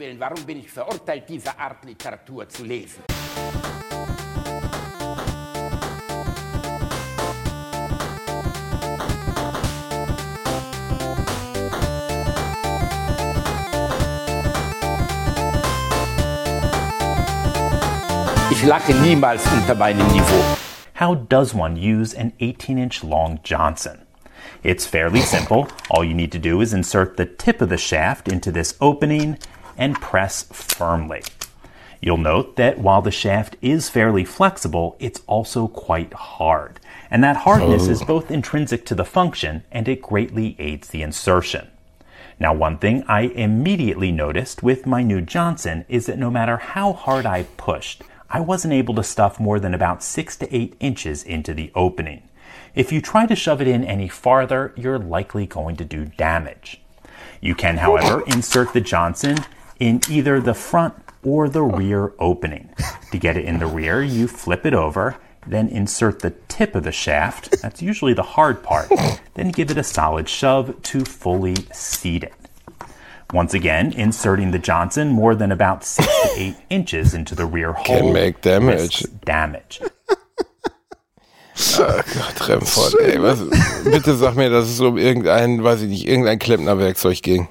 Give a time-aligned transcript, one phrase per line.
[0.00, 3.02] Warum bin ich verurteilt, diese Art Literatur zu lesen?
[18.50, 20.24] Ich lache niemals unter meinem Niveau.
[20.98, 24.06] How does one use an 18 inch long Johnson?
[24.62, 25.68] It's fairly simple.
[25.90, 29.38] All you need to do is insert the tip of the shaft into this opening
[29.80, 31.22] and press firmly.
[32.00, 36.78] You'll note that while the shaft is fairly flexible, it's also quite hard.
[37.10, 41.68] And that hardness is both intrinsic to the function and it greatly aids the insertion.
[42.38, 46.92] Now, one thing I immediately noticed with my new Johnson is that no matter how
[46.92, 51.22] hard I pushed, I wasn't able to stuff more than about six to eight inches
[51.22, 52.22] into the opening.
[52.74, 56.80] If you try to shove it in any farther, you're likely going to do damage.
[57.42, 59.38] You can, however, insert the Johnson
[59.80, 60.94] in either the front
[61.24, 62.70] or the rear opening.
[63.10, 66.84] To get it in the rear, you flip it over, then insert the tip of
[66.84, 68.90] the shaft, that's usually the hard part,
[69.34, 72.34] then give it a solid shove to fully seat it.
[73.32, 77.72] Once again, inserting the Johnson more than about six to eight inches into the rear
[77.72, 79.04] hole can make damage.
[79.24, 79.80] damage.
[81.78, 83.40] Oh Gott, Remford, ey, was,
[83.84, 87.48] bitte sag mir, dass es um irgendein, weiß ich nicht, irgendein Klempnerwerkzeug ging.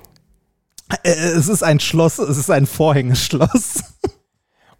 [1.03, 3.83] Äh, Es ist ein Schloss, es ist ein Vorhängeschloss.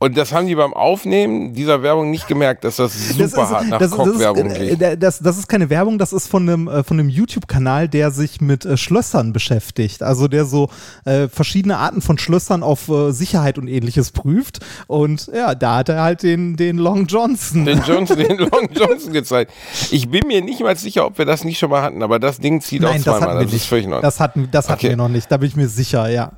[0.02, 3.38] Und das haben die beim Aufnehmen dieser Werbung nicht gemerkt, dass das super Das ist,
[3.38, 4.82] hart nach das, das, Cock-Werbung ist, klingt.
[4.82, 8.12] äh, das, das ist keine Werbung, das ist von einem, äh, von einem YouTube-Kanal, der
[8.12, 10.02] sich mit äh, Schlössern beschäftigt.
[10.02, 10.70] Also der so
[11.04, 14.60] äh, verschiedene Arten von Schlössern auf äh, Sicherheit und ähnliches prüft.
[14.88, 17.66] Und ja, da hat er halt den, den Long Johnson.
[17.66, 19.52] Den Johnson, den Long Johnson gezeigt.
[19.92, 22.40] Ich bin mir nicht mal sicher, ob wir das nicht schon mal hatten, aber das
[22.40, 23.22] Ding zieht Nein, auch das zweimal.
[23.22, 23.68] hatten wir Das ist nicht.
[23.68, 24.00] völlig neu.
[24.00, 24.90] Das hatten, das hatten Okay.
[24.92, 26.32] wir noch nicht, da bin ich mir sicher, ja.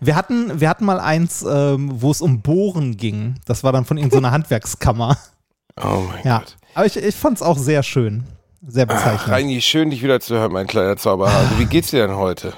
[0.00, 3.36] Wir hatten, wir hatten mal eins, ähm, wo es um Bohren ging.
[3.46, 5.16] Das war dann von irgendeiner Handwerkskammer.
[5.82, 6.38] Oh mein Ja.
[6.40, 6.56] Gott.
[6.74, 8.24] Aber ich, ich fand es auch sehr schön.
[8.66, 9.28] Sehr Ach, bezeichnend.
[9.30, 11.58] Reini, schön dich wieder zu hören, mein kleiner Zauberhase.
[11.58, 12.52] Wie geht's dir denn heute?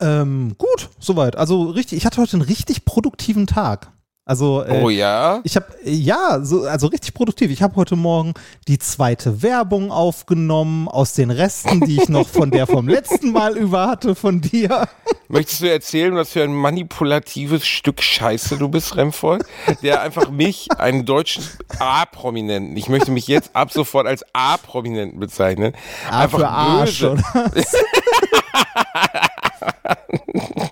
[0.00, 1.36] Ähm, gut, soweit.
[1.36, 3.90] Also richtig, ich hatte heute einen richtig produktiven Tag.
[4.24, 5.40] Also äh, Oh ja?
[5.42, 7.50] ich habe ja, so, also richtig produktiv.
[7.50, 8.34] Ich habe heute Morgen
[8.68, 13.56] die zweite Werbung aufgenommen aus den Resten, die ich noch von der vom letzten Mal
[13.58, 14.86] über hatte von dir.
[15.26, 19.42] Möchtest du erzählen, was für ein manipulatives Stück Scheiße du bist, Remford?
[19.82, 21.42] Der einfach mich, einen deutschen
[21.80, 25.74] A-Prominenten, ich möchte mich jetzt ab sofort als A-Prominenten bezeichnen,
[26.08, 27.22] Ah, einfach für Arsch, böse?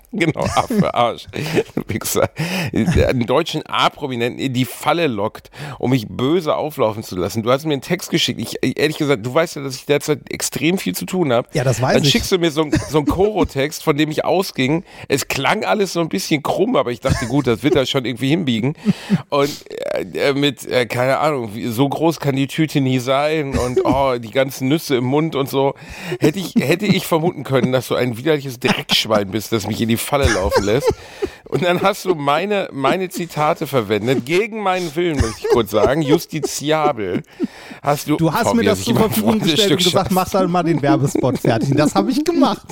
[0.13, 1.27] genau, A für Arsch,
[1.87, 2.29] Wichser,
[2.73, 7.43] einen deutschen A-Prominenten in die Falle lockt, um mich böse auflaufen zu lassen.
[7.43, 8.39] Du hast mir einen Text geschickt.
[8.41, 11.47] Ich, ehrlich gesagt, du weißt ja, dass ich derzeit extrem viel zu tun habe.
[11.53, 12.11] Ja, das weiß Dann ich.
[12.11, 14.83] schickst du mir so, so einen Koro-Text, von dem ich ausging.
[15.07, 18.03] Es klang alles so ein bisschen krumm, aber ich dachte, gut, das wird er schon
[18.03, 18.75] irgendwie hinbiegen.
[19.29, 19.65] Und
[20.13, 24.31] äh, mit, äh, keine Ahnung, so groß kann die Tüte nie sein und oh, die
[24.31, 25.73] ganzen Nüsse im Mund und so.
[26.19, 29.87] Hätte ich, hätte ich vermuten können, dass du ein widerliches Dreckschwein bist, das mich in
[29.87, 30.91] die Falle laufen lässt.
[31.51, 36.01] Und dann hast du meine, meine Zitate verwendet, gegen meinen Willen, möchte ich kurz sagen,
[36.01, 37.23] justiziabel.
[37.81, 40.63] Hast du, Du hast Boah, mir das zur Verfügung gestellt und gesagt, mach dann mal
[40.63, 41.71] den Werbespot fertig.
[41.71, 42.67] Und Das habe ich gemacht.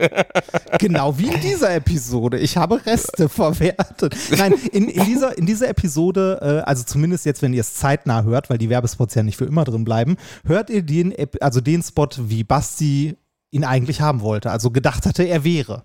[0.78, 2.38] genau wie in dieser Episode.
[2.38, 4.16] Ich habe Reste verwertet.
[4.36, 8.22] Nein, in, in, dieser, in dieser Episode, äh, also zumindest jetzt, wenn ihr es zeitnah
[8.22, 11.82] hört, weil die Werbespots ja nicht für immer drin bleiben, hört ihr den, also den
[11.82, 13.18] Spot, wie Basti
[13.50, 14.50] ihn eigentlich haben wollte.
[14.50, 15.84] Also gedacht hatte, er wäre.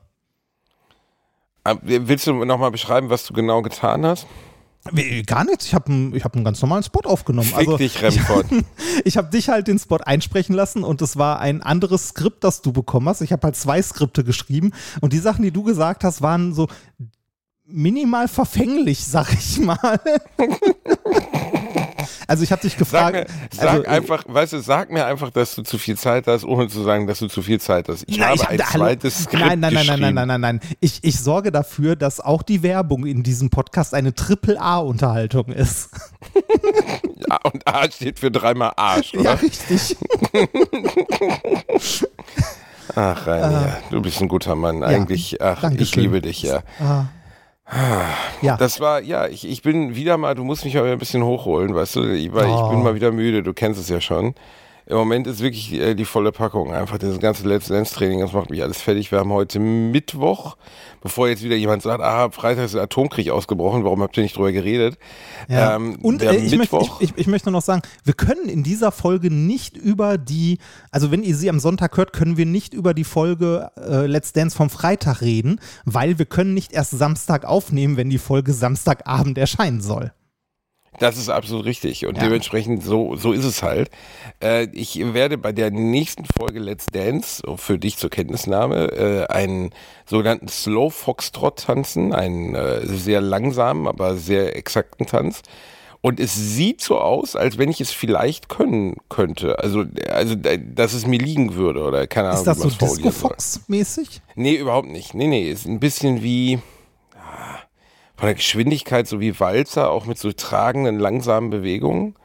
[1.70, 4.26] Ah, Willst du nochmal beschreiben, was du genau getan hast?
[5.26, 5.66] Gar nichts.
[5.68, 7.48] Ich habe einen, ich hab einen ganz normalen Spot aufgenommen.
[7.48, 8.46] Fick also, dich, Remford.
[9.06, 12.62] Ich habe dich halt den Spot einsprechen lassen und es war ein anderes Skript, das
[12.62, 13.22] du bekommen hast.
[13.22, 16.68] Ich habe halt zwei Skripte geschrieben und die Sachen, die du gesagt hast, waren so
[17.66, 20.00] minimal verfänglich, sag ich mal.
[22.30, 23.14] also ich habe dich Sag, gefragt.
[23.16, 26.46] mir, sag also, einfach, weißt du, sag mir einfach, dass du zu viel Zeit hast,
[26.46, 28.06] ohne zu sagen, dass du zu viel Zeit hast.
[28.08, 30.28] Ich Nein, habe ich hab ein da- zweites Skript nein, nein, nein, nein, nein, nein,
[30.28, 30.60] nein, nein.
[30.80, 35.90] Ich, ich sorge dafür, dass auch die Werbung in diesem Podcast eine Triple-A-Unterhaltung ist.
[37.30, 39.42] Ja, und A steht für dreimal Arsch, Ja, oder?
[39.42, 39.98] richtig.
[42.96, 44.84] Ach, Reini, ja, du bist ein guter Mann.
[44.84, 46.64] Eigentlich, ach, ich liebe dich, ja.
[48.42, 48.58] Ja.
[48.58, 51.76] Das war, ja, ich, ich bin wieder mal, du musst mich mal ein bisschen hochholen,
[51.76, 52.64] weißt du, ich, weil Oh.
[52.66, 54.34] ich bin mal wieder müde, du kennst es ja schon.
[54.88, 56.74] Im Moment ist wirklich äh, die volle Packung.
[56.74, 59.12] Einfach dieses ganze Let's Dance Training, das macht mich alles fertig.
[59.12, 60.58] Wir haben heute Mittwoch,
[61.02, 64.36] bevor jetzt wieder jemand sagt, ah, Freitag ist ein Atomkrieg ausgebrochen, warum habt ihr nicht
[64.36, 64.98] drüber geredet?
[65.48, 65.76] Ja.
[65.76, 68.92] Ähm, Und äh, ich, möchte, ich, ich, ich, möchte noch sagen, wir können in dieser
[68.92, 70.60] Folge nicht über die,
[70.92, 74.34] also wenn ihr sie am Sonntag hört, können wir nicht über die Folge äh, Let's
[74.34, 79.38] Dance vom Freitag reden, weil wir können nicht erst Samstag aufnehmen, wenn die Folge Samstagabend
[79.38, 80.12] erscheinen soll.
[81.00, 82.24] Das ist absolut richtig und ja.
[82.24, 83.90] dementsprechend so, so ist es halt.
[84.42, 89.72] Äh, ich werde bei der nächsten Folge Let's Dance, für dich zur Kenntnisnahme, äh, einen
[90.06, 95.42] sogenannten Slow Foxtrot tanzen, einen äh, sehr langsamen, aber sehr exakten Tanz.
[96.02, 99.60] Und es sieht so aus, als wenn ich es vielleicht können könnte.
[99.60, 102.40] Also, also dass es mir liegen würde oder keine Ahnung.
[102.40, 104.22] Ist das so Disco Fox-mäßig?
[104.36, 105.14] Nee, überhaupt nicht.
[105.14, 106.60] Nee, nee, ist ein bisschen wie
[108.20, 112.16] von der Geschwindigkeit so wie Walzer, auch mit so tragenden, langsamen Bewegungen.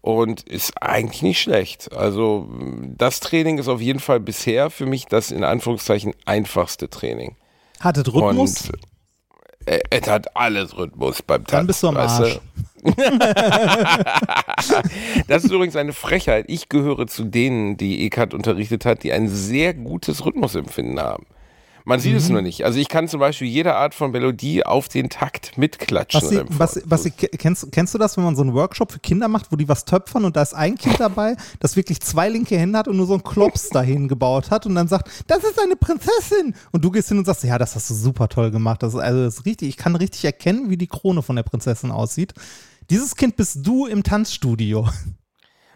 [0.00, 1.90] Und ist eigentlich nicht schlecht.
[1.92, 2.46] Also
[2.96, 7.36] das Training ist auf jeden Fall bisher für mich das in Anführungszeichen einfachste Training.
[7.80, 8.68] Hattet Rhythmus?
[8.68, 8.78] Und,
[9.64, 11.56] äh, es hat alles Rhythmus beim Tanzen.
[11.56, 12.38] Dann bist du am Arsch.
[15.26, 16.44] das ist übrigens eine Frechheit.
[16.48, 21.24] Ich gehöre zu denen, die Ekat unterrichtet hat, die ein sehr gutes Rhythmusempfinden haben.
[21.86, 22.18] Man sieht mhm.
[22.18, 22.64] es nur nicht.
[22.64, 26.22] Also ich kann zum Beispiel jede Art von Melodie auf den Takt mitklatschen.
[26.22, 29.00] Was, sie, was, was sie, kennst, kennst du das, wenn man so einen Workshop für
[29.00, 32.30] Kinder macht, wo die was töpfern und da ist ein Kind dabei, das wirklich zwei
[32.30, 35.44] linke Hände hat und nur so einen Klops dahin gebaut hat und dann sagt, das
[35.44, 36.54] ist eine Prinzessin.
[36.72, 38.82] Und du gehst hin und sagst, ja, das hast du super toll gemacht.
[38.82, 41.90] Das, also das ist richtig, ich kann richtig erkennen, wie die Krone von der Prinzessin
[41.90, 42.32] aussieht.
[42.88, 44.88] Dieses Kind bist du im Tanzstudio.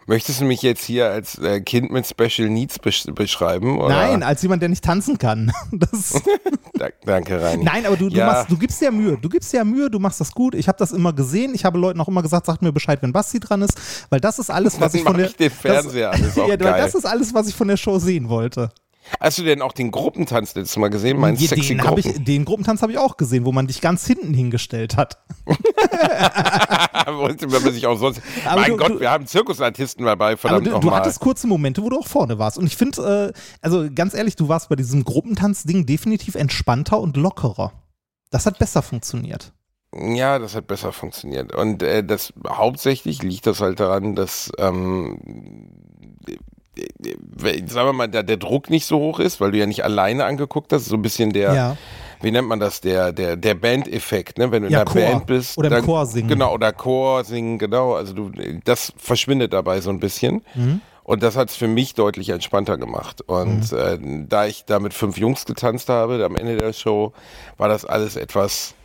[0.09, 3.79] Möchtest du mich jetzt hier als äh, Kind mit Special Needs besch beschreiben?
[3.79, 3.89] Oder?
[3.89, 5.51] Nein, als jemand, der nicht tanzen kann.
[7.05, 7.63] Danke, Reini.
[7.63, 8.25] Nein, aber du, du, ja.
[8.25, 9.19] machst, du gibst dir Mühe.
[9.21, 10.55] Du gibst dir Mühe, du machst das gut.
[10.55, 11.53] Ich habe das immer gesehen.
[11.53, 13.79] Ich habe Leuten auch immer gesagt, sagt mir Bescheid, wenn Basti dran ist,
[14.09, 15.27] weil das ist alles, was ich von der.
[15.27, 18.71] Ich den Fernseher das, ja, das ist alles, was ich von der Show sehen wollte.
[19.19, 21.19] Hast du denn auch den Gruppentanz letztes Mal gesehen?
[21.19, 21.99] Mein ja, sexy den, Gruppen.
[21.99, 25.17] Ich, den Gruppentanz habe ich auch gesehen, wo man dich ganz hinten hingestellt hat.
[27.05, 28.21] Wenn man sich auch sonst.
[28.45, 31.47] Aber mein du, Gott, du, wir haben Zirkusartisten dabei, verdammt aber du, du hattest kurze
[31.47, 32.57] Momente, wo du auch vorne warst.
[32.57, 37.17] Und ich finde, äh, also ganz ehrlich, du warst bei diesem Gruppentanz-Ding definitiv entspannter und
[37.17, 37.73] lockerer.
[38.29, 39.53] Das hat besser funktioniert.
[39.95, 41.53] Ja, das hat besser funktioniert.
[41.55, 45.19] Und äh, das hauptsächlich liegt das halt daran, dass ähm,
[47.67, 50.25] sagen wir mal, der, der Druck nicht so hoch ist, weil du ja nicht alleine
[50.25, 51.77] angeguckt hast, so ein bisschen der, ja.
[52.21, 54.51] wie nennt man das, der, der, der Band-Effekt, ne?
[54.51, 55.11] Wenn du ja, in der Chor.
[55.11, 55.57] Band bist.
[55.57, 56.27] Oder im Chor singen.
[56.29, 57.93] Genau, oder Chor singen, genau.
[57.93, 58.31] Also du,
[58.63, 60.43] das verschwindet dabei so ein bisschen.
[60.55, 60.81] Mhm.
[61.03, 63.21] Und das hat es für mich deutlich entspannter gemacht.
[63.21, 63.77] Und mhm.
[63.77, 67.13] äh, da ich da mit fünf Jungs getanzt habe, am Ende der Show,
[67.57, 68.75] war das alles etwas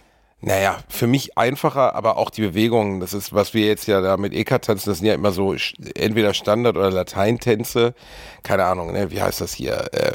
[0.47, 4.19] naja, für mich einfacher, aber auch die Bewegungen, das ist, was wir jetzt ja da
[4.19, 5.55] mit EK tanzen, das sind ja immer so
[5.95, 7.95] entweder Standard- oder Lateintänze,
[8.43, 10.13] keine Ahnung, ne, wie heißt das hier, äh,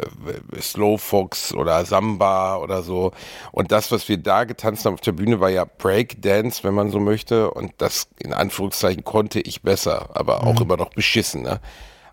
[0.62, 3.12] Slow Fox oder Samba oder so.
[3.52, 6.92] Und das, was wir da getanzt haben auf der Bühne, war ja Breakdance, wenn man
[6.92, 7.50] so möchte.
[7.50, 10.62] Und das in Anführungszeichen konnte ich besser, aber auch mhm.
[10.62, 11.42] immer noch beschissen.
[11.42, 11.60] Ne?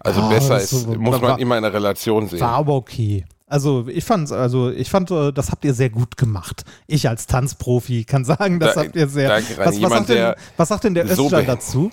[0.00, 2.40] Also oh, besser ist, so, muss man war, immer in der Relation sehen.
[2.40, 3.26] War aber okay.
[3.48, 6.64] Also ich fand, also ich fand, äh, das habt ihr sehr gut gemacht.
[6.88, 9.28] Ich als Tanzprofi kann sagen, das da, habt ihr sehr.
[9.28, 11.92] Da, was, was, sagt denn, was, sagt denn, der Östler so dazu?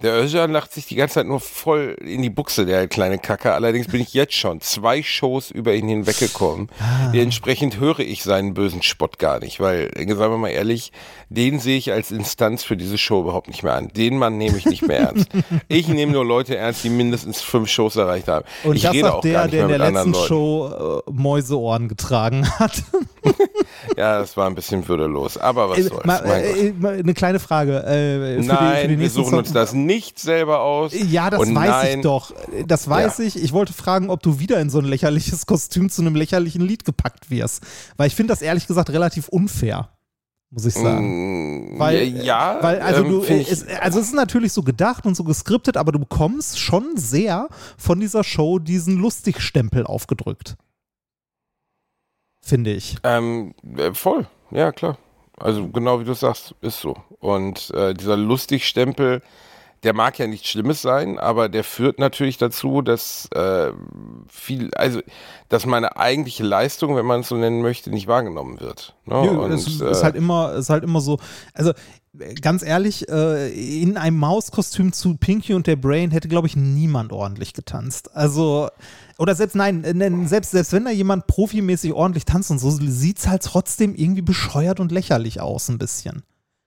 [0.00, 3.54] Der Özcan lacht sich die ganze Zeit nur voll in die Buchse, der kleine Kacker.
[3.54, 6.68] Allerdings bin ich jetzt schon zwei Shows über ihn hinweggekommen.
[6.78, 7.12] Ah.
[7.12, 10.92] Entsprechend höre ich seinen bösen Spott gar nicht, weil, sagen wir mal ehrlich,
[11.30, 13.88] den sehe ich als Instanz für diese Show überhaupt nicht mehr an.
[13.88, 15.28] Den Mann nehme ich nicht mehr ernst.
[15.68, 18.44] Ich nehme nur Leute ernst, die mindestens fünf Shows erreicht haben.
[18.64, 22.82] Und ich das rede auch der, der in der letzten Show äh, Mäuseohren getragen hat.
[23.96, 26.04] ja, das war ein bisschen würdelos, aber was äh, soll's.
[26.04, 27.84] Mal, äh, eine kleine Frage.
[27.86, 29.38] Äh, Nein, die, wir suchen Song.
[29.40, 30.92] uns das nicht selber aus.
[30.94, 32.32] Ja, das Und weiß nein, ich doch.
[32.66, 33.24] Das weiß ja.
[33.24, 33.42] ich.
[33.42, 36.84] Ich wollte fragen, ob du wieder in so ein lächerliches Kostüm zu einem lächerlichen Lied
[36.84, 37.62] gepackt wirst.
[37.96, 39.90] Weil ich finde das ehrlich gesagt relativ unfair
[40.50, 41.74] muss ich sagen.
[41.74, 45.14] Mm, weil, ja, weil also ähm, du, es, also es ist natürlich so gedacht und
[45.14, 50.56] so geskriptet, aber du bekommst schon sehr von dieser Show diesen Lustigstempel aufgedrückt.
[52.48, 52.96] Finde ich.
[53.02, 54.96] Ähm, äh, voll, ja klar.
[55.36, 56.96] Also genau wie du sagst, ist so.
[57.20, 59.20] Und äh, dieser Lustigstempel,
[59.82, 63.70] der mag ja nichts Schlimmes sein, aber der führt natürlich dazu, dass äh,
[64.30, 65.00] viel, also
[65.50, 68.94] dass meine eigentliche Leistung, wenn man es so nennen möchte, nicht wahrgenommen wird.
[69.04, 69.22] Ne?
[69.24, 71.18] Nö, Und, es ist halt immer, ist halt immer so.
[71.52, 71.74] Also
[72.40, 77.12] ganz ehrlich, äh, in einem Mauskostüm zu Pinky und der Brain hätte, glaube ich, niemand
[77.12, 78.16] ordentlich getanzt.
[78.16, 78.70] Also
[79.18, 79.84] oder selbst nein,
[80.26, 84.22] selbst, selbst wenn da jemand profimäßig ordentlich tanzt und so, sieht es halt trotzdem irgendwie
[84.22, 86.22] bescheuert und lächerlich aus, ein bisschen.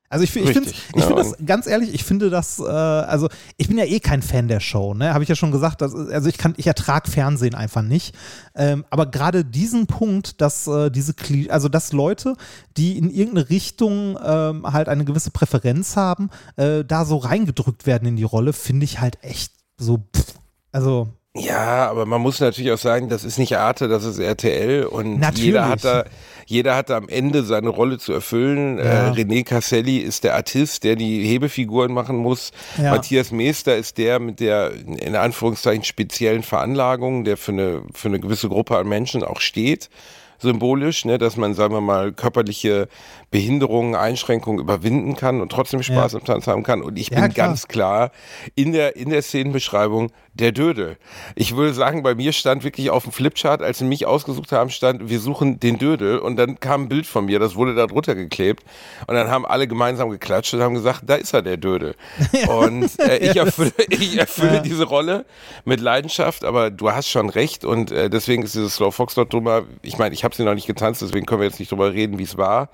[0.10, 3.30] Also ich, ich finde ich find das, und- ganz ehrlich, ich finde das, äh, also
[3.56, 5.14] ich bin ja eh kein Fan der Show, ne?
[5.14, 5.80] Habe ich ja schon gesagt.
[5.82, 8.14] Das, ist- also ich kann, ich ertrag Fernsehen einfach nicht.
[8.54, 11.16] Ähm, aber gerade diesen Punkt, dass äh, diese
[11.48, 12.36] also dass Leute,
[12.76, 18.06] die in irgendeine Richtung ähm, halt eine gewisse Präferenz haben, äh, da so reingedrückt werden
[18.10, 20.34] in die Rolle, finde ich halt echt so, pff,
[20.74, 24.84] also Ja, aber man muss natürlich auch sagen, das ist nicht Arte, das ist RTL
[24.84, 25.46] und Natürlich.
[25.46, 26.04] jeder hat da,
[26.46, 28.78] jeder hat da am Ende seine Rolle zu erfüllen.
[28.78, 28.84] Ja.
[28.84, 32.52] Äh, René Casselli ist der Artist, der die Hebefiguren machen muss.
[32.78, 32.92] Ja.
[32.92, 38.20] Matthias Meester ist der mit der in Anführungszeichen speziellen Veranlagung, der für eine, für eine
[38.20, 39.90] gewisse Gruppe an Menschen auch steht.
[40.38, 42.90] Symbolisch, ne, dass man, sagen wir mal, körperliche
[43.32, 46.20] Behinderungen, Einschränkungen überwinden kann und trotzdem Spaß Ja.
[46.20, 46.82] am Tanz haben kann.
[46.82, 47.48] Und ich Ja, bin klar.
[47.48, 48.12] ganz klar
[48.56, 50.98] in der, in der Szenenbeschreibung der Dödel.
[51.36, 54.70] Ich würde sagen, bei mir stand wirklich auf dem Flipchart, als sie mich ausgesucht haben,
[54.70, 57.88] stand, wir suchen den Dödel und dann kam ein Bild von mir, das wurde da
[57.88, 58.64] drunter geklebt
[59.08, 61.96] und dann haben alle gemeinsam geklatscht und haben gesagt, da ist er, der Dödel.
[62.48, 65.26] Und äh, ich erfülle, ich erfülle diese Rolle
[65.66, 69.64] mit Leidenschaft, aber du hast schon recht und äh, deswegen ist dieses Slow Foxtrot drüber,
[69.82, 72.20] ich meine, ich habe sie noch nicht getanzt, deswegen können wir jetzt nicht drüber reden,
[72.20, 72.70] wie es war.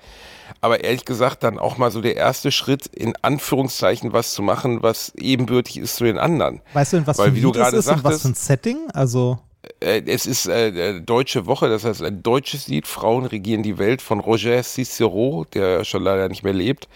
[0.60, 4.82] Aber ehrlich gesagt, dann auch mal so der erste Schritt, in Anführungszeichen was zu machen,
[4.82, 6.60] was ebenbürtig ist zu den anderen.
[6.72, 8.02] weißt du, in was Weil, für ein wie du Lied es gerade ist und was
[8.02, 8.76] sagtest- für ein Setting?
[8.92, 9.38] Also
[9.80, 13.76] Äh, es ist äh, äh, Deutsche Woche, das heißt ein deutsches Lied, Frauen regieren die
[13.78, 16.88] Welt von Roger Cicero, der schon leider nicht mehr lebt.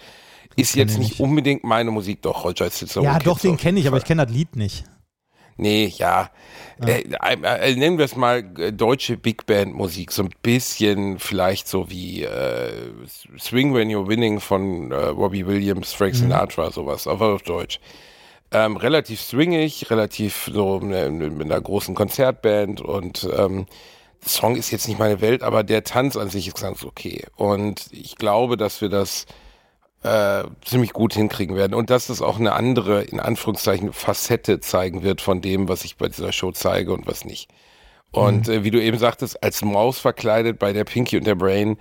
[0.55, 1.19] Ist jetzt ich nicht nicht.
[1.19, 3.03] unbedingt meine Musik, doch, Roger Cicero.
[3.03, 4.85] ja, doch, du den kenne ich, aber ich kenne das Lied nicht.
[5.57, 6.29] Nee, ja.
[6.85, 11.19] Äh, äh, äh, nennen wir es mal äh, deutsche Big Band Musik, so ein bisschen
[11.19, 12.71] vielleicht so wie äh,
[13.39, 17.79] Swing When You're Winning von äh, Robbie Williams, Frank Sinatra, sowas, aber auf Deutsch.
[18.51, 23.65] Ähm, relativ swingig, relativ so ne, mit einer großen Konzertband und ähm,
[24.23, 27.25] der Song ist jetzt nicht meine Welt, aber der Tanz an sich ist ganz okay.
[27.35, 29.25] Und ich glaube, dass wir das
[30.03, 35.03] äh, ziemlich gut hinkriegen werden und dass das auch eine andere, in Anführungszeichen, Facette zeigen
[35.03, 37.49] wird von dem, was ich bei dieser Show zeige und was nicht.
[38.11, 38.53] Und Mhm.
[38.53, 41.77] äh, wie du eben sagtest, als Maus verkleidet bei der Pinky und der Brain,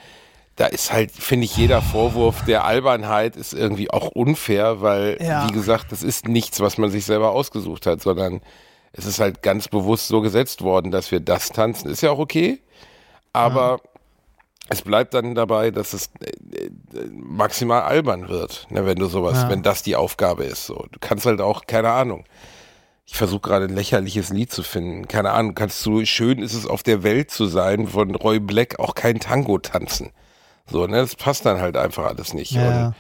[0.56, 5.48] da ist halt, finde ich, jeder Vorwurf der Albernheit ist irgendwie auch unfair, weil, Ja.
[5.48, 8.40] wie gesagt, das ist nichts, was man sich selber ausgesucht hat, sondern
[8.92, 11.90] es ist halt ganz bewusst so gesetzt worden, dass wir das tanzen.
[11.90, 12.60] Ist ja auch okay,
[13.32, 13.80] aber
[14.68, 16.70] es bleibt dann dabei, dass es äh, äh,
[17.12, 19.50] maximal albern wird, ne, wenn du sowas, Ja.
[19.50, 20.66] wenn das die Aufgabe ist.
[20.66, 20.86] So.
[20.92, 22.24] Du kannst halt auch, keine Ahnung.
[23.04, 25.08] Ich versuche gerade ein lächerliches Lied zu finden.
[25.08, 28.78] Keine Ahnung, kannst du, schön ist es auf der Welt zu sein, von Roy Black
[28.78, 30.10] auch kein Tango tanzen.
[30.70, 32.52] So, ne, das passt dann halt einfach alles nicht.
[32.52, 32.94] Ja.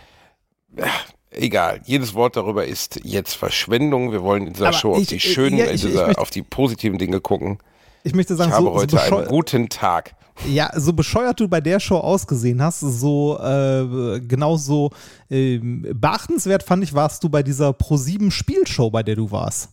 [0.76, 0.84] Und,
[1.30, 4.12] egal, jedes Wort darüber ist jetzt Verschwendung.
[4.12, 6.30] Wir wollen in dieser Aber Show auf ich- die ich- schönen, ja, ich- dieser, auf
[6.30, 7.58] die positiven Dinge gucken.
[8.04, 10.14] Ich möchte sagen, Ich habe so, so, heute einen bescheu guten Tag.
[10.48, 14.90] Ja, so bescheuert du bei der Show ausgesehen hast, so äh, genauso
[15.30, 19.70] ähm, beachtenswert fand ich, warst du bei dieser Pro7 Spielshow, bei der du warst.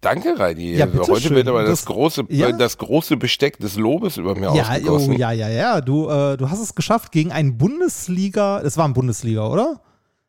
[0.00, 0.74] Danke, Reini.
[0.74, 0.86] Ja.
[1.08, 2.48] Heute wird aber das, Das- große, ja.
[2.48, 5.80] äh, das große Besteck des Lobes über mir Ja, oh, ja, ja, ja.
[5.80, 9.80] Du, äh, du hast es geschafft gegen einen Bundesliga, es war ein Bundesliga, oder?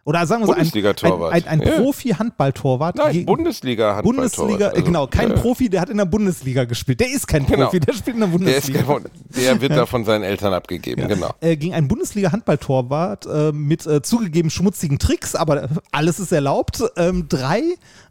[0.07, 1.79] Oder sagen wir so, ein, ein, ein, ein Ja.
[1.81, 2.95] Profi-Handballtorwart.
[2.97, 6.99] Nein, gegen- Bundesliga Bundesliga, äh, genau, kein Profi, der hat in der Bundesliga gespielt.
[6.99, 7.65] Der ist kein Genau.
[7.65, 8.99] Profi, der spielt in der Der, ist, Bundesliga.
[9.35, 11.31] der wird da von seinen Eltern abgegeben, genau.
[11.41, 17.25] äh, gegen einen Bundesliga-Handballtorwart äh, mit äh, zugegeben schmutzigen Tricks, aber alles ist erlaubt, ähm,
[17.27, 17.63] drei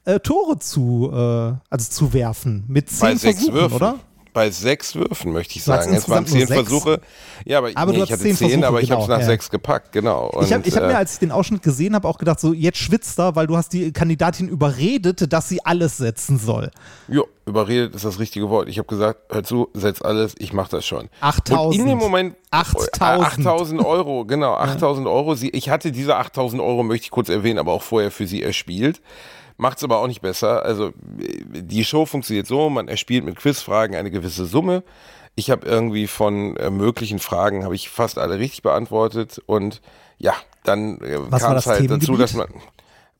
[0.04, 1.16] äh, Tore zu, äh,
[1.70, 2.64] also zu werfen.
[2.66, 3.94] Mit zehn Bei Versuchen, oder?
[4.34, 5.94] Bei sechs Würfen möchte ich sagen.
[5.94, 6.48] Es waren zehn?
[6.48, 7.00] Versuche.
[7.44, 9.22] Ja, aber, Aber nee, ich hatte zehn zehn, Versuche, aber ich habe es genau, nach
[9.22, 9.26] ja.
[9.26, 10.28] sechs gepackt, genau.
[10.42, 12.40] ich habe Und, ich hab mir, äh, als ich den Ausschnitt gesehen habe, auch gedacht,
[12.40, 16.72] so jetzt schwitzt er, weil du hast die Kandidatin überredet, dass sie alles setzen soll.
[17.06, 18.68] Jo, überredet ist das richtige Wort.
[18.68, 21.08] Ich habe gesagt, hör zu, setz alles, ich mache das schon.
[21.20, 21.68] 8000.
[21.68, 22.34] Und in dem Moment.
[22.50, 23.00] 8000.
[23.00, 25.36] Äh, 8000 Euro, genau, 8000 Euro.
[25.36, 28.42] Sie, ich hatte diese 8000 Euro, möchte ich kurz erwähnen, aber auch vorher für sie
[28.42, 29.00] erspielt.
[29.56, 30.64] Macht's aber auch nicht besser.
[30.64, 34.82] Also, die Show funktioniert so, man erspielt mit Quizfragen eine gewisse Summe.
[35.37, 39.40] Ich habe irgendwie von äh, möglichen Fragen, habe ich fast alle richtig beantwortet.
[39.46, 39.80] Und
[40.18, 40.34] ja,
[40.64, 42.49] dann äh, kam es halt dazu, dass man.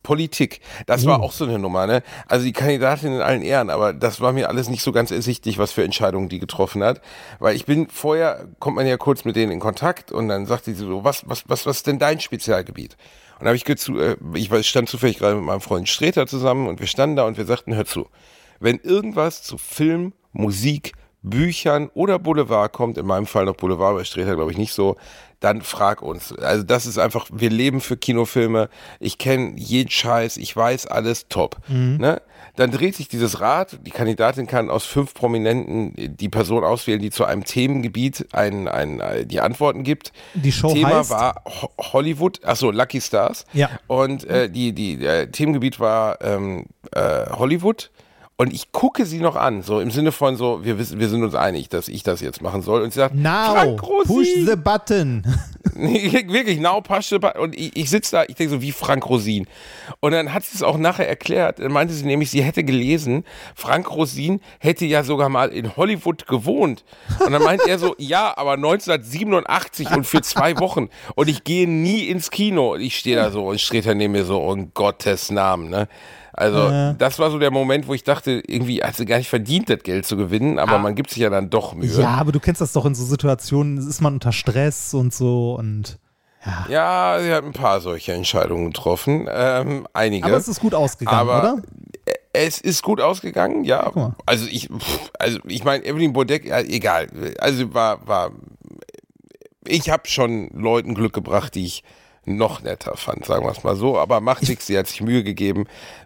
[0.05, 0.61] Politik.
[0.87, 2.03] Das war auch so eine Nummer, ne?
[2.29, 5.59] Also die Kandidatin in allen Ehren, aber das war mir alles nicht so ganz ersichtlich,
[5.59, 7.01] was für Entscheidungen die getroffen hat.
[7.39, 10.75] Weil ich bin vorher, kommt man ja kurz mit denen in Kontakt und dann sagte
[10.75, 12.99] sie so, was, was, was, was ist denn dein Spezialgebiet?
[13.45, 16.81] Dann habe ich gezu, äh, ich stand zufällig gerade mit meinem Freund Streter zusammen und
[16.81, 18.09] wir standen da und wir sagten, hör zu,
[18.59, 24.05] wenn irgendwas zu Film, Musik, Büchern oder Boulevard kommt, in meinem Fall noch Boulevard, bei
[24.05, 24.97] Streter glaube ich nicht so,
[25.41, 26.33] dann frag uns.
[26.33, 31.29] Also das ist einfach, wir leben für Kinofilme, ich kenne jeden Scheiß, ich weiß alles,
[31.29, 31.59] top.
[31.99, 32.23] Ne?
[32.57, 37.11] Dann dreht sich dieses Rad, die Kandidatin kann aus fünf Prominenten die Person auswählen, die
[37.11, 40.13] zu einem Themengebiet ein, ein, äh, die Antworten gibt.
[40.35, 41.11] Die Show Thema heißt?
[41.11, 43.45] war Ho- Hollywood, achso, Lucky Stars.
[43.53, 43.71] Ja.
[43.89, 47.91] Und äh, die, die, der Themengebiet war ähm, äh, Hollywood.
[48.37, 51.23] Und ich gucke sie noch an, so im Sinne von so, wir wissen, wir sind
[51.23, 52.83] uns einig, dass ich das jetzt machen soll.
[52.83, 55.25] Und sie sagt, Now, Frank push the button.
[55.77, 57.41] Nee, wirklich, now push the button.
[57.41, 59.49] Und ich, ich sitze da, ich denke so, wie Frank Rosin.
[59.99, 61.59] Und dann hat sie es auch nachher erklärt.
[61.59, 63.25] Dann meinte sie nämlich, sie hätte gelesen,
[63.57, 66.85] Frank Rosin hätte ja sogar mal in Hollywood gewohnt.
[67.19, 70.91] Und dann meint er so, ja, aber 1987 und für zwei Wochen.
[71.17, 72.75] Und ich gehe nie ins Kino.
[72.75, 75.89] Und ich stehe da so und da neben mir so, um Gottes Namen, ne?
[76.37, 79.71] Also, das war so der Moment, wo ich dachte, irgendwie hat sie gar nicht verdient,
[79.71, 82.01] das Geld zu gewinnen, aber man gibt sich ja dann doch Mühe.
[82.01, 85.55] Ja, aber du kennst das doch in so Situationen, ist man unter Stress und so
[85.55, 85.99] und.
[86.69, 89.27] Ja, sie hat ein paar solche Entscheidungen getroffen.
[89.33, 90.27] Ähm, einige.
[90.27, 91.63] Aber es ist gut ausgegangen, Aber oder?
[92.35, 93.91] es ist gut ausgegangen, ja.
[94.27, 94.69] Also ich,
[95.19, 97.09] also ich meine, Evelyn Bodeck, ja, egal.
[97.39, 98.33] Also war, war,
[99.67, 101.85] ich habe schon Leuten Glück gebracht, die ich
[102.27, 103.99] noch netter fand, sagen wir es mal so.
[103.99, 105.65] Aber macht nichts, sie hat sich Mühe gegeben.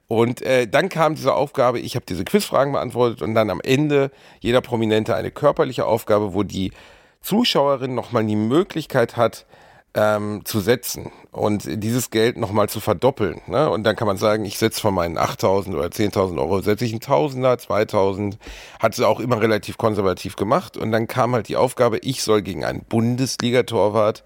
[0.09, 4.11] Und äh, dann kam diese Aufgabe, ich habe diese Quizfragen beantwortet und dann am Ende
[4.41, 6.73] jeder Prominente eine körperliche Aufgabe, wo die
[7.21, 9.47] Zuschauerin nochmal die Möglichkeit hat,
[9.95, 13.41] ähm, zu setzen und dieses Geld nochmal zu verdoppeln.
[13.47, 13.71] Ne?
[13.71, 16.93] Und dann kann man sagen, ich setze von meinen 8.000 oder 10.000 Euro, setze ich
[16.93, 18.37] einen Tausender, 2.000.
[18.81, 20.77] Hat sie auch immer relativ konservativ gemacht.
[20.77, 24.25] Und dann kam halt die Aufgabe, ich soll gegen einen Bundesliga-Torwart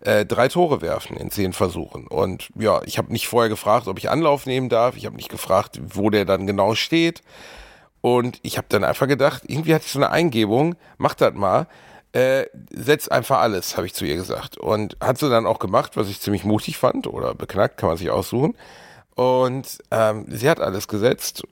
[0.00, 2.06] äh, drei Tore werfen in zehn Versuchen.
[2.06, 4.96] Und ja, ich habe nicht vorher gefragt, ob ich Anlauf nehmen darf.
[4.96, 7.22] Ich habe nicht gefragt, wo der dann genau steht.
[8.00, 11.66] Und ich habe dann einfach gedacht, irgendwie hatte ich so eine Eingebung, mach das mal.
[12.14, 14.56] Äh, setz einfach alles, habe ich zu ihr gesagt.
[14.56, 17.98] Und hat sie dann auch gemacht, was ich ziemlich mutig fand oder beknackt, kann man
[17.98, 18.56] sich aussuchen.
[19.16, 21.42] Und ähm, sie hat alles gesetzt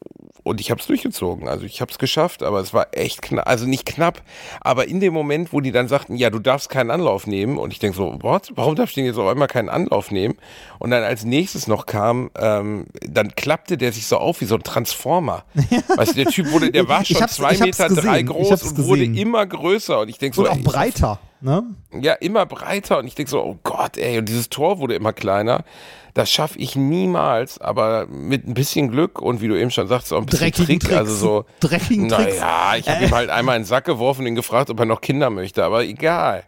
[0.45, 1.49] und ich habe es durchgezogen.
[1.49, 4.23] Also ich habe es geschafft, aber es war echt knapp, also nicht knapp,
[4.61, 7.73] aber in dem Moment, wo die dann sagten, ja, du darfst keinen Anlauf nehmen und
[7.73, 8.51] ich denk so, what?
[8.57, 10.35] warum darf ich denn jetzt auf einmal keinen Anlauf nehmen?
[10.79, 14.57] Und dann als nächstes noch kam, ähm, dann klappte der sich so auf wie so
[14.57, 15.45] ein Transformer.
[15.97, 19.47] Weißt du, der Typ wurde, der war schon zwei Meter drei groß und wurde immer
[19.47, 21.65] größer und ich denk so, Und auch ey, ich- breiter, ne?
[22.01, 25.13] ja, immer breiter und ich denke so, oh Gott, ey, und dieses Tor wurde immer
[25.13, 25.65] kleiner.
[26.15, 30.13] Das schaffe ich niemals, aber mit ein bisschen Glück und wie du eben schon sagst,
[30.13, 30.97] auch ein bisschen Dreckigen Trick, Tricks.
[30.97, 31.45] also so.
[31.61, 32.07] Dreckigen.
[32.09, 34.85] Naja, ich habe ihm halt einmal in den Sack geworfen und ihn gefragt, ob er
[34.87, 36.45] noch Kinder möchte, aber egal.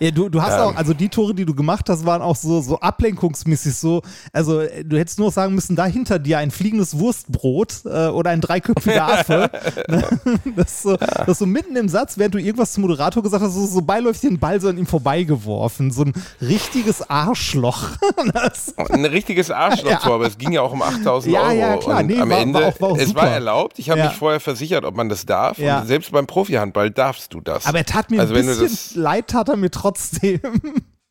[0.00, 0.60] Ja, du, du hast Ähm.
[0.60, 4.02] auch, also die Tore, die du gemacht hast, waren auch so, so ablenkungsmäßig so.
[4.32, 8.40] Also du hättest nur sagen müssen, da hinter dir ein fliegendes Wurstbrot äh, oder ein
[8.40, 9.50] dreiköpfiger Affe.
[9.88, 10.04] Ne?
[10.56, 13.66] das, so, das so mitten im Satz, während du irgendwas zum Moderator gesagt hast, so,
[13.66, 15.90] so beiläufig den Ball so an ihm vorbeigeworfen.
[15.90, 17.90] So ein richtiges Arschloch.
[18.34, 21.52] das, Ein richtiges Arschlochtor, aber es ging ja auch um 8000 Ja, Euro.
[21.54, 22.00] ja, klar.
[22.00, 23.22] Und Nee, am war- war Ende, auch- war auch es super.
[23.22, 23.78] war erlaubt.
[23.78, 24.06] Ich habe Ja.
[24.08, 25.58] mich vorher versichert, ob man das darf.
[25.58, 25.80] Ja.
[25.80, 27.66] Und selbst beim Profihandball darfst du das.
[27.66, 29.83] aber er tat mir also ein bisschen leid, tat er mir trotzdem.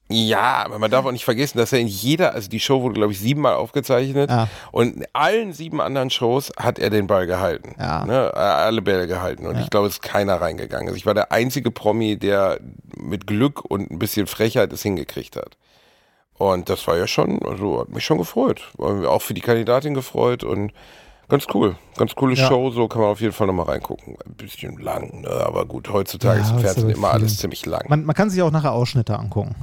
[0.09, 2.93] Ja, aber man darf auch nicht vergessen, dass er in jeder, also die Show wurde,
[2.95, 4.47] glaube ich, siebenmal aufgezeichnet Ja.
[4.71, 7.73] und in allen sieben anderen Shows hat er den Ball gehalten.
[7.79, 8.05] Ja.
[8.05, 9.47] Ne, alle Bälle gehalten.
[9.47, 10.87] Und ich glaube, es ist keiner reingegangen.
[10.87, 12.59] Also ich war der einzige Promi, der
[12.97, 15.57] mit Glück und ein bisschen Frechheit es hingekriegt hat.
[16.33, 18.61] Und das war ja schon, also hat mich schon gefreut.
[18.77, 20.73] War Auch für die Kandidatin gefreut und
[21.29, 21.75] ganz cool.
[21.97, 22.47] Ganz coole Ja.
[22.47, 24.15] Show, so kann man auf jeden Fall nochmal reingucken.
[24.25, 25.29] Ein bisschen lang, ne?
[25.29, 27.19] aber gut, heutzutage Ja, ist im Fernsehen immer viel.
[27.19, 27.83] alles ziemlich lang.
[27.89, 29.55] Man, man kann sich auch nachher Ausschnitte angucken.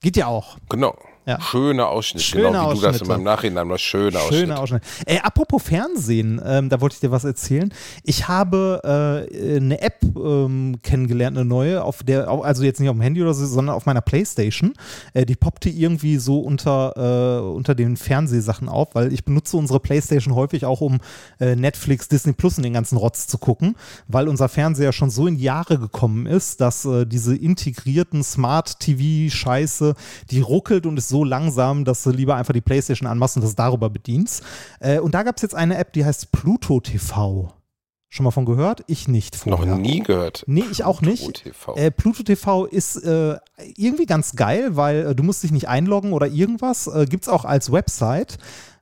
[0.00, 0.58] Geht ja auch.
[0.68, 0.94] Genau.
[1.26, 1.40] Ja.
[1.40, 3.04] Schöne Ausschnitte, Schöne genau wie du das Ausschnitte.
[3.04, 4.58] in meinem Nachhinein mal schöne Schöne Ausschnitte.
[4.58, 4.82] Ausschnitt.
[5.06, 7.74] Äh, apropos Fernsehen, ähm, da wollte ich dir was erzählen.
[8.04, 12.94] Ich habe äh, eine App ähm, kennengelernt, eine neue, auf der, also jetzt nicht auf
[12.94, 14.74] dem Handy oder so, sondern auf meiner Playstation.
[15.14, 19.80] Äh, die poppte irgendwie so unter, äh, unter den Fernsehsachen auf, weil ich benutze unsere
[19.80, 20.98] Playstation häufig auch, um
[21.40, 23.74] äh, Netflix, Disney Plus und den ganzen Rotz zu gucken,
[24.06, 29.94] weil unser Fernseher schon so in Jahre gekommen ist, dass äh, diese integrierten Smart-TV-Scheiße,
[30.30, 33.54] die ruckelt und ist so langsam, dass du lieber einfach die Playstation anmachst und das
[33.54, 34.42] darüber bedienst.
[34.80, 37.52] Äh, und da gab es jetzt eine App, die heißt Pluto TV.
[38.08, 38.84] Schon mal von gehört?
[38.86, 39.76] Ich nicht Noch vorher.
[39.76, 40.44] nie gehört.
[40.46, 41.26] Nee, ich auch nicht.
[41.26, 41.76] OTV.
[41.76, 43.36] Äh, Pluto TV ist äh,
[43.76, 46.86] irgendwie ganz geil, weil äh, du musst dich nicht einloggen oder irgendwas.
[46.86, 48.38] Äh, Gibt es auch als Website.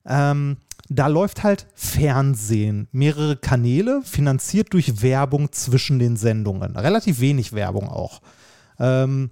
[0.07, 0.59] Ähm,
[0.91, 6.77] da läuft halt Fernsehen, mehrere Kanäle, finanziert durch Werbung zwischen den Sendungen.
[6.77, 8.21] Relativ wenig Werbung auch.
[8.79, 9.31] Ähm,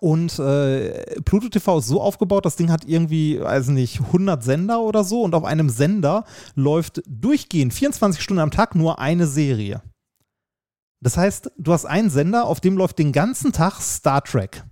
[0.00, 4.80] und äh, Pluto TV ist so aufgebaut, das Ding hat irgendwie, weiß nicht, 100 Sender
[4.80, 9.82] oder so und auf einem Sender läuft durchgehend 24 Stunden am Tag nur eine Serie.
[11.00, 14.64] Das heißt, du hast einen Sender, auf dem läuft den ganzen Tag Star Trek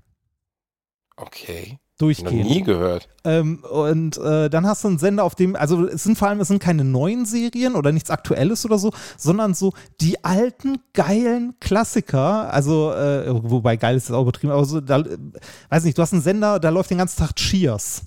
[1.16, 1.78] Okay.
[1.94, 2.50] Noch durchgehend.
[2.50, 3.08] nie gehört.
[3.22, 6.40] Ähm, und äh, dann hast du einen Sender, auf dem, also es sind vor allem,
[6.40, 11.54] es sind keine neuen Serien oder nichts Aktuelles oder so, sondern so die alten, geilen
[11.60, 12.52] Klassiker.
[12.52, 15.18] Also, äh, wobei geil ist das auch übertrieben, aber so, da, äh,
[15.70, 18.02] weiß nicht, du hast einen Sender, da läuft den ganzen Tag Cheers.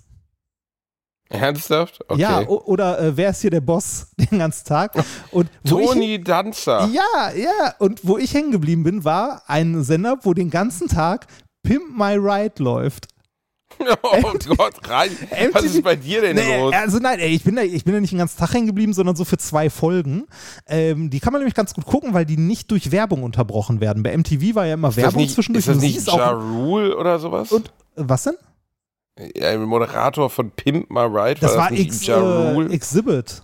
[1.29, 1.99] Ernsthaft?
[2.07, 2.21] Okay.
[2.21, 4.93] Ja, oder äh, wer ist hier der Boss den ganzen Tag?
[5.31, 6.89] Und wo ich, Toni Danzer.
[6.91, 11.27] ja, ja, und wo ich hängen geblieben bin, war ein Sender, wo den ganzen Tag
[11.63, 13.07] Pimp My Ride läuft.
[14.01, 15.11] Oh Gott, rein.
[15.53, 16.73] Was ist bei dir denn Nee, los?
[16.73, 18.93] also nein, ey, ich bin da, ich bin da nicht den ganzen Tag hängen geblieben,
[18.93, 20.25] sondern so für zwei Folgen.
[20.67, 24.03] Ähm, die kann man nämlich ganz gut gucken, weil die nicht durch Werbung unterbrochen werden.
[24.03, 25.67] Bei MTV war ja immer Ist das Werbung nicht, zwischendurch.
[25.67, 27.51] ist das nicht Ja Rule oder sowas?
[27.51, 28.35] Und- was denn?
[29.41, 31.39] Ein Moderator von Pimp My Ride?
[31.41, 32.69] Das war, nicht Ex, Ja äh, Rule?
[32.71, 33.41] Exhibit.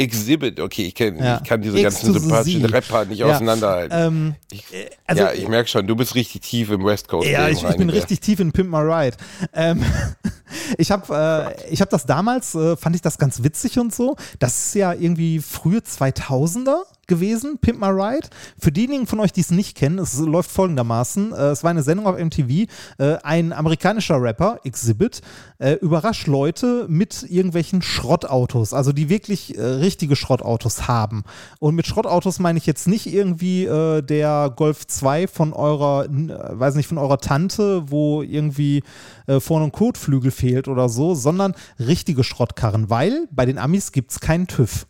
[0.00, 1.40] Exhibit, okay, ich, kenn, Ja.
[1.42, 2.64] ich kann diese X ganzen sympathischen.
[2.64, 3.26] Rapper nicht Ja.
[3.26, 3.96] auseinanderhalten.
[3.98, 7.28] Ähm, ich, äh, also, ja, ich merke schon, du bist richtig tief im West Coast.
[7.28, 9.16] Ja, ich, ich bin richtig tief in Pimp My Ride.
[9.52, 9.84] Ähm,
[10.78, 14.16] ich habe äh, ich hab das damals, äh, fand ich das ganz witzig und so.
[14.38, 18.28] Das ist ja irgendwie frühe 2000er gewesen, Pimp My Ride.
[18.58, 21.32] Für diejenigen von euch, die es nicht kennen, es läuft folgendermaßen.
[21.32, 22.66] Äh, es war eine Sendung auf MTV.
[22.98, 25.20] Äh, ein amerikanischer Rapper, Exhibit,
[25.58, 31.24] äh, überrascht Leute mit irgendwelchen Schrottautos, also die wirklich richtige Schrottautos haben.
[31.58, 36.86] Und mit Schrottautos meine ich jetzt nicht irgendwie der Golf 2 von eurer, weiß nicht,
[36.86, 38.84] von eurer Tante, wo irgendwie
[39.40, 44.20] vorne ein Kotflügel fehlt oder so, sondern richtige Schrottkarren, weil bei den Amis gibt es
[44.20, 44.86] keinen TÜV.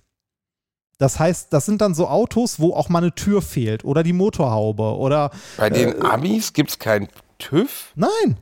[1.01, 4.13] Das heißt, das sind dann so Autos, wo auch mal eine Tür fehlt oder die
[4.13, 7.09] Motorhaube oder Bei den Amis gibt es keinen
[7.39, 7.93] TÜV?
[7.95, 8.37] nein.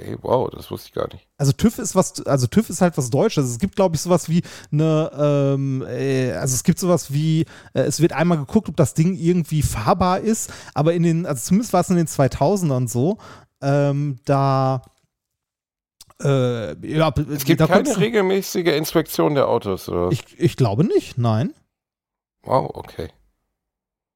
[0.00, 1.28] Okay, wow, das wusste ich gar nicht.
[1.36, 3.48] Also TÜV ist was, also TÜV ist halt was Deutsches.
[3.48, 7.42] Es gibt, glaube ich, sowas wie eine, ähm, äh, also es gibt sowas wie,
[7.74, 11.40] äh, es wird einmal geguckt, ob das Ding irgendwie fahrbar ist, aber in den, also
[11.42, 13.18] zumindest war es in den 2000ern so,
[13.62, 14.82] ähm, da,
[16.22, 20.10] äh, ja, Es gibt keine regelmäßige Inspektion der Autos, oder?
[20.12, 21.52] Ich, ich glaube nicht, nein.
[22.42, 23.08] wow, okay.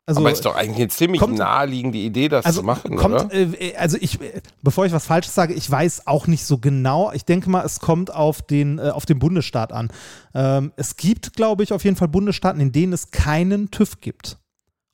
[0.07, 3.33] Also, Aber ist doch eigentlich eine ziemlich kommt- naheliegende Idee, das also zu machen, kommt,
[3.33, 7.11] äh, also ich, äh, bevor ich was Falsches sage, ich weiß auch nicht so genau.
[7.12, 9.90] Ich denke mal, es kommt auf den, äh, auf den Bundesstaat an.
[10.35, 14.37] Ähm, es gibt, glaube ich, auf jeden Fall Bundesstaaten, in denen es keinen TÜV gibt.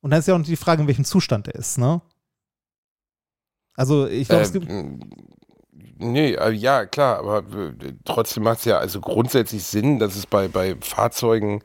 [0.01, 2.03] Und dann ist ja auch die Frage, in welchem Zustand er ist, ne?
[3.75, 4.71] Also ich glaube, es Äh, gibt.
[6.03, 10.27] Nee, äh, ja, klar, aber äh, trotzdem macht es ja also grundsätzlich Sinn, dass es
[10.27, 11.63] bei, bei Fahrzeugen,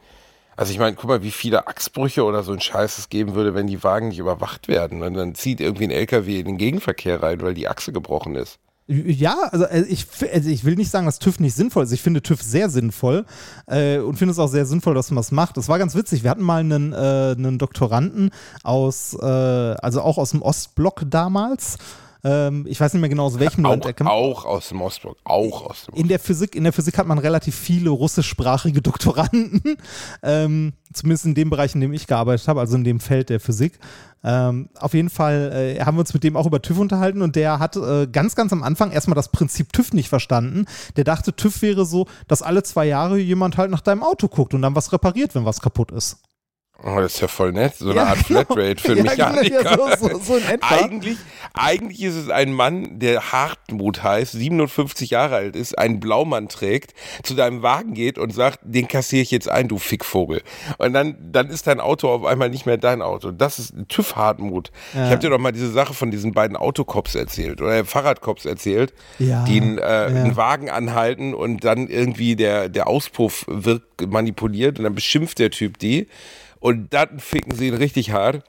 [0.58, 3.56] also ich meine, guck mal, wie viele Achsbrüche oder so ein Scheiß es geben würde,
[3.56, 5.04] wenn die Wagen nicht überwacht werden.
[5.04, 8.60] Und dann zieht irgendwie ein LKW in den Gegenverkehr rein, weil die Achse gebrochen ist.
[8.88, 11.92] Ja, also äh, ich, also ich will nicht sagen, dass TÜV nicht sinnvoll ist.
[11.92, 13.26] Ich finde TÜV sehr sinnvoll
[13.68, 15.58] äh, und finde es auch sehr sinnvoll, dass man das macht.
[15.58, 16.24] Das war ganz witzig.
[16.24, 18.30] Wir hatten mal einen, äh, einen Doktoranden
[18.64, 21.78] aus, äh, also auch aus dem Ostblock damals.
[22.26, 24.08] Ähm, ich weiß nicht mehr genau aus welchem Land Auch, er kam.
[24.08, 27.20] auch aus dem Ostblock, auch aus dem In der Physik, in der Physik hat man
[27.20, 29.78] relativ viele russischsprachige Doktoranden,
[30.24, 33.40] ähm, zumindest in dem Bereich, in dem ich gearbeitet habe, also in dem Feld der
[33.40, 33.78] Physik.
[34.24, 37.36] Ähm, auf jeden Fall äh, haben wir uns mit dem auch über TÜV unterhalten und
[37.36, 40.66] der hat äh, ganz, ganz am Anfang erstmal das Prinzip TÜV nicht verstanden.
[40.96, 44.56] Der dachte, TÜV wäre so, dass alle zwei Jahre jemand halt nach deinem Auto guckt
[44.56, 46.18] und dann was repariert, wenn was kaputt ist.
[46.84, 47.76] Oh, das ist ja voll nett.
[47.78, 48.44] So eine Ja, Art genau.
[48.46, 49.64] Flatrate für Ja, Mechaniker.
[49.64, 50.40] genau, ja, so- so- so.
[50.62, 51.18] Eigentlich,
[51.54, 56.94] eigentlich ist es ein Mann, der Hartmut heißt, 57 Jahre alt ist, einen Blaumann trägt,
[57.24, 60.42] zu deinem Wagen geht und sagt, den kassiere ich jetzt ein, du Fickvogel.
[60.78, 63.32] Und dann, dann ist dein Auto auf einmal nicht mehr dein Auto.
[63.32, 64.72] Das ist TÜV Hartmut.
[64.94, 65.06] Ja.
[65.06, 68.94] Ich habe dir doch mal diese Sache von diesen beiden Autocops erzählt oder Fahrradcops erzählt,
[69.18, 70.06] Ja, die einen, äh, ja.
[70.08, 75.52] einen Wagen anhalten und dann irgendwie der, der Auspuff wird manipuliert und dann beschimpft der
[75.52, 76.08] Typ die.
[76.66, 78.44] Und dann ficken sie ihn richtig hart,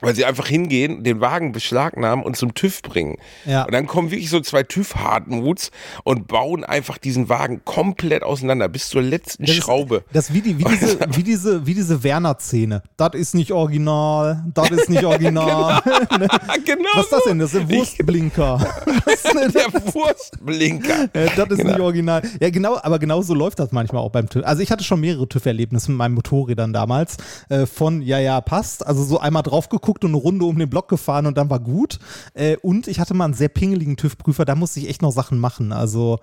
[0.00, 3.16] weil sie einfach hingehen, den Wagen beschlagnahmen und zum TÜV bringen.
[3.46, 3.64] Ja.
[3.64, 5.70] Und dann kommen wirklich so zwei TÜV-Hartmuts
[6.04, 10.04] und bauen einfach diesen Wagen komplett auseinander, bis zur letzten Das ist- Schraube.
[10.12, 12.82] Das ist wie, die, wie diese, wie diese, wie diese Werner-Szene.
[12.96, 15.82] Das ist nicht original, das ist nicht original.
[16.18, 16.26] Ne?
[16.64, 17.38] genau Was ist das denn?
[17.38, 18.58] Das ist ein Wurstblinker.
[19.04, 21.08] Das, ist Der Wurstblinker.
[21.12, 21.70] das ist Genau.
[21.70, 22.22] nicht original.
[22.40, 24.44] Ja, genau, aber genau so läuft das manchmal auch beim TÜV.
[24.44, 27.16] Also ich hatte schon mehrere TÜV-Erlebnisse mit meinen Motorrädern damals.
[27.48, 28.86] Äh, von, ja, ja, passt.
[28.86, 31.60] Also so einmal drauf geguckt und eine Runde um den Block gefahren und dann war
[31.60, 31.98] gut.
[32.34, 35.38] Äh, und ich hatte mal einen sehr pingeligen TÜV-Prüfer, da musste ich echt noch Sachen
[35.38, 35.72] machen.
[35.72, 36.18] Also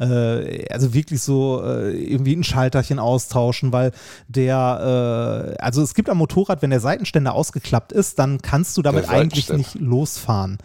[0.00, 3.92] äh, also wirklich so äh, irgendwie ein Schalterchen austauschen, weil
[4.28, 8.82] der, äh, also es gibt am Motorrad, wenn der Seitenständer ausgeklappt ist, dann kannst du
[8.82, 10.58] damit eigentlich nicht losfahren.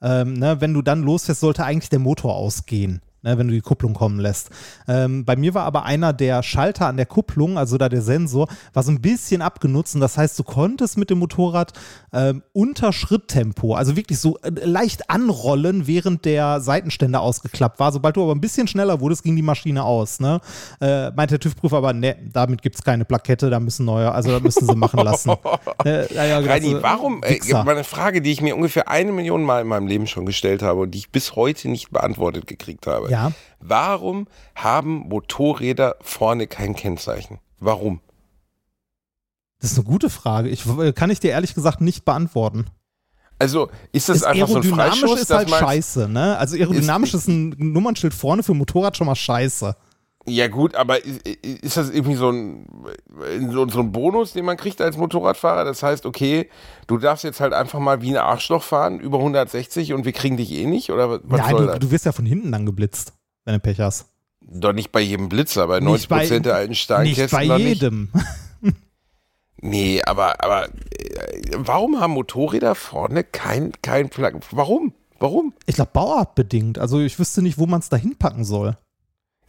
[0.00, 3.02] Ähm, ne, wenn du dann losfährst, sollte eigentlich der Motor ausgehen.
[3.28, 4.50] Ne, wenn du die Kupplung kommen lässt.
[4.86, 8.48] Ähm, bei mir war aber einer der Schalter an der Kupplung, also da der Sensor,
[8.72, 11.72] war so ein bisschen abgenutzt und das heißt, du konntest mit dem Motorrad
[12.12, 17.92] ähm, unter Schritttempo, also wirklich so äh, leicht anrollen, während der Seitenständer ausgeklappt war.
[17.92, 20.20] Sobald du aber ein bisschen schneller wurdest, ging die Maschine aus.
[20.20, 20.40] Ne?
[20.80, 24.30] Äh, meinte der TÜV-Prüfer aber, ne, damit gibt es keine Plakette, da müssen neue, also
[24.30, 25.32] da müssen sie machen lassen.
[25.84, 27.64] äh, ja, Reini, also, warum, äh, Wichser.
[27.64, 30.62] mal eine Frage, die ich mir ungefähr eine Million Mal in meinem Leben schon gestellt
[30.62, 33.10] habe und die ich bis heute nicht beantwortet gekriegt habe.
[33.10, 33.17] Ja.
[33.60, 37.38] Warum haben Motorräder vorne kein Kennzeichen?
[37.58, 38.00] Warum?
[39.60, 40.48] Das ist eine gute Frage.
[40.48, 42.66] Ich, kann ich dir ehrlich gesagt nicht beantworten.
[43.40, 46.36] Also ist das Das einfach so ein aerodynamisch Freischuss, ist halt scheiße, ne?
[46.38, 49.76] Also aerodynamisch ist, ein Nummernschild vorne für ein Motorrad schon mal scheiße.
[50.28, 52.66] Ja gut, aber i- i- ist das irgendwie so ein,
[53.50, 55.64] so, so ein Bonus, den man kriegt als Motorradfahrer?
[55.64, 56.48] Das heißt, okay,
[56.86, 60.36] du darfst jetzt halt einfach mal wie ein Arschloch fahren, über 160 und wir kriegen
[60.36, 60.90] dich eh nicht?
[60.90, 61.78] Oder was Nein, soll du, das?
[61.80, 63.12] du wirst ja von hinten dann geblitzt,
[63.44, 64.06] wenn du Pech hast.
[64.50, 67.58] Doch nicht bei jedem Blitzer, bei Nicht 90% bei- der alten Nicht Steinkästen bei noch
[67.58, 68.10] jedem.
[69.60, 70.70] Nee, aber, aber äh,
[71.56, 74.34] warum haben Motorräder vorne kein, kein Plug?
[74.52, 74.92] Warum?
[75.18, 75.52] Warum?
[75.66, 76.78] Ich glaube, bauartbedingt.
[76.78, 78.76] Also ich wüsste nicht, wo man es da hinpacken soll.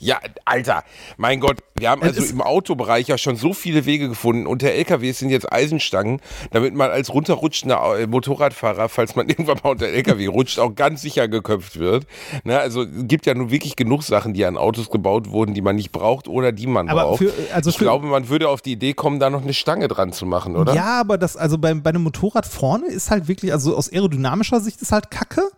[0.02, 0.84] Ja, Alter,
[1.18, 4.48] mein Gott, wir haben also im Autobereich ja schon so viele Wege gefunden.
[4.48, 9.72] Unter LKWs sind jetzt Eisenstangen, damit man als runterrutschender äh, Motorradfahrer, falls man irgendwann mal
[9.72, 12.08] unter LKW rutscht, auch ganz sicher geköpft wird.
[12.46, 15.62] Ne, also es gibt ja nun wirklich genug Sachen, die an Autos gebaut wurden, die
[15.62, 17.18] man nicht braucht oder die man Aber braucht.
[17.20, 20.14] für- also ich glaube, man würde auf die Idee kommen, da noch eine Stange dran
[20.14, 20.74] zu machen, oder?
[20.74, 24.62] Ja, aber das, also bei, bei einem Motorrad vorne ist halt wirklich, also aus aerodynamischer
[24.62, 25.50] Sicht ist halt Kacke.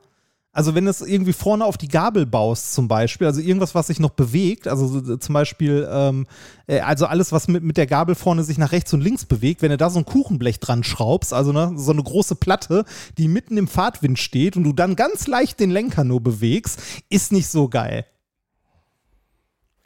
[0.53, 3.87] Also wenn du es irgendwie vorne auf die Gabel baust zum Beispiel, also irgendwas, was
[3.87, 6.27] sich noch bewegt, also so, zum Beispiel, ähm,
[6.67, 9.61] äh, also alles, was mit, mit der Gabel vorne sich nach rechts und links bewegt,
[9.61, 12.83] wenn du da so ein Kuchenblech dran schraubst, also ne, so eine große Platte,
[13.17, 17.31] die mitten im Fahrtwind steht und du dann ganz leicht den Lenker nur bewegst, ist
[17.31, 18.05] nicht so geil.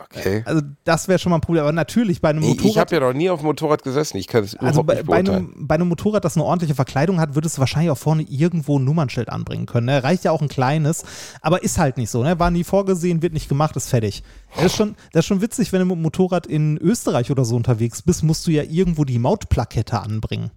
[0.05, 0.43] Okay.
[0.45, 1.63] Also das wäre schon mal ein Problem.
[1.63, 2.65] Aber natürlich bei einem Motorrad.
[2.71, 4.93] ich habe ja noch nie auf dem Motorrad gesessen, ich kann es Also überhaupt bei,
[4.95, 5.53] nicht bei, beurteilen.
[5.55, 8.79] einem, bei einem Motorrad, das eine ordentliche Verkleidung hat, würdest du wahrscheinlich auch vorne irgendwo
[8.79, 9.87] ein Nummernschild anbringen können.
[9.87, 10.03] Ne?
[10.03, 11.03] Reicht ja auch ein kleines,
[11.41, 12.23] aber ist halt nicht so.
[12.23, 12.39] Ne?
[12.39, 14.23] War nie vorgesehen, wird nicht gemacht, ist fertig.
[14.55, 17.43] Das ist, schon, das ist schon witzig, wenn du mit dem Motorrad in Österreich oder
[17.45, 20.51] so unterwegs bist, musst du ja irgendwo die Mautplakette anbringen.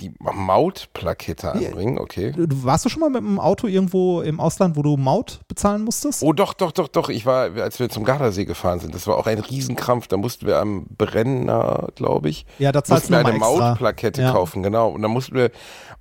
[0.00, 2.32] Die Mautplakette anbringen, okay.
[2.36, 5.82] Du, warst du schon mal mit einem Auto irgendwo im Ausland, wo du Maut bezahlen
[5.82, 6.22] musstest?
[6.22, 7.08] Oh, doch, doch, doch, doch.
[7.08, 10.06] Ich war, als wir zum Gardasee gefahren sind, das war auch ein Riesenkrampf.
[10.08, 13.38] Da mussten wir am Brenner, glaube ich, Ja, da mussten wir eine.
[13.38, 14.32] Mautplakette Ja.
[14.32, 14.90] kaufen, genau.
[14.90, 15.50] Und dann mussten wir,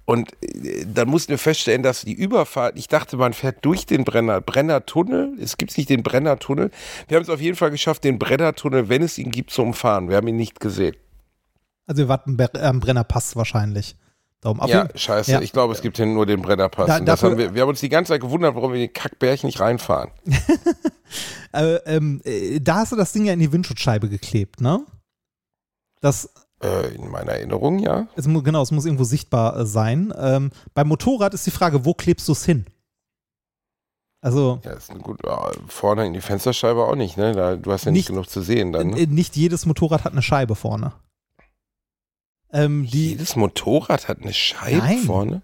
[0.05, 4.03] und äh, dann mussten wir feststellen, dass die Überfahrt, ich dachte, man fährt durch den
[4.03, 5.33] Brenner, Brennertunnel.
[5.41, 6.71] Es gibt nicht den Brennertunnel.
[7.07, 10.09] Wir haben es auf jeden Fall geschafft, den Brennertunnel, wenn es ihn gibt, zu umfahren.
[10.09, 10.95] Wir haben ihn nicht gesehen.
[11.89, 13.95] Also wir warten Ber- am Brennerpass wahrscheinlich.
[14.41, 15.31] Darum auf ja, scheiße.
[15.31, 15.41] Ja.
[15.41, 16.85] Ich glaube, es gibt hier nur den Brennerpass.
[16.87, 19.47] Da- dafür- haben wir, wir haben uns die ganze Zeit gewundert, warum wir den Kackbärchen
[19.47, 20.11] nicht reinfahren.
[21.51, 24.85] Äh, ähm, äh, da hast du das Ding ja in die Windschutzscheibe geklebt, ne?
[25.99, 26.29] Das,
[26.61, 28.07] Äh, in meiner Erinnerung, ja.
[28.15, 30.13] es, genau, es muss irgendwo sichtbar äh, sein.
[30.15, 32.67] Ähm, beim Motorrad ist die Frage, wo klebst du es hin?
[34.21, 35.21] Also Ja, ist gut.
[35.67, 37.31] Vorne in die Fensterscheibe auch nicht, ne?
[37.33, 38.91] Da, du hast ja nicht, Nicht- genug zu sehen dann.
[38.91, 38.99] Ne?
[38.99, 40.93] äh, nicht jedes Motorrad hat eine Scheibe vorne.
[42.51, 44.97] Ähm, die, Jedes Motorrad hat eine Scheibe Nein.
[44.99, 45.41] vorne.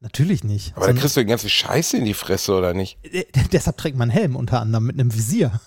[0.00, 0.72] natürlich nicht.
[0.72, 2.98] Aber da Sondern- kriegst du die ganze Scheiße in die Fresse, oder nicht?
[3.02, 5.60] äh, deshalb trägt man einen Helm unter anderem mit einem Visier.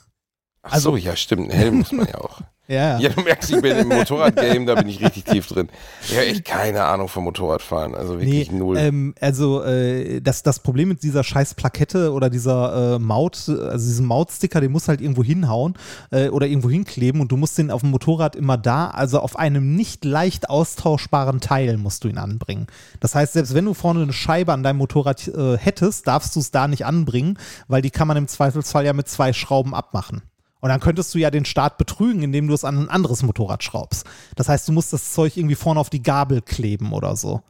[0.61, 1.49] Ach Also- so, ja, stimmt.
[1.51, 2.41] Einen Helm muss man ja auch.
[2.69, 5.69] Ja, Ja, du merkst, ich bin im Motorradgame, da bin ich richtig tief drin.
[6.03, 7.95] Ich habe echt keine Ahnung vom Motorradfahren.
[7.95, 8.77] Also wirklich null.
[8.77, 13.87] Ähm, also äh, das, das Problem mit dieser scheiß Plakette oder dieser äh, Maut, also
[13.87, 15.73] diesem Mautsticker, den musst du halt irgendwo hinhauen
[16.11, 19.37] äh, oder irgendwo hinkleben und du musst den auf dem Motorrad immer da, also auf
[19.37, 22.67] einem nicht leicht austauschbaren Teil musst du ihn anbringen.
[22.99, 26.39] Das heißt, selbst wenn du vorne eine Scheibe an deinem Motorrad äh, hättest, darfst du
[26.39, 30.21] es da nicht anbringen, weil die kann man im Zweifelsfall ja mit zwei Schrauben abmachen.
[30.61, 33.63] Und dann könntest du ja den Start betrügen, indem du es an ein anderes Motorrad
[33.63, 34.05] schraubst.
[34.35, 37.41] Das heißt, du musst das Zeug irgendwie vorne auf die Gabel kleben oder so.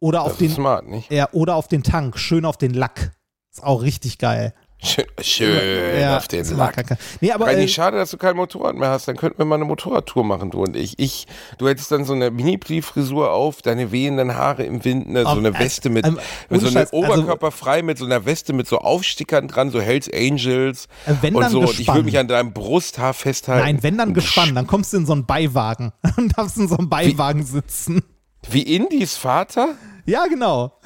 [0.00, 1.10] Oder auf das den, smart, nicht?
[1.12, 3.12] ja, oder auf den Tank, schön auf den Lack.
[3.52, 4.52] Ist auch richtig geil.
[4.84, 6.74] Schön, schön ja, auf den Lack.
[6.74, 6.98] kacke.
[7.20, 9.06] Nee, aber Reini, äh, schade, dass du kein Motorrad mehr hast.
[9.06, 10.98] Dann könnten wir mal eine Motorradtour machen, du und ich.
[10.98, 11.26] ich
[11.58, 15.56] du hättest dann so eine Mini-Pli-Frisur auf, deine wehenden Haare im Wind, ne, so eine
[15.56, 16.18] Weste mit, ähm,
[16.50, 19.46] mit so ohne eine Scheiß, also- Oberkörper frei, mit so einer Weste mit so Aufstickern
[19.46, 21.60] dran, so Hells Angels Äh, wenn und dann so.
[21.60, 21.98] Und ich gespannt.
[21.98, 23.64] würde mich an deinem Brusthaar festhalten.
[23.64, 26.76] nein, wenn dann gespannt, dann kommst du in so einen Beiwagen und darfst in so
[26.76, 28.02] einem Beiwagen sitzen.
[28.50, 29.76] Wie Indis Vater?
[30.04, 30.78] Ja, genau.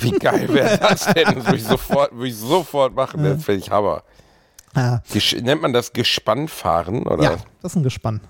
[0.00, 1.24] Wie geil wäre das denn?
[1.24, 3.22] Das würde ich sofort, würde ich sofort machen.
[3.22, 4.02] Das fände ich Hammer.
[5.12, 8.20] Gesch nennt man das Gespannfahren oder ja, das ist ein Gespann.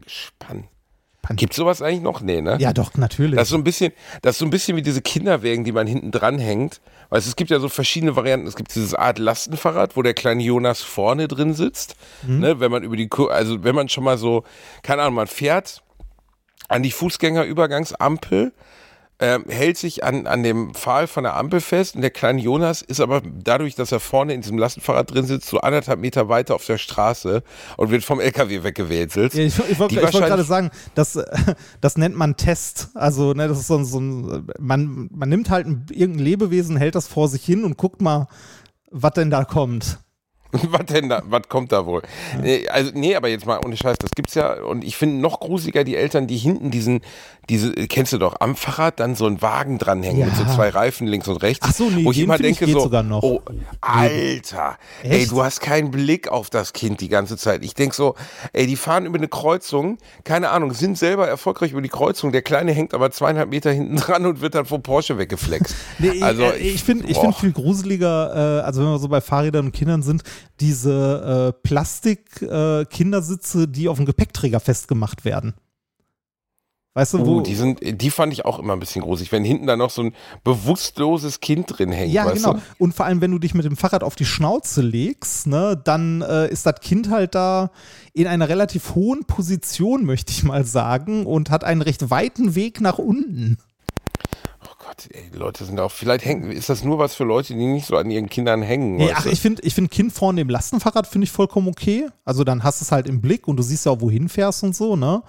[0.00, 0.68] Gespann?
[1.32, 1.36] Mann.
[1.36, 2.20] Gibt sowas eigentlich noch?
[2.20, 2.56] Nee, ne?
[2.60, 3.36] Ja, doch, natürlich.
[3.36, 6.10] Das ist so ein bisschen, das so ein bisschen wie diese Kinderwägen, die man hinten
[6.10, 6.80] dran hängt.
[7.10, 8.46] Weißt, es gibt ja so verschiedene Varianten.
[8.46, 11.94] Es gibt dieses Art Lastenfahrrad, wo der kleine Jonas vorne drin sitzt.
[12.26, 12.40] Mhm.
[12.40, 14.44] Ne, wenn man über die, Kur also wenn man schon mal so,
[14.82, 15.82] keine Ahnung, man fährt
[16.68, 18.52] an die Fußgängerübergangsampel,
[19.18, 22.82] ähm, hält sich an, an dem Pfahl von der Ampel fest und der kleine Jonas
[22.82, 26.54] ist aber dadurch, dass er vorne in diesem Lastenfahrrad drin sitzt, so anderthalb Meter weiter
[26.56, 27.42] auf der Straße
[27.76, 29.14] und wird vom LKW weggewählt.
[29.34, 31.18] Ja, ich ich wollte wollte gerade sagen, das,
[31.80, 32.88] das nennt man Test.
[32.94, 36.76] Also, ne, das ist so, ein- so ein, man, man nimmt halt ein, irgendein Lebewesen,
[36.76, 38.26] hält das vor sich hin und guckt mal,
[38.90, 39.98] was denn da kommt.
[40.70, 42.02] was denn da, was kommt da wohl?
[42.40, 44.54] Nee, also, nee, aber jetzt mal ohne Scheiß, das gibt's ja.
[44.62, 47.00] Und ich finde noch gruseliger die Eltern, die hinten diesen,
[47.48, 50.54] diese, kennst du doch, am Fahrrad dann so einen Wagen dranhängen mit so Ja.
[50.54, 51.66] zwei Reifen links und rechts.
[51.68, 53.22] Ach so, nee, wo ich immer ich denke geht so, sogar noch.
[53.22, 53.40] oh,
[53.80, 55.30] Alter, ey, Echt?
[55.32, 57.64] du hast keinen Blick auf das Kind die ganze Zeit.
[57.64, 58.14] Ich denk so,
[58.52, 62.32] ey, die fahren über eine Kreuzung, keine Ahnung, sind selber erfolgreich über die Kreuzung.
[62.32, 65.74] Der Kleine hängt aber zweieinhalb Meter hinten dran und wird dann vom Porsche weggeflext.
[65.98, 69.20] Nee, also äh, ich finde ich find viel gruseliger, äh, also wenn wir so bei
[69.20, 70.22] Fahrrädern und Kindern sind,
[70.60, 75.54] diese äh, Plastik-Kindersitze, die auf dem Gepäckträger festgemacht werden.
[76.94, 77.38] Weißt du, wo.
[77.38, 79.88] Uh, die, sind, die fand ich auch immer ein bisschen gruselig, wenn hinten da noch
[79.88, 82.12] so ein bewusstloses Kind drin hängt.
[82.12, 82.54] ja, genau.
[82.54, 82.60] Du?
[82.78, 86.20] Und vor allem, wenn du dich mit dem Fahrrad auf die Schnauze legst, ne, dann
[86.20, 87.70] äh, ist das Kind halt da
[88.12, 92.82] in einer relativ hohen Position, möchte ich mal sagen, und hat einen recht weiten Weg
[92.82, 93.56] nach unten.
[95.02, 97.66] Gott, ey, die Leute sind auch, vielleicht hängen, ist das nur was für Leute, die
[97.66, 98.96] nicht so an ihren Kindern hängen.
[98.96, 99.30] Nee, ach, du?
[99.30, 102.08] ich finde ich find Kind vorne im Lastenfahrrad finde ich vollkommen okay.
[102.24, 104.62] Also dann hast du es halt im Blick und du siehst ja auch, wohin fährst
[104.62, 105.22] und so, ne?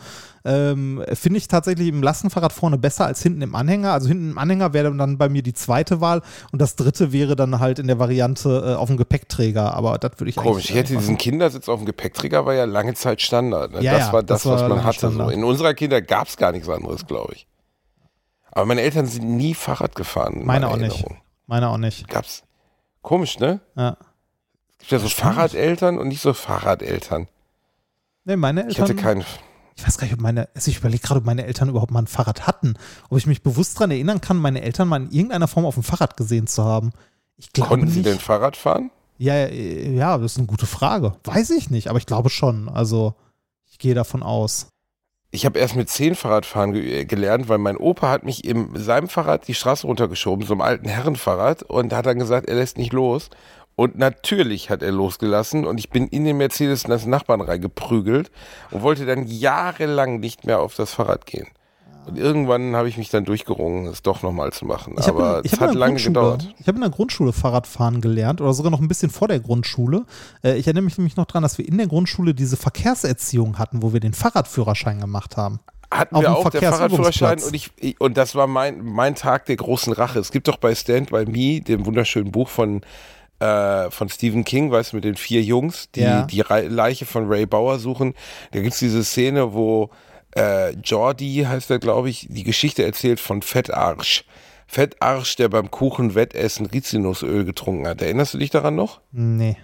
[0.46, 3.94] Ähm, finde ich tatsächlich im Lastenfahrrad vorne besser als hinten im Anhänger.
[3.94, 7.36] Also hinten im Anhänger wäre dann bei mir die zweite Wahl und das dritte wäre
[7.36, 9.74] dann halt in der Variante äh, auf dem Gepäckträger.
[9.74, 11.18] Aber das würde ich Komisch, ich hätte diesen.
[11.18, 13.72] Kindersitz auf dem Gepäckträger, war ja lange Zeit Standard.
[13.72, 13.82] Ne?
[13.82, 15.10] Ja, das war das, das war was man hatte.
[15.10, 15.30] So.
[15.30, 17.48] In unserer Kinder gab es gar nichts anderes, glaube ich.
[18.56, 20.34] Aber meine Eltern sind nie Fahrrad gefahren.
[20.42, 20.92] in Meine auch nicht.
[20.92, 21.18] Erinnerung.
[21.48, 22.08] Meine auch nicht.
[22.08, 22.44] Gab's.
[23.02, 23.60] Komisch, ne?
[23.76, 23.98] Ja.
[24.72, 25.10] Es gibt ja so.
[25.10, 27.28] Fahrradeltern und nicht so Fahrradeltern.
[28.26, 29.04] Nee, meine Ich hatte Eltern.
[29.04, 29.26] keinen.
[29.76, 32.00] Ich weiß gar nicht, ob meine, also ich überlege gerade, ob meine Eltern überhaupt mal
[32.04, 32.76] ein Fahrrad hatten.
[33.10, 35.84] Ob ich mich bewusst daran erinnern kann, meine Eltern mal in irgendeiner Form auf dem
[35.84, 36.92] Fahrrad gesehen zu haben.
[37.38, 37.96] Ich glaube Konnten nicht.
[37.96, 38.92] sie denn Fahrrad fahren?
[39.18, 41.14] Ja, äh, ja, das ist eine gute Frage.
[41.24, 42.70] Weiß ich nicht, aber ich glaube schon.
[42.70, 43.16] Also,
[43.66, 44.68] ich gehe davon aus.
[45.36, 48.70] Ich habe erst mit zehn Fahrradfahren ge äh, gelernt, weil mein Opa hat mich in
[48.76, 52.78] seinem Fahrrad die Straße runtergeschoben, so einem alten Herrenfahrrad, und hat dann gesagt, er lässt
[52.78, 53.32] nicht los.
[53.76, 58.30] Und natürlich hat er losgelassen und ich bin in den Mercedes in das Nachbarn reingeprügelt
[58.70, 61.48] und wollte dann jahrelang nicht mehr auf das Fahrrad gehen.
[62.06, 64.96] Und irgendwann habe ich mich dann durchgerungen, es doch nochmal zu machen.
[65.00, 66.54] Ich Aber in, es hat lange gedauert.
[66.60, 70.06] ich habe in der Grundschule Fahrradfahren gelernt oder sogar noch ein bisschen vor der Grundschule.
[70.44, 73.82] Äh, ich erinnere mich nämlich noch daran, dass wir in der Grundschule diese Verkehrserziehung hatten,
[73.82, 75.60] wo wir den Fahrradführerschein gemacht haben.
[75.92, 79.46] hatten Auf wir auch, der Fahrradführerschein und ich, ich und das war mein, mein Tag
[79.46, 80.20] der großen Rache.
[80.20, 82.82] Es gibt doch bei Stand By Me, dem wunderschönen Buch von,
[83.40, 86.24] äh, von Stephen King, weißt du, mit den vier Jungs, die Ja.
[86.24, 88.14] die Leiche von Ray Bauer suchen.
[88.52, 89.90] Da gibt's diese Szene, wo
[90.36, 94.26] äh, Jordi, heißt er, glaube ich, die Geschichte erzählt von Fettarsch.
[94.68, 98.02] Fettarsch, der beim Kuchen-Wettessen Rizinusöl getrunken hat.
[98.02, 99.02] Erinnerst du dich daran noch?
[99.12, 99.58] Nee.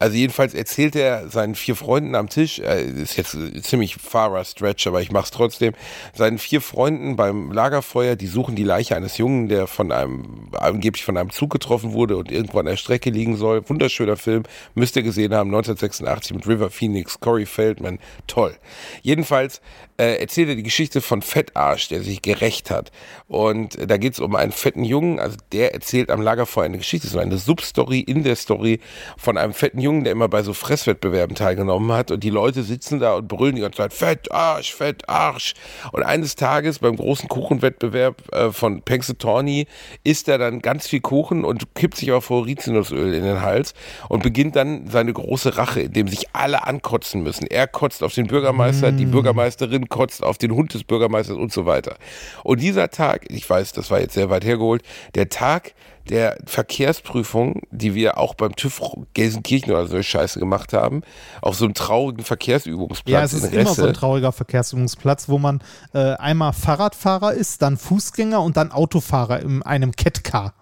[0.00, 4.86] Also jedenfalls erzählt er seinen vier Freunden am Tisch, äh, ist jetzt ziemlich farer Stretch,
[4.86, 5.74] aber ich mach's trotzdem,
[6.14, 11.04] seinen vier Freunden beim Lagerfeuer, die suchen die Leiche eines Jungen, der von einem, angeblich
[11.04, 13.68] von einem Zug getroffen wurde und irgendwo an der Strecke liegen soll.
[13.68, 18.56] Wunderschöner Film, müsst ihr gesehen haben, 1986 mit River Phoenix, Corey Feldman, toll.
[19.02, 19.60] Jedenfalls
[20.00, 22.90] äh, erzählt er die Geschichte von Fettarsch, der sich gerecht hat.
[23.28, 27.06] Und äh, da geht's um einen fetten Jungen, also der erzählt am Lagerfeuer eine Geschichte,
[27.06, 28.80] so eine Substory in der Story
[29.18, 32.98] von einem fetten Jungen, der immer bei so Fresswettbewerben teilgenommen hat und die Leute sitzen
[32.98, 35.52] da und brüllen die ganze Zeit Fettarsch, Fettarsch.
[35.92, 39.64] Und eines Tages beim großen Kuchenwettbewerb äh, von Pennsylvania
[40.02, 43.74] isst er dann ganz viel Kuchen und kippt sich auch vor Rizinusöl in den Hals
[44.08, 47.46] und beginnt dann seine große Rache, indem sich alle ankotzen müssen.
[47.46, 51.66] Er kotzt auf den Bürgermeister, die Bürgermeisterin kotzt auf den Hund des Bürgermeisters und so
[51.66, 51.96] weiter.
[52.42, 54.82] Und dieser Tag, ich weiß, das war jetzt sehr weit hergeholt,
[55.14, 55.74] der Tag
[56.08, 58.80] der Verkehrsprüfung, die wir auch beim TÜV
[59.14, 61.02] Gelsenkirchen oder so eine Scheiße gemacht haben,
[61.42, 65.60] auf so einem traurigen Verkehrsübungsplatz Ja, es ist immer so ein trauriger Verkehrsübungsplatz, wo man
[65.92, 70.54] äh, einmal Fahrradfahrer ist, dann Fußgänger und dann Autofahrer in einem Catcar.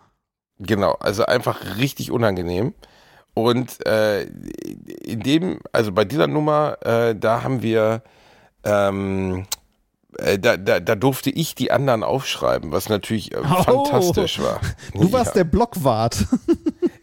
[0.58, 2.74] Genau, also einfach richtig unangenehm.
[3.34, 8.02] Und äh, in dem, also bei dieser Nummer, äh, da haben wir,
[8.64, 9.46] ähm,
[10.18, 13.84] äh, da, da, da durfte ich die anderen aufschreiben, was natürlich äh, Oh.
[13.84, 14.60] fantastisch war.
[14.94, 15.42] Du warst Ja.
[15.42, 16.24] der Blockwart.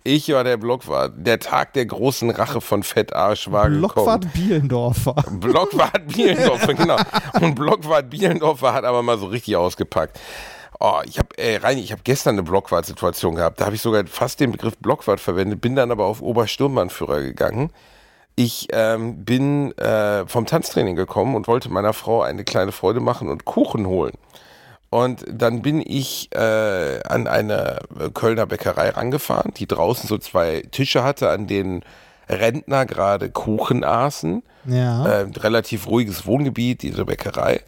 [0.04, 1.14] Ich war der Blockwart.
[1.18, 4.34] Der Tag der großen Rache von Fettarsch war Blockwart gekommen.
[4.48, 5.16] Bielendorfer.
[5.40, 6.98] Blockwart Bielendorfer, genau.
[7.42, 10.20] Und Blockwart Bielendorfer hat aber mal so richtig ausgepackt.
[10.80, 13.62] Oh, ich habe, ey, Reini, ich habe gestern eine Blockwart-Situation gehabt.
[13.62, 17.72] Da habe ich sogar fast den Begriff Blockwart verwendet, bin dann aber auf Obersturmbannführer gegangen.
[18.36, 23.30] Ich ähm, bin äh, vom Tanztraining gekommen und wollte meiner Frau eine kleine Freude machen
[23.30, 24.14] und Kuchen holen.
[24.90, 27.80] Und dann bin ich äh, an eine
[28.14, 31.84] Kölner Bäckerei rangefahren, die draußen so zwei Tische hatte, an denen
[32.30, 34.44] Rentner gerade Kuchen aßen.
[34.66, 35.06] Ja.
[35.06, 37.62] Äh, relativ ruhiges Wohngebiet, diese Bäckerei.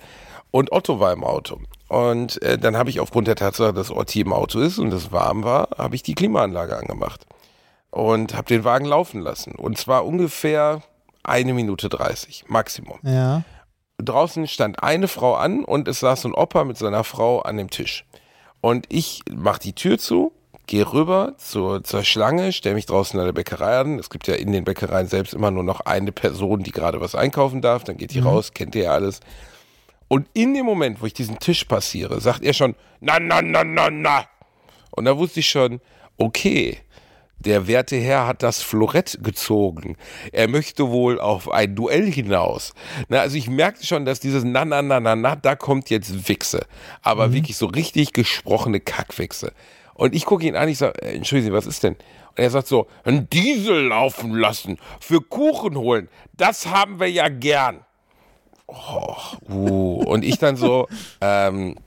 [0.51, 1.59] Und Otto war im Auto.
[1.87, 5.11] Und äh, dann habe ich aufgrund der Tatsache, dass Otti im Auto ist und es
[5.11, 7.25] warm war, habe ich die Klimaanlage angemacht.
[7.97, 9.53] Und habe den Wagen laufen lassen.
[9.55, 10.83] Und zwar ungefähr
[11.23, 12.99] eine Minute 30, Maximum.
[13.01, 13.43] Ja.
[13.97, 17.71] Draußen stand eine Frau an und es saß ein Opa mit seiner Frau an dem
[17.71, 18.05] Tisch.
[18.61, 20.31] Und ich mache die Tür zu,
[20.67, 23.97] gehe rüber zur, zur Schlange, stelle mich draußen an der Bäckerei an.
[23.97, 27.15] Es gibt ja in den Bäckereien selbst immer nur noch eine Person, die gerade was
[27.15, 27.83] einkaufen darf.
[27.83, 29.21] Dann geht die raus, kennt ihr ja alles.
[30.07, 33.63] Und in dem Moment, wo ich diesen Tisch passiere, sagt er schon, na, na, na,
[33.63, 34.25] na, na.
[34.91, 35.81] Und da wusste ich schon,
[36.17, 36.77] okay,
[37.39, 39.95] der werte Herr hat das Florett gezogen.
[40.31, 42.73] Er möchte wohl auf ein Duell hinaus.
[43.09, 46.27] Na, also ich merkte schon, dass dieses na, na, na, na, na, da kommt jetzt
[46.29, 46.65] Wichse.
[47.01, 49.51] Aber wirklich so richtig gesprochene Kackwichse.
[49.93, 51.93] Und ich gucke ihn an, ich sage, entschuldigen Sie, was ist denn?
[51.93, 57.29] Und er sagt so, ein Diesel laufen lassen, für Kuchen holen, das haben wir ja
[57.29, 57.83] gern.
[58.67, 59.15] Oh,
[59.49, 60.03] uh.
[60.05, 60.87] Und ich dann so,
[61.21, 61.77] ähm,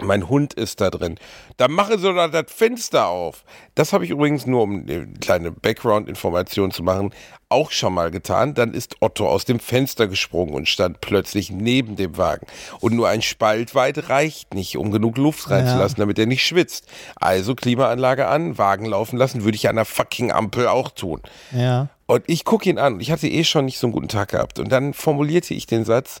[0.00, 1.18] mein Hund ist da drin.
[1.56, 3.44] Dann mache so da das Fenster auf.
[3.74, 7.12] Das habe ich übrigens nur, um eine kleine Background-Information zu machen,
[7.48, 8.54] auch schon mal getan.
[8.54, 12.46] Dann ist Otto aus dem Fenster gesprungen und stand plötzlich neben dem Wagen.
[12.80, 16.86] Und nur ein Spalt weit reicht nicht, um genug Luft reinzulassen, damit er nicht schwitzt.
[17.16, 21.20] Also Klimaanlage an, Wagen laufen lassen, würde ich an der fucking Ampel auch tun.
[21.52, 21.88] Ja.
[22.06, 23.00] Und ich gucke ihn an.
[23.00, 24.58] Ich hatte eh schon nicht so einen guten Tag gehabt.
[24.58, 26.20] Und dann formulierte ich den Satz,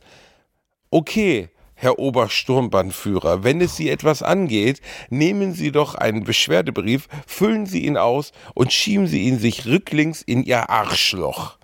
[0.90, 1.48] okay,
[1.80, 7.96] Herr Obersturmbannführer, wenn es Sie etwas angeht, nehmen Sie doch einen Beschwerdebrief, füllen Sie ihn
[7.96, 11.56] aus und schieben Sie ihn sich rücklings in Ihr Arschloch.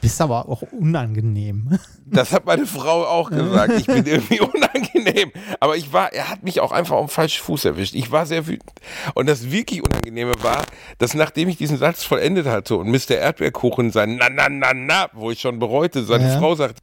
[0.00, 1.78] Bist aber auch unangenehm.
[2.12, 3.72] Das hat meine Frau auch gesagt.
[3.78, 5.30] Ich bin irgendwie unangenehm.
[5.60, 7.94] Aber ich war, er hat mich auch einfach auf dem falschen Fuß erwischt.
[7.94, 8.72] Ich war sehr wütend.
[9.14, 10.64] Und das wirklich Unangenehme war,
[10.98, 13.12] dass nachdem ich diesen Satz vollendet hatte und Mr.
[13.12, 16.38] Erdbeerkuchen sein Na, na, na, na, wo ich schon bereute, seine Ja.
[16.40, 16.80] Frau sagt,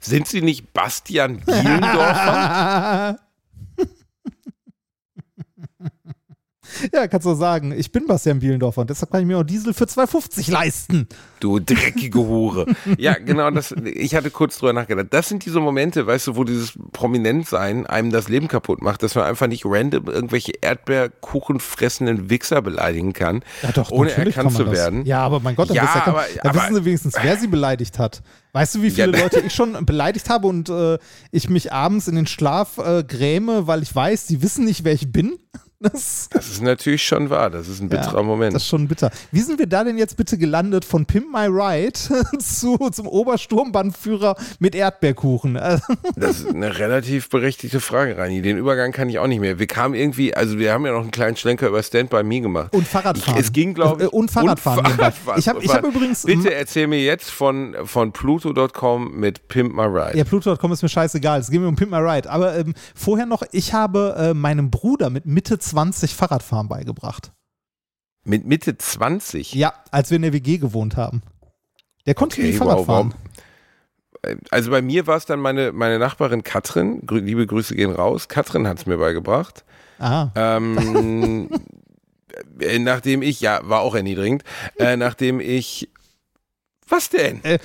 [0.00, 3.18] sind Sie nicht Bastian Bielendorfer?
[6.92, 7.72] Ja, kannst du sagen.
[7.72, 11.08] Ich bin Bastian Bielendorfer und deshalb kann ich mir auch Diesel für 2,50 leisten.
[11.40, 12.66] Du dreckige Hure.
[12.98, 15.08] Ja, genau, das, ich hatte kurz drüber nachgedacht.
[15.10, 19.14] Das sind diese Momente, weißt du, wo dieses Prominentsein einem das Leben kaputt macht, dass
[19.14, 24.44] man einfach nicht random irgendwelche Erdbeerkuchen fressenden Wichser beleidigen kann, Ja, doch, ohne erkannt kann
[24.46, 24.72] man zu das.
[24.74, 25.04] werden.
[25.06, 27.46] Ja, aber mein Gott, dann, Ja, ihr- aber- dann aber- wissen sie wenigstens, wer sie
[27.48, 28.22] beleidigt hat.
[28.52, 29.22] Weißt du, wie viele Ja.
[29.22, 30.98] Leute ich schon beleidigt habe und äh,
[31.30, 34.92] ich mich abends in den Schlaf äh, gräme, weil ich weiß, die wissen nicht, wer
[34.92, 35.38] ich bin?
[35.80, 37.50] Das, Das ist natürlich schon wahr.
[37.50, 38.52] Das ist ein bitterer ja, Moment.
[38.52, 39.12] Das ist schon bitter.
[39.30, 41.92] Wie sind wir da denn jetzt bitte gelandet von Pimp My Ride
[42.38, 45.58] zu, zum Obersturmbannführer mit Erdbeerkuchen?
[46.16, 48.42] Das ist eine relativ berechtigte Frage, Rani.
[48.42, 49.58] Den Übergang kann ich auch nicht mehr.
[49.58, 52.40] Wir kamen irgendwie, also wir haben ja noch einen kleinen Schlenker über Stand by Me
[52.40, 52.72] gemacht.
[52.74, 53.38] Und Fahrradfahren.
[53.38, 54.08] Ich, es ging, glaube ich.
[54.08, 54.96] Äh, und Fahrradfahren nebenbei.
[55.10, 55.38] Fahrradfahren.
[55.38, 59.82] Ich hab- ich hab übrigens- Bitte erzähl mir jetzt von, von Pluto.com mit Pimp My
[59.84, 60.16] Ride.
[60.18, 61.40] Ja, Pluto.com ist mir scheißegal.
[61.40, 62.28] Es geht mir um Pimp My Ride.
[62.30, 67.32] Aber ähm, vorher noch, ich habe äh, meinem Bruder mit Mitte 20 Fahrradfahren beigebracht.
[68.28, 69.54] Mit Mitte 20.
[69.54, 71.22] Ja, als wir in der WG gewohnt haben.
[72.06, 73.14] Der konnte Okay, nie Fahrrad wow, fahren.
[73.14, 74.36] wow.
[74.50, 77.02] Also bei mir war es dann meine, meine Nachbarin Katrin.
[77.10, 78.28] Liebe Grüße gehen raus.
[78.28, 79.64] Katrin hat es mir beigebracht.
[79.98, 81.48] Ah, Ähm,
[82.60, 84.44] äh, nachdem ich, ja, war auch erniedrigend,
[84.78, 85.88] äh, nachdem ich.
[86.88, 87.44] Was denn?
[87.44, 87.58] äh,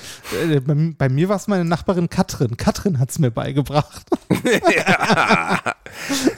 [0.50, 2.58] äh, bei, bei mir war es meine Nachbarin Katrin.
[2.58, 4.06] Katrin hat es mir beigebracht.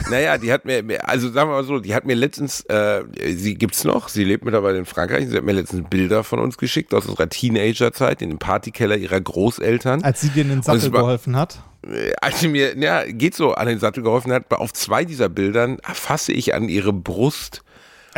[0.10, 3.04] Naja, die hat mir, also sagen wir mal so, die hat mir letztens, äh,
[3.36, 6.58] sie gibt's noch, sie lebt mittlerweile in Frankreich, sie hat mir letztens Bilder von uns
[6.58, 10.04] geschickt aus unserer Teenagerzeit in dem Partykeller ihrer Großeltern.
[10.04, 11.60] Als sie dir in den es Sattel war- geholfen hat.
[11.90, 15.30] Äh, Als sie mir, ja, geht so, an den Sattel geholfen hat, auf zwei dieser
[15.30, 17.62] Bildern fasse ich an ihre Brust.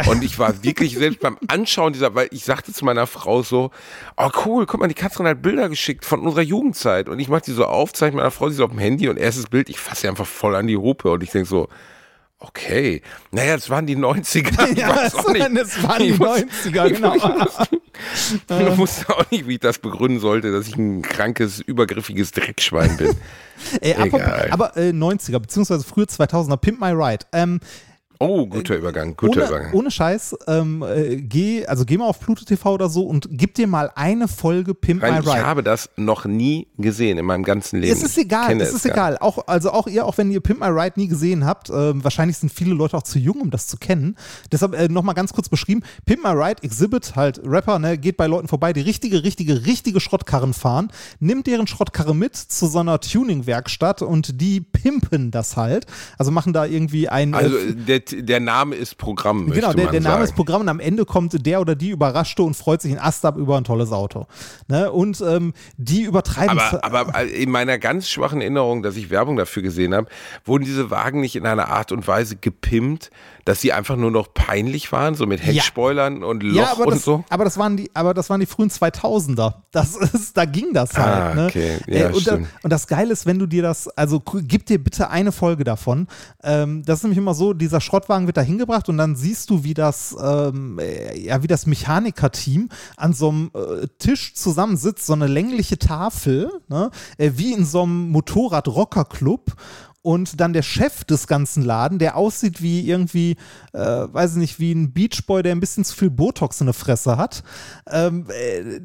[0.05, 3.71] Und ich war wirklich selbst beim Anschauen dieser, weil ich sagte zu meiner Frau so,
[4.15, 7.09] oh cool, guck mal, die Katrin hat Bilder geschickt von unserer Jugendzeit.
[7.09, 9.17] Und ich mache die so auf, zeige meiner Frau, sie ist auf dem Handy und
[9.17, 11.67] erstes Bild, ich fasse sie einfach voll an die Hupe und ich denk so,
[12.39, 14.67] okay, naja, das waren die 90er.
[14.71, 15.15] Ich Ja, nicht.
[15.57, 17.15] das waren die Ich muss- 90er, genau.
[18.49, 22.95] Ich wusste auch nicht, wie ich das begründen sollte, dass ich ein krankes, übergriffiges Dreckschwein
[22.95, 23.15] bin.
[23.81, 24.49] Ey, Egal.
[24.51, 27.25] aber äh, 90er, beziehungsweise frühe 2000er, Pimp My Ride.
[27.33, 27.59] Ähm,
[28.19, 29.73] Oh, guter Übergang, guter ohne, Übergang.
[29.73, 33.53] ohne Scheiß, ähm, äh, geh, also geh mal auf Pluto TV oder so und gib
[33.55, 35.45] dir mal eine Folge Pimp Rein, My ich Ride.
[35.45, 37.93] habe das noch nie gesehen in meinem ganzen Leben.
[37.93, 39.17] Es ist egal, Kenne es ist egal.
[39.19, 42.37] Auch, also auch ihr, auch wenn ihr Pimp My Ride nie gesehen habt, ähm, wahrscheinlich
[42.37, 44.15] sind viele Leute auch zu jung, um das zu kennen.
[44.51, 48.25] Deshalb äh, nochmal ganz kurz beschrieben: Pimp My Ride, Exhibit, halt Rapper, ne, geht bei
[48.27, 52.99] Leuten vorbei, die richtige, richtige, richtige Schrottkarren fahren, nimmt deren Schrottkarre mit zu so einer
[52.99, 55.85] Tuning-Werkstatt und die pimpen das halt.
[56.17, 57.33] Also machen da irgendwie ein.
[57.33, 60.79] äh, Also der, der Name ist Programm, Genau, der, der Name ist Programm und am
[60.79, 63.91] Ende kommt der oder die Überraschte und freut sich in Ast ab über ein tolles
[63.91, 64.27] Auto.
[64.67, 64.91] Ne?
[64.91, 69.63] Und ähm, die übertreiben Aber, aber in meiner ganz schwachen Erinnerung, dass ich Werbung dafür
[69.63, 70.07] gesehen habe,
[70.45, 73.09] wurden diese Wagen nicht in einer Art und Weise gepimpt,
[73.47, 76.95] dass sie einfach nur noch peinlich waren, so mit Heckspoilern und Loch ja, aber und
[76.95, 77.23] das, so.
[77.29, 79.53] aber das waren die, aber das waren die frühen 2000er.
[79.71, 81.07] Das ist, da ging das halt.
[81.07, 81.45] Ah, ne?
[81.45, 81.77] okay.
[81.87, 85.09] Ja, und, da, und das Geile ist, wenn du dir das, also gib dir bitte
[85.09, 86.07] eine Folge davon.
[86.43, 89.63] Ähm, das ist nämlich immer so: Dieser Schrottwagen wird da hingebracht und dann siehst du,
[89.63, 92.67] wie das, ähm, äh, ja, wie das Mechanikerteam
[92.97, 96.91] an so einem äh, Tisch zusammensitzt, so eine längliche Tafel, ne?
[97.17, 99.53] äh, wie in so einem Motorrad-Rocker-Club
[100.07, 103.35] und dann der Chef des ganzen Laden, der aussieht wie irgendwie,
[103.73, 106.73] äh, weiß ich nicht, wie ein Beachboy, der ein bisschen zu viel Botox in der
[106.73, 107.43] Fresse hat.
[107.91, 108.79] Ähm, äh,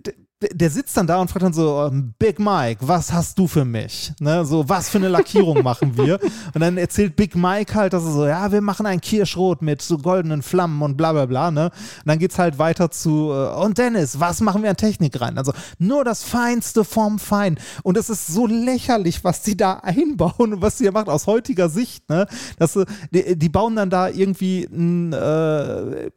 [0.53, 3.65] der sitzt dann da und fragt dann so, ähm, Big Mike, was hast du für
[3.65, 4.13] mich?
[4.21, 6.19] Ne, so, was für eine Lackierung machen wir?
[6.55, 9.83] Und dann erzählt Big Mike halt, dass er so, ja, wir machen ein Kirschrot mit
[9.83, 11.67] so goldenen Flammen und bla bla bla, ne?
[11.67, 11.73] Und
[12.07, 15.39] dann geht's halt weiter zu, äh, und Dennis, was machen wir an Technik rein?
[15.39, 17.59] Also, nur das Feinste vom Fein.
[17.83, 21.27] Und es ist so lächerlich, was die da einbauen und was die da machen aus
[21.27, 22.27] heutiger Sicht, ne?
[22.59, 26.11] Dass, sie- die, die bauen dann da irgendwie ein, äh,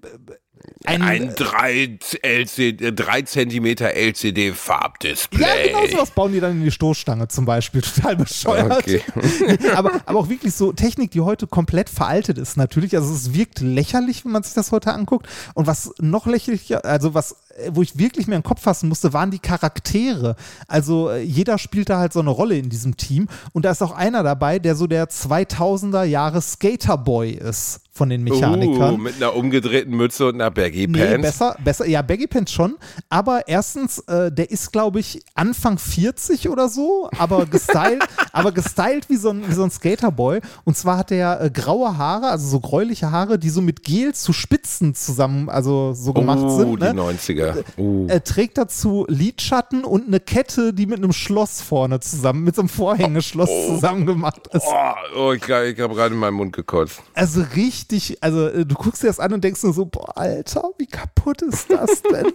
[0.85, 5.41] ein, Ein 3, LCD, 3 Zentimeter LCD Farbdisplay.
[5.41, 7.81] Ja, genau sowas bauen die dann in die Stoßstange zum Beispiel.
[7.95, 8.71] Total bescheuert.
[8.71, 9.01] Okay.
[9.75, 12.95] aber, aber auch wirklich so Technik, die heute komplett veraltet ist, natürlich.
[12.95, 15.27] Also es wirkt lächerlich, wenn man sich das heute anguckt.
[15.53, 17.35] Und was noch lächerlicher, also was,
[17.71, 20.35] wo ich wirklich mir den Kopf fassen musste, waren die Charaktere.
[20.67, 23.27] Also äh, jeder spielt da halt so eine Rolle in diesem Team.
[23.53, 28.23] Und da ist auch einer dabei, der so der 2000er Jahre Skaterboy ist von den
[28.23, 28.95] Mechanikern.
[28.95, 31.21] Uh, mit einer umgedrehten Mütze und einer Baggy Nee, Pants.
[31.21, 32.75] besser, besser, ja, Baggy Pants schon,
[33.07, 38.03] aber erstens, äh, der ist, glaube ich, Anfang 40 oder so, aber gestylt,
[38.33, 40.41] aber gestylt wie so ein, wie so ein Skaterboy.
[40.65, 44.13] Und zwar hat er äh, graue Haare, also so gräuliche Haare, die so mit Gel
[44.13, 46.81] zu Spitzen zusammen, also so gemacht uh, sind.
[46.81, 47.01] die Ne?
[47.01, 47.44] 90er.
[47.77, 48.07] Uh.
[48.07, 52.61] Er trägt dazu Lidschatten und eine Kette, die mit einem Schloss vorne zusammen, mit so
[52.61, 54.65] einem Vorhängeschloss zusammen gemacht ist.
[54.67, 57.01] Oh, oh, ich, ich habe gerade in meinen Mund gekotzt.
[57.13, 60.69] Also richtig, also äh, du guckst dir das an und denkst nur so, boah, Alter,
[60.77, 62.31] wie kaputt ist das denn?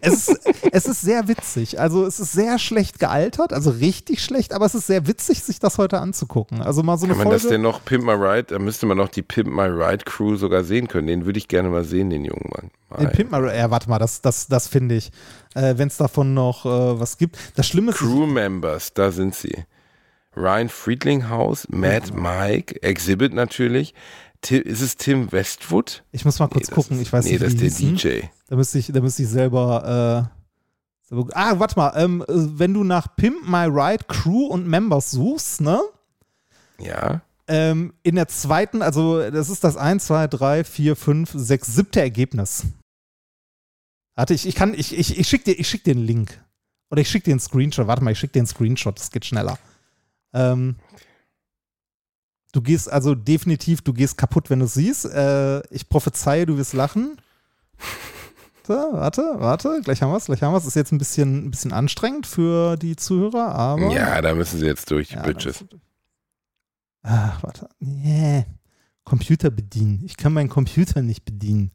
[0.00, 1.80] es, ist, es ist sehr witzig.
[1.80, 5.58] Also es ist sehr schlecht gealtert, also richtig schlecht, aber es ist sehr witzig, sich
[5.58, 6.62] das heute anzugucken.
[6.62, 8.44] Also mal so eine Kann man das denn noch Pimp My Ride?
[8.48, 11.06] Da müsste man noch die Pimp My Ride Crew sogar sehen können.
[11.06, 12.70] Den würde ich gerne mal sehen, den jungen Mann.
[12.98, 13.12] Den Mein.
[13.12, 15.10] Pimp My- ja, warte mal, das, das, das finde ich.
[15.54, 17.38] Äh, Wenn es davon noch äh, was gibt.
[17.56, 19.64] Das Schlimme ist, Crew Members, da sind sie.
[20.36, 23.94] Ryan Friedlinghaus, Mad Mike, Exhibit natürlich.
[24.42, 26.02] Ti- ist es Tim Westwood?
[26.12, 27.88] ich muss mal kurz das gucken, ist, ich weiß nee, nicht, das wie ist der
[27.90, 28.20] hießen.
[28.22, 28.26] DJ.
[28.48, 30.28] Da müsste ich, da müsste ich selber.
[31.12, 31.92] Äh, ah, warte mal.
[31.96, 35.80] Ähm, äh, wenn du nach Pimp My Ride Crew und Members suchst, ne?
[36.78, 37.20] Ja.
[37.48, 42.00] Ähm, in der zweiten, also das ist das 1, 2, 3, 4, 5, 6, siebte
[42.00, 42.62] Ergebnis.
[44.20, 46.44] Warte, ich, ich kann, ich, ich, ich schick dir, ich schick dir einen Link.
[46.90, 47.86] Oder ich schick dir einen Screenshot.
[47.86, 49.58] Warte mal, ich schick dir einen Screenshot, das geht schneller.
[50.34, 50.76] Ähm,
[52.52, 55.06] du gehst also definitiv, du gehst kaputt, wenn du es siehst.
[55.06, 57.16] Äh, ich prophezeie, du wirst lachen.
[58.66, 60.66] Warte, warte, warte, gleich haben wir es, gleich haben wir es.
[60.66, 63.90] Ist jetzt ein bisschen, ein bisschen anstrengend für die Zuhörer, aber.
[63.90, 65.64] Ja, da müssen sie jetzt durch, die Ja, Bitches.
[67.02, 67.70] Ach, warte.
[67.78, 68.44] Nee.
[69.02, 70.02] Computer bedienen.
[70.04, 71.72] Ich kann meinen Computer nicht bedienen.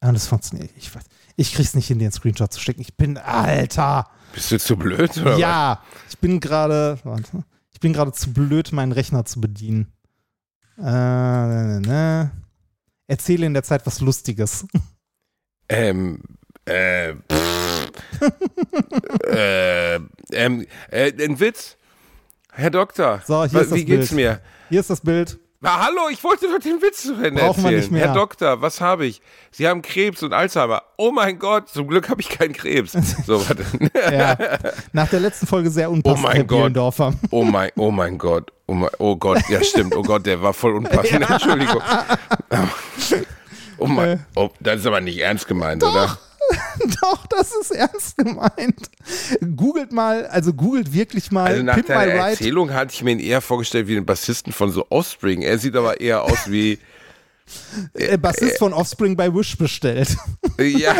[0.00, 0.70] Ah, das funktioniert.
[0.76, 1.04] Ich, weiß-
[1.36, 2.80] ich krieg's nicht hin, den Screenshot zu stecken.
[2.82, 4.08] Ich bin, Alter.
[4.32, 5.16] Bist du zu blöd?
[5.18, 6.98] Oder ja, ich bin gerade.
[7.72, 9.92] Ich bin gerade zu blöd, meinen Rechner zu bedienen.
[10.78, 12.30] Äh, ne, ne, ne.
[13.06, 14.66] Erzähle in der Zeit was Lustiges.
[14.72, 14.82] was?
[15.68, 16.22] Ähm,
[16.66, 17.92] äh, pff,
[19.28, 19.96] äh,
[20.32, 21.76] ähm, äh, ein Witz.
[22.52, 24.16] Herr Doktor, So, hier wa- ist das wie geht's Bild.
[24.16, 24.40] mir?
[24.70, 25.38] Hier ist das Bild.
[25.60, 27.76] Na, hallo, ich wollte doch den Witz zu Ende Brauchen wir erzählen.
[27.80, 28.06] nicht mehr.
[28.08, 29.22] Herr Doktor, was habe ich?
[29.50, 30.82] Sie haben Krebs und Alzheimer.
[30.98, 32.92] Oh mein Gott, zum Glück habe ich keinen Krebs.
[33.26, 33.64] So, warte.
[34.14, 34.36] Ja.
[34.92, 36.58] Nach der letzten Folge sehr unpassend, Oh mein Herr Gott.
[36.58, 37.14] Bielendorfer.
[37.30, 38.52] Oh mein, oh mein Gott.
[38.66, 39.96] Oh, mein, oh Gott, ja stimmt.
[39.96, 41.28] Oh Gott, der war voll unpassend.
[41.28, 41.82] Entschuldigung.
[43.78, 46.16] Oh mein, oh, das ist aber nicht ernst gemeint, oder?
[47.02, 48.90] Doch, das ist ernst gemeint.
[49.56, 52.12] Googelt mal, also googelt wirklich mal Also nach Pimp deiner.
[52.12, 55.42] Erzählung hatte ich mir ihn eher vorgestellt wie den Bassisten von so Offspring.
[55.42, 56.78] Er sieht aber eher aus wie,
[57.94, 60.16] Äh, Bassist von Offspring bei Wish bestellt.
[60.58, 60.94] ja,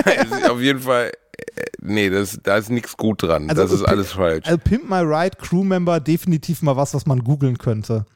[0.51, 1.13] auf jeden Fall,
[1.57, 3.51] äh, nee, das, da ist nichts gut dran.
[3.51, 4.47] Also, das ist alles falsch.
[4.47, 8.07] Also Pimp My Ride Crewmember definitiv mal was, was man googeln könnte.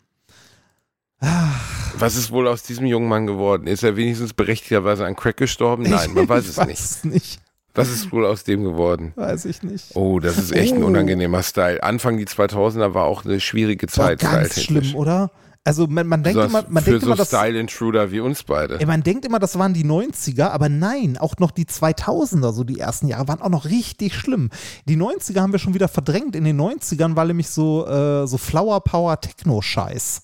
[1.98, 3.66] Was ist wohl aus diesem jungen Mann geworden?
[3.66, 5.82] Ist er wenigstens berechtigterweise an Crack gestorben?
[5.84, 6.80] Nein, man weiß ich es weiß nicht.
[6.80, 7.40] es nicht.
[7.74, 9.12] Was ist wohl aus dem geworden?
[9.16, 9.94] Weiß ich nicht.
[9.94, 10.86] Oh, das ist echt ein Oh.
[10.86, 11.82] unangenehmer Style.
[11.82, 14.20] Anfang die 2000er war auch eine schwierige War Zeit.
[14.20, 14.88] ganz styltechnisch.
[14.88, 15.30] schlimm, oder?
[15.62, 18.80] Also man, man denkt immer, man für denkt so immer, dass Style-Intruder wie uns beide.
[18.80, 22.64] Ey, man denkt immer, das waren die 90er, aber nein, auch noch die 2000er, so
[22.64, 24.48] die ersten Jahre, waren auch noch richtig schlimm.
[24.86, 26.34] Die 90er haben wir schon wieder verdrängt.
[26.34, 30.22] In den 90ern war nämlich so, äh, so Flower Power Techno-Scheiß.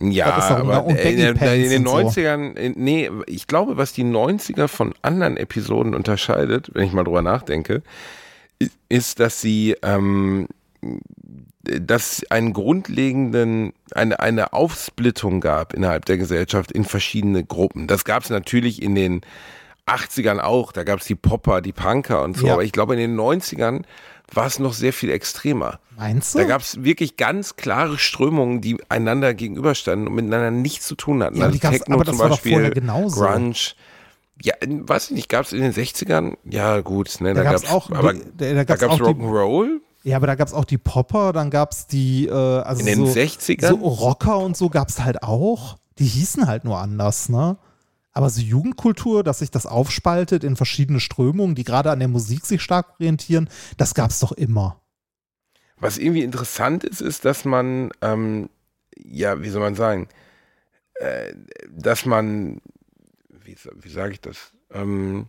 [0.00, 1.96] Ja, Das ist aber und in, in den Pants und so.
[2.20, 7.04] 90ern, in- nee, ich glaube, was die 90er von anderen Episoden unterscheidet, wenn ich mal
[7.04, 7.82] drüber nachdenke,
[8.88, 10.48] ist, dass sie, ähm,
[11.62, 17.86] dass einen grundlegenden, eine, eine Aufsplittung gab innerhalb der Gesellschaft in verschiedene Gruppen.
[17.86, 19.20] Das gab es natürlich in den
[19.86, 22.54] 80ern auch, da gab es die Popper, die Punker und so, Ja.
[22.54, 23.82] aber ich glaube, in den 90ern
[24.32, 25.80] war es noch sehr viel extremer.
[25.96, 26.38] Meinst du?
[26.38, 31.22] Da gab es wirklich ganz klare Strömungen, die einander gegenüberstanden und miteinander nichts zu tun
[31.22, 31.36] hatten.
[31.36, 33.20] Ja, also Techno aber das zum Beispiel, genauso.
[33.20, 33.54] Grunge.
[34.42, 36.36] Ja, weiß ich nicht, gab es in den 60ern?
[36.44, 39.80] Ja, gut, ne, Da da, gab's gab's auch- aber die- da- da auch die- Rock'n'Roll
[40.02, 42.86] ja, aber da gab es auch die Popper, dann gab es die, äh, also in
[42.86, 43.68] den so, 60ern.
[43.68, 45.76] so Rocker und so gab es halt auch.
[45.98, 47.58] Die hießen halt nur anders, ne?
[48.20, 52.44] Aber so Jugendkultur, dass sich das aufspaltet in verschiedene Strömungen, die gerade an der Musik
[52.44, 53.48] sich stark orientieren,
[53.78, 54.78] das gab es doch immer.
[55.78, 58.50] Was irgendwie interessant ist, ist, dass man, ähm,
[58.94, 60.06] ja, wie soll man sagen,
[60.96, 61.32] äh,
[61.70, 62.60] dass man,
[63.30, 65.28] wie, wie sage ich das, ähm,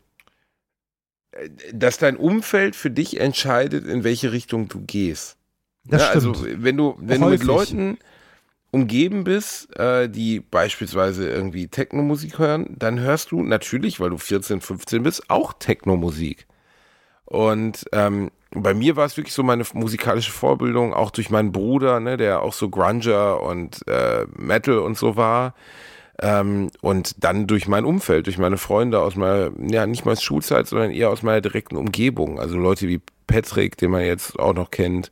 [1.32, 5.38] äh, dass dein Umfeld für dich entscheidet, in welche Richtung du gehst.
[5.86, 6.26] Das Ja, stimmt.
[6.26, 7.44] Also wenn du, wenn du mit.
[7.44, 8.00] Leuten
[8.72, 14.62] umgeben bist, äh, die beispielsweise irgendwie Techno-Musik hören, dann hörst du natürlich, weil du 14,
[14.62, 16.48] 15 bist, auch Techno-Musik.
[17.26, 22.00] Und ähm, bei mir war es wirklich so meine musikalische Vorbildung, auch durch meinen Bruder,
[22.00, 25.54] ne, der auch so Grunger und äh, Metal und so war.
[26.22, 30.68] Ähm, und dann durch mein Umfeld, durch meine Freunde aus meiner, ja, nicht mal Schulzeit,
[30.68, 32.40] sondern eher aus meiner direkten Umgebung.
[32.40, 35.12] Also Leute wie Patrick, den man jetzt auch noch kennt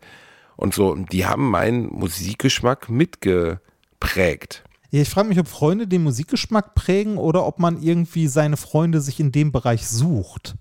[0.59, 0.93] und so.
[0.95, 4.63] Die haben meinen Musikgeschmack mitgeprägt.
[4.91, 9.01] Ja, ich frage mich, ob Freunde den Musikgeschmack prägen oder ob man irgendwie seine Freunde
[9.01, 10.55] sich in dem Bereich sucht.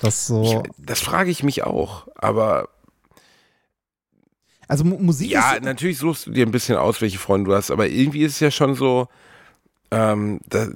[0.00, 0.42] Das so.
[0.64, 2.08] Ich, das frage ich mich auch.
[2.16, 2.68] Aber
[4.66, 5.62] also Mu- Musik ja, ist.
[5.62, 7.70] natürlich suchst du dir ein bisschen aus, welche Freunde du hast.
[7.70, 9.08] Aber irgendwie ist es ja schon so,
[9.90, 10.66] ähm, da,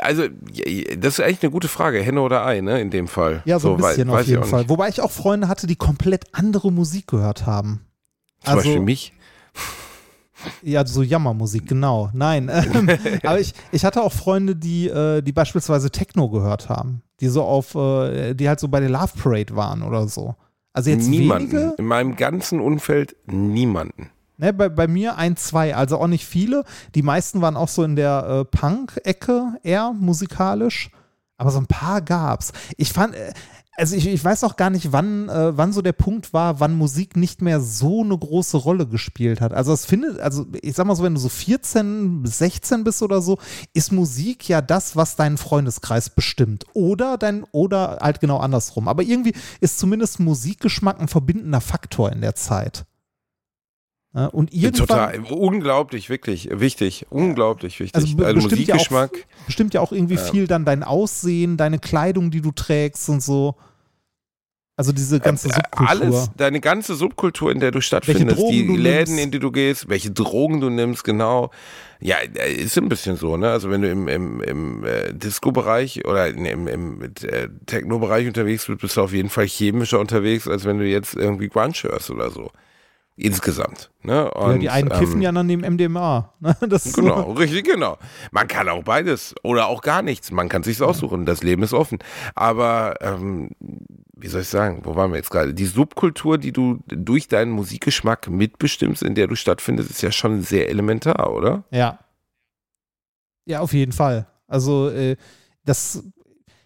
[0.00, 0.24] also,
[0.98, 3.42] das ist eigentlich eine gute Frage, Henne oder Ei, ne, in dem Fall.
[3.44, 4.68] Ja, so ein wei- bisschen weiß auf jeden Fall.
[4.68, 7.80] Wobei ich auch Freunde hatte, die komplett andere Musik gehört haben.
[8.44, 9.12] Zum Also- Beispiel mich.
[10.62, 12.08] Ja, so Jammermusik, genau.
[12.14, 12.50] Nein.
[12.50, 12.88] Ähm,
[13.24, 17.02] aber ich, ich hatte auch Freunde, die, äh, die beispielsweise Techno gehört haben.
[17.20, 20.34] Die so auf, äh, die halt so bei der Love Parade waren oder so.
[20.72, 21.52] Also jetzt Niemanden.
[21.52, 21.74] wenige.
[21.76, 24.08] In meinem ganzen Umfeld niemanden.
[24.40, 26.64] Ne, bei, bei mir ein, zwei, also auch nicht viele.
[26.94, 30.90] Die meisten waren auch so in der äh, Punk-Ecke eher musikalisch.
[31.36, 32.52] Aber so ein paar gab's.
[32.78, 33.34] Ich fand, äh,
[33.76, 36.74] also ich, ich weiß auch gar nicht, wann, äh, wann so der Punkt war, wann
[36.74, 39.52] Musik nicht mehr so eine große Rolle gespielt hat.
[39.52, 43.02] Also es findet, also ich sag mal so, wenn du so 14 bis 16 bist
[43.02, 43.36] oder so,
[43.74, 46.64] ist Musik ja das, was deinen Freundeskreis bestimmt.
[46.72, 48.88] Oder dein, oder halt genau andersrum.
[48.88, 52.86] Aber irgendwie ist zumindest Musikgeschmack ein verbindender Faktor in der Zeit.
[54.12, 57.94] Ja, und irgendwann, Total, unglaublich, wirklich, wichtig, unglaublich wichtig.
[57.94, 59.10] Also be- bestimmt ja auch- Musikgeschmack.
[59.46, 63.54] bestimmt ja auch irgendwie viel dann dein Aussehen, deine Kleidung, die du trägst und so.
[64.76, 65.88] Also diese ganze Äh, Subkultur.
[65.88, 69.24] Alles, deine ganze Subkultur, in der du stattfindest, die du Läden, nimmst.
[69.24, 71.50] in die du gehst, welche Drogen du nimmst, genau.
[72.00, 73.50] Ja, äh, ist ein bisschen so, ne?
[73.50, 78.80] Also wenn du im, im, im äh, Disco-Bereich oder im, im äh, Techno-Bereich unterwegs bist,
[78.80, 82.30] bist du auf jeden Fall chemischer unterwegs, als wenn du jetzt irgendwie Grunge hörst oder
[82.30, 82.50] so.
[83.16, 83.90] Insgesamt.
[84.02, 84.12] Ne?
[84.12, 86.32] ja, Und, die einen kiffen, ähm, die anderen nehmen MDMA.
[86.94, 87.32] Genau, so.
[87.32, 87.98] richtig, genau.
[88.30, 90.30] Man kann auch beides oder auch gar nichts.
[90.30, 91.26] Man kann sich's aussuchen.
[91.26, 91.98] Das Leben ist offen.
[92.34, 93.50] Aber ähm,
[94.16, 94.80] wie soll ich sagen?
[94.84, 95.52] Wo waren wir jetzt gerade?
[95.52, 100.42] Die Subkultur, die du durch deinen Musikgeschmack mitbestimmst, in der du stattfindest, ist ja schon
[100.42, 101.64] sehr elementar, oder?
[101.70, 101.98] Ja.
[103.44, 104.26] Ja, auf jeden Fall.
[104.46, 105.16] Also, äh,
[105.64, 106.02] das,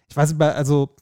[0.07, 0.95] ich weiß nicht, also,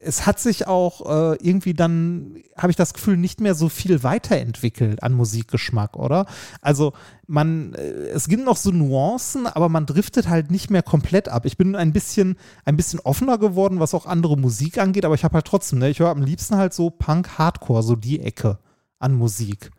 [0.00, 4.02] es hat sich auch äh, irgendwie dann, habe ich das Gefühl, nicht mehr so viel
[4.02, 6.26] weiterentwickelt an Musikgeschmack, oder?
[6.60, 6.92] Also
[7.26, 11.46] man, äh, es gibt noch so Nuancen, aber man driftet halt nicht mehr komplett ab.
[11.46, 15.24] Ich bin ein bisschen, ein bisschen offener geworden, was auch andere Musik angeht, aber ich
[15.24, 18.58] habe halt trotzdem, ne, ich höre am liebsten halt so Punk, Hardcore, so die Ecke
[18.98, 19.70] an Musik.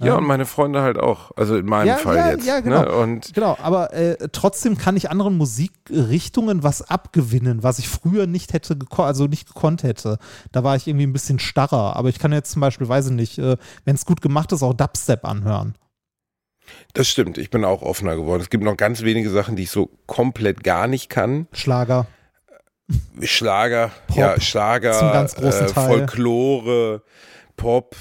[0.00, 1.30] Ja, und meine Freunde halt auch.
[1.36, 2.46] Also in meinem Ja, Fall ja, jetzt.
[2.46, 2.82] ja, genau.
[2.82, 2.92] Ne?
[2.92, 8.52] Und Genau, aber äh, trotzdem kann ich anderen Musikrichtungen was abgewinnen, was ich früher nicht
[8.52, 10.18] hätte, also nicht gekonnt hätte.
[10.50, 11.94] Da war ich irgendwie ein bisschen starrer.
[11.94, 14.62] Aber ich kann jetzt zum Beispiel, weiß ich nicht, äh, wenn es gut gemacht ist,
[14.62, 15.76] auch Dubstep anhören.
[16.94, 18.40] das stimmt, ich bin auch offener geworden.
[18.42, 21.46] Es gibt noch ganz wenige Sachen, die ich so komplett gar nicht kann.
[21.52, 22.06] Schlager.
[23.20, 25.88] Schlager, Pop ja, Schlager, zum ganz großen äh, Teil.
[25.98, 27.02] Folklore,
[27.56, 27.94] Pop,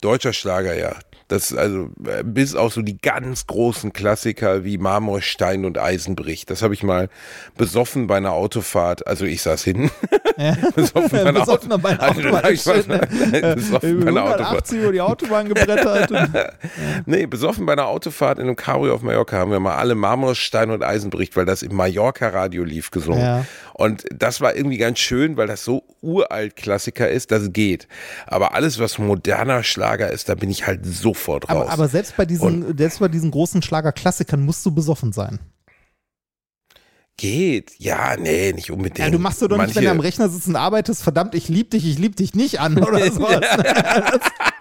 [0.00, 0.94] deutscher Schlager, ja.
[1.28, 6.16] Das also äh, bis auf so die ganz großen Klassiker wie Marmor, Stein und Eisen
[6.16, 6.50] bricht.
[6.50, 7.08] Das habe ich mal
[7.56, 9.06] besoffen bei einer Autofahrt.
[9.06, 9.90] Also ich saß hinten.
[10.36, 10.56] Ja.
[10.74, 13.54] besoffen bei einer Besoffen Auto- bei einer Also, Autobahn.
[13.54, 14.40] besoffen bei einer Autofahrt.
[14.40, 16.10] 180 über die Autobahn gebrettert.
[17.06, 20.34] Nee, besoffen bei einer Autofahrt in einem Cabrio auf Mallorca haben wir mal alle Marmor,
[20.34, 23.20] Stein und Eisen bricht, weil das im Mallorca-Radio lief gesungen.
[23.20, 23.44] Ja.
[23.74, 27.88] Und das war irgendwie ganz schön, weil das so uralt Klassiker ist, dass es geht.
[28.26, 31.62] Aber alles, was moderner Schlager ist, da bin ich halt sofort raus.
[31.62, 35.40] aber, aber selbst bei diesen, selbst bei diesen großen Schlagerklassikern musst du besoffen sein.
[37.16, 37.72] geht.
[37.78, 38.98] Ja, nee, nicht unbedingt.
[38.98, 41.48] Ja, du machst du doch nicht, wenn du am Rechner sitzt und arbeitest, verdammt, ich
[41.48, 43.40] lieb dich, ich lieb dich nicht an oder sowas.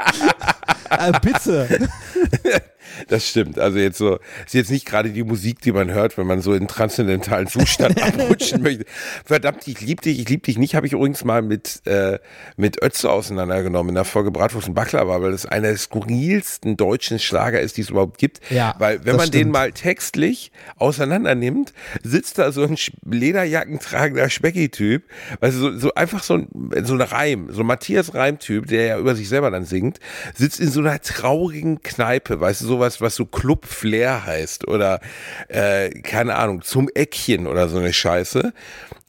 [1.00, 1.90] äh, bitte.
[3.08, 3.58] Das stimmt.
[3.58, 6.54] Also jetzt so, ist jetzt nicht gerade die Musik, die man hört, wenn man so
[6.54, 8.86] in transzendentalen Zustand abrutschen möchte.
[9.26, 12.20] Verdammt, ich lieb dich, ich lieb dich nicht, habe ich übrigens mal mit, äh,
[12.56, 17.20] mit Ötze auseinandergenommen in der Folge Bratwurst und Baklava, weil das einer der skurrilsten deutschen
[17.20, 18.42] Schlager ist, die es überhaupt gibt.
[18.52, 19.52] Ja, weil wenn man den stimmt.
[19.54, 21.74] mal textlich auseinander nimmt,
[22.04, 25.04] sitzt da so ein Sch- Lederjacken tragender Specki-Typ,
[25.42, 26.48] also so, so einfach so ein,
[26.84, 30.00] so ein Reim, so ein Matthias Reim-Typ, der ja über sich selber dann singt,
[30.36, 35.00] sitzt in so einer traurigen Kneipe, weißt du, sowas, was so Club Flair heißt oder
[35.48, 38.54] äh, keine Ahnung, zum Eckchen oder so eine Scheiße.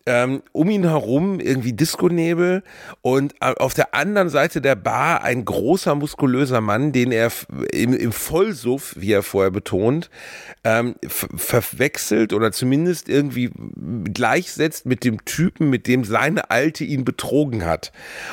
[0.06, 2.62] Ähm, um ihn herum irgendwie Disco-Nebel
[3.00, 7.32] und auf der anderen Seite der Bar ein großer, muskulöser Mann, den er
[7.72, 10.10] im, im Vollsuff, wie er vorher betont,
[10.62, 13.50] ähm, verwechselt oder zumindest irgendwie
[14.12, 17.90] gleichsetzt mit dem Typen, mit dem seine Alte ihn betrogen hat.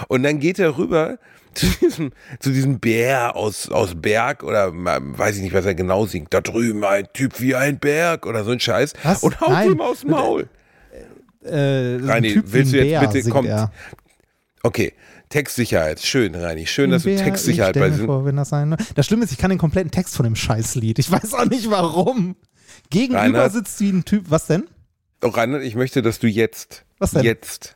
[0.10, 1.20] Und dann geht er rüber
[1.56, 6.06] zu diesem, zu diesem Bär aus, aus Berg oder weiß ich nicht, was er genau
[6.06, 6.34] singt.
[6.34, 9.24] Da drüben ein Typ wie ein Berg oder so ein Scheiß Was?
[9.24, 9.72] und haut Nein.
[9.72, 10.50] ihm aus dem Maul.
[11.44, 13.48] Äh, ein Reini, Typ willst du jetzt Bär bitte, singt kommt.
[13.50, 13.72] er.
[14.64, 14.94] Okay,
[15.30, 16.00] Textsicherheit.
[16.02, 16.68] Schön, Reini.
[16.68, 19.32] Schön, dass du Bär, Textsicherheit ich bei mir vor, wenn das sein Das Schlimme ist,
[19.32, 21.00] ich kann den kompletten Text von dem Scheißlied.
[21.00, 22.36] Ich weiß auch nicht warum.
[22.90, 23.54] Gegenüber Reinhard?
[23.54, 24.26] sitzt wie ein Typ.
[24.30, 24.66] Was denn?
[25.24, 27.24] Oh, Reinhard, ich möchte, dass du jetzt, Was denn?
[27.24, 27.76] jetzt,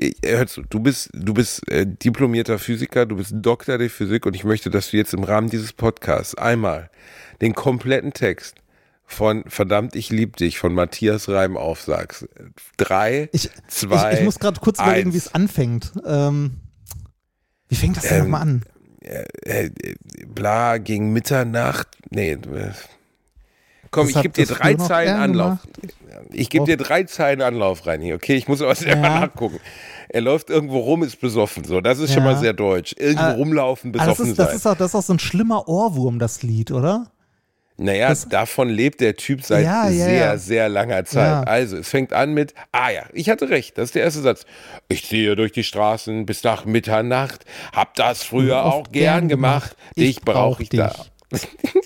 [0.00, 4.26] äh, hör zu, du bist, du bist äh, diplomierter Physiker, du bist Doktor der Physik
[4.26, 6.90] und ich möchte, dass du jetzt im Rahmen dieses Podcasts einmal
[7.40, 8.56] den kompletten Text
[9.04, 12.28] von Verdammt, ich lieb dich von Matthias Reim aufsagst.
[12.76, 15.14] Drei, Ich, zwei, ich, ich muss gerade kurz überlegen, eins.
[15.14, 15.92] wie es anfängt.
[16.04, 16.60] Ähm,
[17.68, 18.62] wie fängt das denn Ähm, nochmal an?
[19.00, 19.24] äh,
[19.64, 19.70] äh,
[20.26, 21.88] bla gegen Mitternacht.
[22.10, 22.32] Nee.
[22.32, 22.72] äh,
[23.90, 25.58] Komm, Das ich gebe dir drei Zeilen Anlauf.
[26.32, 26.66] Ich gebe Oh.
[26.66, 28.12] dir drei Zeilen Anlauf, Reini.
[28.14, 29.20] Okay, ich muss aber selber Ja.
[29.20, 29.60] nachgucken.
[30.08, 31.64] Er läuft irgendwo rum, ist besoffen.
[31.64, 32.32] So, das ist schon Ja.
[32.32, 32.94] mal sehr deutsch.
[32.98, 34.56] Irgendwo Ah, rumlaufen, Ah, das, besoffen ist, das, sein.
[34.56, 37.10] ist auch, das ist auch so ein schlimmer Ohrwurm, das Lied, oder?
[37.80, 40.36] naja, das- davon lebt der Typ seit Ja, sehr, ja.
[40.36, 41.28] sehr langer Zeit.
[41.28, 41.42] Ja.
[41.42, 44.46] Also, es fängt an mit, ah ja, ich hatte recht, das ist der erste Satz.
[44.88, 49.76] Ich ziehe durch die Straßen bis nach Mitternacht, hab das früher Oft auch gern gemacht,
[49.96, 50.92] dich brauche ich da.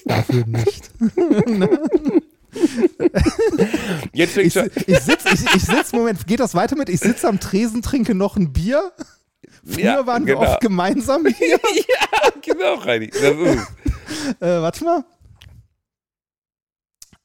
[0.06, 0.90] Dafür nicht.
[4.12, 6.88] Jetzt Ich, ich sitze, ich, ich sitz, Moment, geht das weiter mit?
[6.88, 8.92] Ich sitze am Tresen, trinke noch ein Bier.
[9.64, 10.46] Früher Ja, waren wir genau.
[10.46, 11.59] oft gemeinsam hier.
[11.59, 13.09] ja, genau, Reini.
[13.09, 13.68] Das ist
[14.40, 14.40] es.
[14.40, 15.05] Äh, warte mal.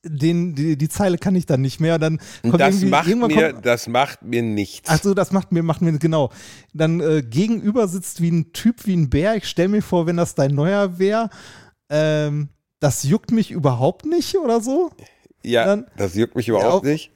[0.05, 1.99] Den, die, die Zeile kann ich dann nicht mehr.
[1.99, 4.87] Dann kommt Das macht, mir, kommt, das macht mir nichts.
[4.89, 6.31] Ach so, das macht mir, macht mir, genau.
[6.73, 9.35] Dann äh, gegenüber sitzt wie ein Typ, wie ein Bär.
[9.35, 11.29] Ich stell mir vor, wenn das dein neuer wäre,
[11.89, 12.49] ähm,
[12.79, 14.91] das juckt mich überhaupt nicht oder so.
[15.49, 17.11] Ja, dann- das juckt mich überhaupt auf- nicht.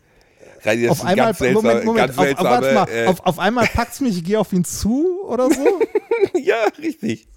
[0.63, 3.39] Reini, das auf einmal, ganz seltsam, Moment, Moment, auf, seltsame, warte mal, äh, auf, auf
[3.39, 5.79] einmal packt's mich, ich gehe auf ihn zu oder so
[6.39, 7.27] ja, richtig.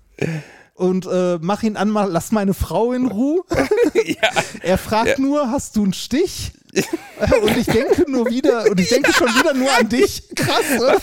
[0.74, 3.42] und äh, mach ihn an, lass meine Frau in Ruhe.
[4.04, 4.28] ja,
[4.62, 5.18] Er fragt Ja.
[5.18, 6.52] nur, hast du einen Stich?
[7.42, 10.24] Und ich denke nur wieder, und ich denke schon wieder nur an dich.
[10.34, 10.98] Krass, oder?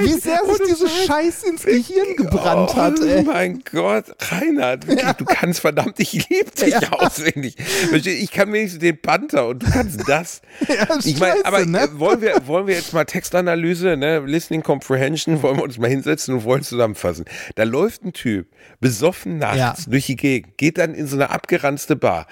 [0.00, 5.24] Wie sehr sich diese Scheiß ins Gehirn gebrannt hat, Oh mein Gott, Reinhard, wirklich, du
[5.24, 6.92] kannst verdammt, ich liebe dich Ja.
[6.92, 7.56] auswendig.
[7.92, 10.40] Ich kann wenigstens den Panther und du kannst das.
[10.68, 11.80] Ja, Ich meine, aber ne?
[11.82, 15.90] äh, wollen, wir, wollen wir jetzt mal Textanalyse, ne, Listening Comprehension, wollen wir uns mal
[15.90, 17.24] hinsetzen und wollen zusammenfassen.
[17.56, 18.46] Da läuft ein Typ,
[18.80, 19.74] besoffen nachts Ja.
[19.90, 22.26] durch die Gegend, geht dann in so eine abgeranzte Bar,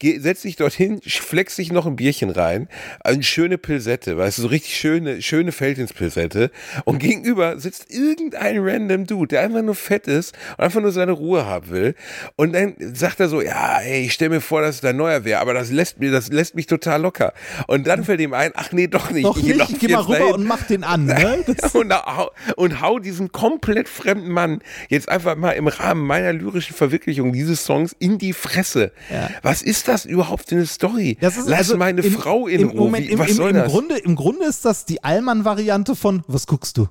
[0.00, 2.68] geht, setzt sich dorthin, flext sich noch ein Bierchen rein,
[3.04, 6.50] eine schöne Pilsette, weißt du, so richtig schöne, schöne Feldins-Pilsette
[6.86, 11.12] und gegenüber sitzt irgendein random Dude, der einfach nur fett ist und einfach nur seine
[11.12, 11.94] Ruhe haben will
[12.36, 15.26] und dann sagt er so, ja, ey, ich stell mir vor, dass es dein neuer
[15.26, 17.34] wäre, aber das lässt mir, das lässt mich total locker.
[17.66, 19.26] Und dann fällt ihm ein, ach nee, doch nicht.
[19.26, 20.34] Doch nicht, lauf ich geh mal rüber dahin.
[20.34, 21.44] und mach den an, ne?
[21.74, 26.74] Und, hau, und hau diesen komplett fremden Mann jetzt einfach mal im Rahmen meiner lyrischen
[26.74, 28.92] Verwirklichung dieses Songs in die Fresse.
[29.12, 29.28] Ja.
[29.42, 31.18] Was ist das überhaupt für eine Story?
[31.20, 32.76] das ist Lass also meine im- Frau in im Ruhe.
[32.80, 33.70] Moment, im, was soll im das?
[33.72, 36.88] Grunde, Im Grunde ist das die Allmann-Variante von Was guckst du?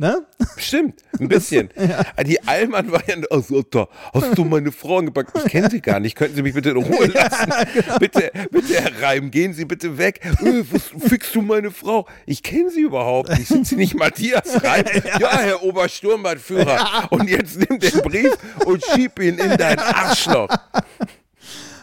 [0.00, 0.24] Ne?
[0.56, 1.70] Stimmt, ein bisschen.
[2.24, 5.36] Die Allmann-Variante, oh, da hast du meine Frau angepackt.
[5.36, 6.14] Ich kenne sie gar nicht.
[6.14, 7.50] Könnten Sie mich bitte in Ruhe lassen?
[7.74, 7.98] genau.
[7.98, 10.20] Bitte, bitte, Herr Reim, gehen Sie bitte weg.
[10.40, 12.06] Äh, was fickst du meine Frau?
[12.26, 13.48] Ich kenne sie überhaupt nicht.
[13.48, 14.84] Sind Sie nicht Matthias Reim?
[15.18, 17.08] Ja, Herr Obersturmbannführer.
[17.10, 20.48] Und jetzt nimm den Brief und schieb ihn in dein Arschloch.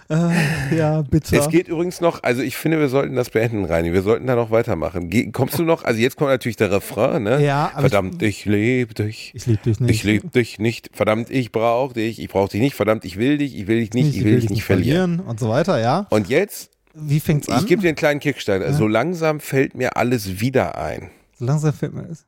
[0.08, 1.36] Ja, bitte.
[1.36, 3.92] Es geht übrigens noch, also ich finde, wir sollten das beenden, Reini.
[3.92, 5.10] Wir sollten da noch weitermachen.
[5.10, 5.84] Ge kommst du noch?
[5.84, 7.44] Also jetzt kommt natürlich der Refrain, ne?
[7.44, 9.32] Ja, aber Verdammt, ich, liebe dich.
[9.34, 9.90] Ich lieb dich nicht.
[9.90, 10.92] Ich liebe dich nicht.
[10.94, 12.20] Verdammt, ich brauche dich.
[12.20, 12.76] Ich brauche dich nicht.
[12.76, 13.58] Verdammt, ich will dich.
[13.58, 14.16] Ich will dich nicht.
[14.16, 15.20] Ich, will dich nicht verlieren.
[15.22, 16.06] und so weiter, ja.
[16.12, 17.62] Und jetzt, Wie fängt's an?
[17.62, 18.74] ich gebe dir einen kleinen Kickstein.
[18.74, 21.10] So langsam fällt mir alles wieder ein.
[21.40, 22.26] So langsam fällt mir das.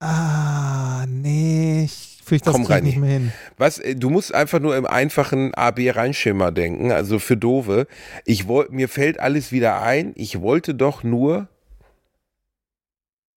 [0.00, 1.88] Ah, nee,
[2.26, 3.32] ich fürchte, das Komm, krieg nicht mehr hin.
[3.56, 7.86] Was, äh, du musst einfach nur im einfachen AB-Reinschema denken, also für Dove.
[8.24, 10.12] Ich wollte, mir fällt alles wieder ein.
[10.16, 11.48] Ich wollte doch nur,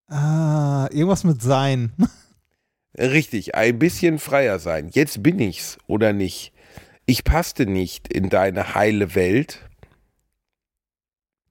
[0.08, 1.94] Ah, irgendwas mit sein.
[2.98, 4.90] Richtig, ein bisschen freier sein.
[4.92, 6.52] Jetzt bin ich's oder nicht.
[7.06, 9.70] Ich passte nicht in deine heile Welt.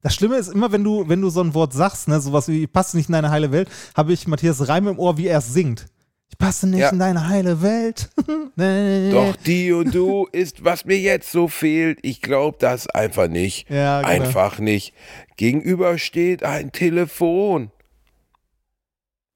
[0.03, 2.67] Das Schlimme ist immer, wenn du, wenn du so ein Wort sagst, ne, sowas wie
[2.67, 5.53] passt nicht in deine heile Welt, habe ich Matthias Reim im Ohr, wie er es
[5.53, 5.87] singt.
[6.31, 6.91] Ich passe nicht Ja.
[6.91, 8.11] in deine heile Welt.
[8.57, 9.11] nee.
[9.11, 11.99] Doch die und du ist, was mir jetzt so fehlt.
[12.03, 13.69] Ich glaube das einfach nicht.
[13.71, 14.13] Ja, genau.
[14.25, 14.93] Einfach nicht.
[15.37, 17.71] Gegenüber steht ein Telefon.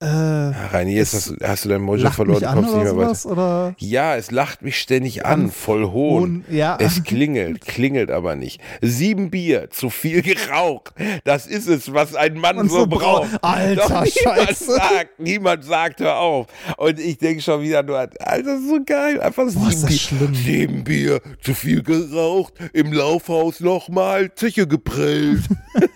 [0.03, 3.25] Äh, Reini, jetzt hast, du- hast du dein Mojo verloren, an kommst nicht mehr weiter.
[3.31, 3.75] Oder?
[3.77, 6.43] Ja, es lacht mich ständig an, voll hohn.
[6.49, 6.77] Ja.
[6.79, 8.59] Es klingelt, klingelt aber nicht.
[8.81, 10.93] Sieben Bier, zu viel geraucht.
[11.23, 13.29] Das ist es, was ein Mann Und so, so braucht.
[13.41, 14.09] Alter, Doch niemand
[14.49, 14.65] Scheiße.
[14.73, 16.47] sagt, niemand sagt, hör auf.
[16.77, 19.21] Und ich denke schon wieder nur, Alter, das ist so geil.
[19.21, 19.97] Einfach Boah, sieben Bier.
[19.97, 20.35] schlimm.
[20.35, 25.43] Sieben Bier, zu viel geraucht, im Laufhaus nochmal Zeche geprellt.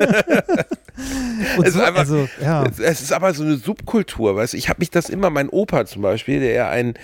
[0.98, 2.66] Es so, ist einfach- also, ja.
[2.80, 4.58] Es ist aber so eine Subkultur, weißt du?
[4.58, 6.96] Ich habe mich das immer, mein Opa zum Beispiel, der ja ein,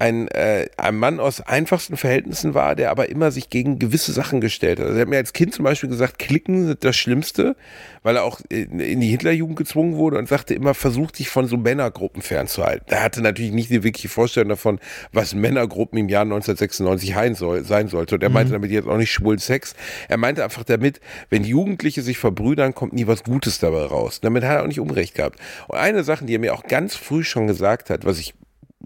[0.00, 4.40] ein, äh, ein Mann aus einfachsten Verhältnissen war, der aber immer sich gegen gewisse Sachen
[4.40, 4.86] gestellt hat.
[4.86, 7.54] Also er hat mir als Kind zum Beispiel gesagt, Klicken sind das Schlimmste,
[8.02, 11.58] weil er auch in, die Hitlerjugend gezwungen wurde und sagte immer, versucht sich von so
[11.58, 12.86] Männergruppen fernzuhalten.
[12.88, 14.80] Er hatte natürlich nicht die wirkliche Vorstellung davon,
[15.12, 18.14] was Männergruppen im Jahr 1996 sein, soll, sein sollte.
[18.14, 19.74] Und er meinte damit jetzt auch nicht schwulen Sex.
[20.08, 24.20] Er meinte einfach damit, wenn Jugendliche sich verbrüdern, kommt nie was Gutes dabei raus.
[24.22, 25.38] Damit hat er auch nicht Unrecht gehabt.
[25.68, 28.34] Und eine Sache, die er mir auch ganz früh schon gesagt hat, was ich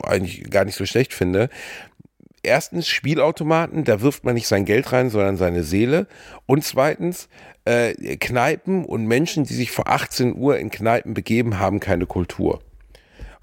[0.02, 1.48] eigentlich gar nicht so schlecht finde,
[2.44, 6.06] erstens Spielautomaten, da wirft man nicht sein Geld rein, sondern seine Seele.
[6.46, 7.28] Und zweitens
[7.64, 12.60] äh, Kneipen und Menschen, die sich vor 18 Uhr in Kneipen begeben, haben keine Kultur.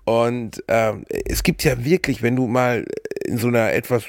[0.04, 2.86] Und ähm, es gibt ja wirklich, wenn du mal
[3.26, 4.04] in so einer etwas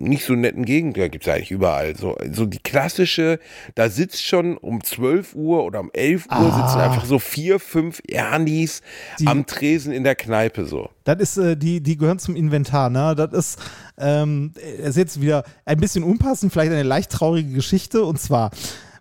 [0.00, 3.38] nicht so netten Gegend, da gibt es eigentlich überall, so, so die klassische,
[3.74, 6.84] da sitzt schon um 12 Uhr oder um 11 Uhr sitzen Ah.
[6.86, 8.82] einfach so vier, fünf Ernis
[9.18, 10.90] Die- am Tresen in der Kneipe so.
[11.04, 13.14] Das ist, äh, die, die gehören zum Inventar, ne?
[13.14, 13.58] Das ist,
[13.98, 18.04] ähm, ist jetzt wieder ein bisschen unpassend, vielleicht eine leicht traurige Geschichte.
[18.04, 18.50] Und zwar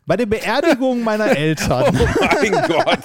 [0.10, 1.96] bei der Beerdigung meiner Eltern.
[1.96, 3.00] Oh mein Gott.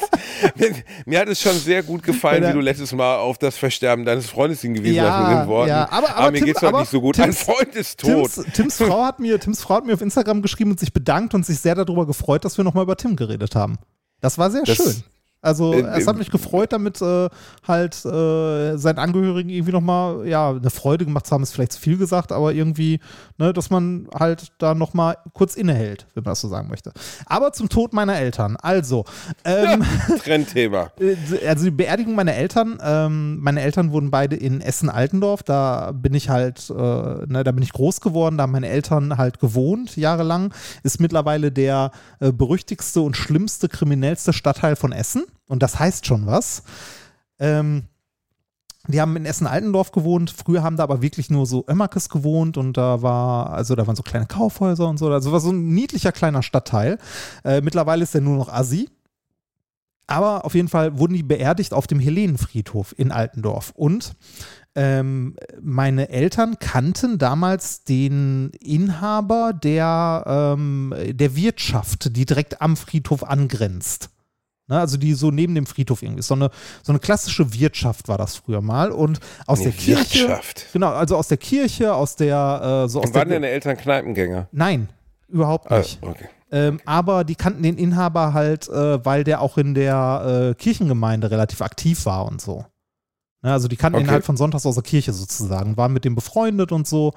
[1.05, 3.59] Mir hat es schon sehr gut gefallen, Bei wie der- du letztes Mal auf das
[3.59, 5.69] Versterben deines Freundes hingewiesen Ja, hast mit den Worten.
[5.69, 7.17] ja, aber- aber mir Tim- geht's heute aber nicht so gut.
[7.17, 8.33] Tims- Ein Freund ist tot.
[8.33, 11.35] Tims, Tims, Frau hat mir, Tims Frau hat mir auf Instagram geschrieben und sich bedankt
[11.35, 13.77] und sich sehr darüber gefreut, dass wir nochmal über Tim geredet haben.
[14.23, 15.05] Das war sehr Das- schön.
[15.45, 17.29] Also Äh, es äh, hat mich gefreut, damit äh,
[17.67, 21.81] halt äh, seinen Angehörigen irgendwie nochmal, ja, eine Freude gemacht zu haben, ist vielleicht zu
[21.81, 22.99] viel gesagt, aber irgendwie,
[23.37, 26.93] ne, dass man halt da nochmal kurz innehält, wenn man das so sagen möchte.
[27.27, 28.57] Aber zum Tod meiner Eltern.
[28.57, 29.05] Also,
[29.45, 29.85] ähm,
[30.25, 30.91] Trendthema.
[30.99, 36.15] äh, also die Beerdigung meiner Eltern, ähm, meine Eltern wurden beide in Essen-Altendorf, da bin
[36.15, 39.97] ich halt, äh, ne, da bin ich groß geworden, da haben meine Eltern halt gewohnt,
[39.97, 41.91] jahrelang, ist mittlerweile der
[42.21, 46.63] äh, berüchtigste und schlimmste, kriminellste Stadtteil von Essen und das heißt schon was.
[47.39, 47.85] Ähm,
[48.87, 50.31] die haben in Essen-Altendorf gewohnt.
[50.31, 53.97] Früher haben da aber wirklich nur so Ömmerkes gewohnt und da war, also da waren
[53.97, 55.09] so kleine Kaufhäuser und so.
[55.11, 56.99] Also war so ein niedlicher kleiner Stadtteil.
[57.45, 58.91] Äh, mittlerweile ist der nur noch Assi.
[60.07, 63.73] Aber auf jeden Fall wurden die beerdigt auf dem Helenenfriedhof in Altendorf.
[63.75, 64.17] Und
[64.75, 73.25] ähm, meine Eltern kannten damals den Inhaber der, ähm, der Wirtschaft, die direkt am Friedhof
[73.25, 74.11] angrenzt.
[74.67, 76.29] Ne, also die so neben dem Friedhof irgendwie ist.
[76.29, 76.49] So eine,
[76.83, 78.91] so eine klassische Wirtschaft war das früher mal.
[78.93, 80.21] Und aus Eine der Kirche.
[80.29, 80.67] Wirtschaft.
[80.73, 83.41] Genau, also aus der Kirche, aus der, äh, so aus Und waren der.
[83.41, 84.49] deine Eltern Kneipengänger?
[84.53, 84.89] Nein,
[85.29, 85.99] überhaupt Ah, nicht.
[86.03, 86.29] okay.
[86.51, 91.31] Ähm, aber die kannten den Inhaber halt, äh, weil der auch in der äh, Kirchengemeinde
[91.31, 92.65] relativ aktiv war und so.
[93.45, 94.13] Ne, also die kannten ihn Okay.
[94.13, 97.13] halt von sonntags aus der Kirche sozusagen, waren mit dem befreundet und so.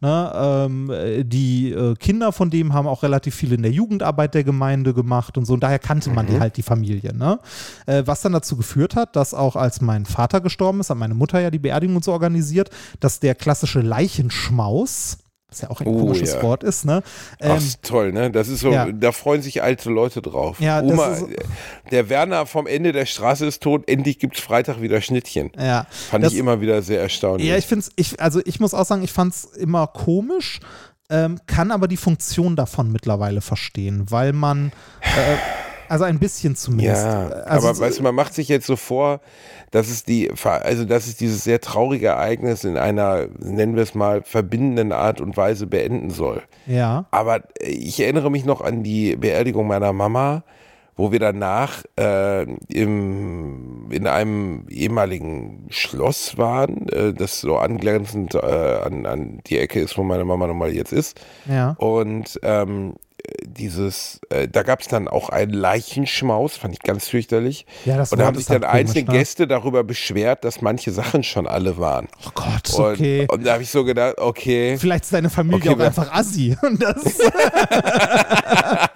[0.00, 4.34] Ne, ähm, äh, die äh, Kinder von dem haben auch relativ viel in der Jugendarbeit
[4.34, 5.54] der Gemeinde gemacht und so.
[5.54, 7.12] Und daher kannte man die halt, die Familie.
[7.14, 7.40] Ne?
[7.86, 11.14] Äh, was dann dazu geführt hat, dass auch als mein Vater gestorben ist, hat meine
[11.14, 12.70] Mutter ja die Beerdigung und so organisiert,
[13.00, 15.18] dass der klassische Leichenschmaus,
[15.52, 16.42] was ja auch ein Oh, komisches ja.
[16.42, 17.02] Wort ist, ne?
[17.40, 18.30] Ach, Ähm, ist toll, ne?
[18.30, 18.90] Das ist so, ja.
[18.90, 20.58] da freuen sich alte Leute drauf.
[20.60, 21.26] Ja, das Oma, ist-
[21.90, 25.50] der Werner vom Ende der Straße ist tot, endlich gibt's Freitag wieder Schnittchen.
[25.58, 25.86] ja.
[26.10, 27.46] Fand Das- ich immer wieder sehr erstaunlich.
[27.46, 30.60] Ja, ich finde es, ich, also ich muss auch sagen, ich fand es immer komisch,
[31.10, 34.72] ähm, kann aber die Funktion davon mittlerweile verstehen, weil man,
[35.02, 35.36] äh,
[35.92, 37.04] also ein bisschen zumindest.
[37.04, 39.20] Ja, also, aber weißt du, man macht sich jetzt so vor,
[39.72, 43.94] dass es die, also dass es dieses sehr traurige Ereignis in einer, nennen wir es
[43.94, 46.40] mal, verbindenden Art und Weise beenden soll.
[46.66, 50.44] ja, Aber ich erinnere mich noch an die Beerdigung meiner Mama,
[50.96, 58.38] wo wir danach äh, im, in einem ehemaligen Schloss waren, äh, das so angrenzend äh,
[58.38, 61.20] an, an die Ecke ist, wo meine Mama nochmal jetzt ist.
[61.46, 61.76] ja.
[61.78, 62.94] Und ähm,
[63.52, 67.66] dieses, äh, da gab es dann auch einen Leichenschmaus, fand ich ganz fürchterlich.
[67.84, 69.18] Ja, das Und da haben sich dann einzelne komisch, ne?
[69.18, 72.08] Gäste darüber beschwert, dass manche Sachen schon alle waren.
[72.26, 73.26] Oh Gott, Und, okay.
[73.30, 76.56] und da habe ich so gedacht, okay, Vielleicht ist deine Familie Okay, auch einfach assi.
[76.62, 77.18] Und das,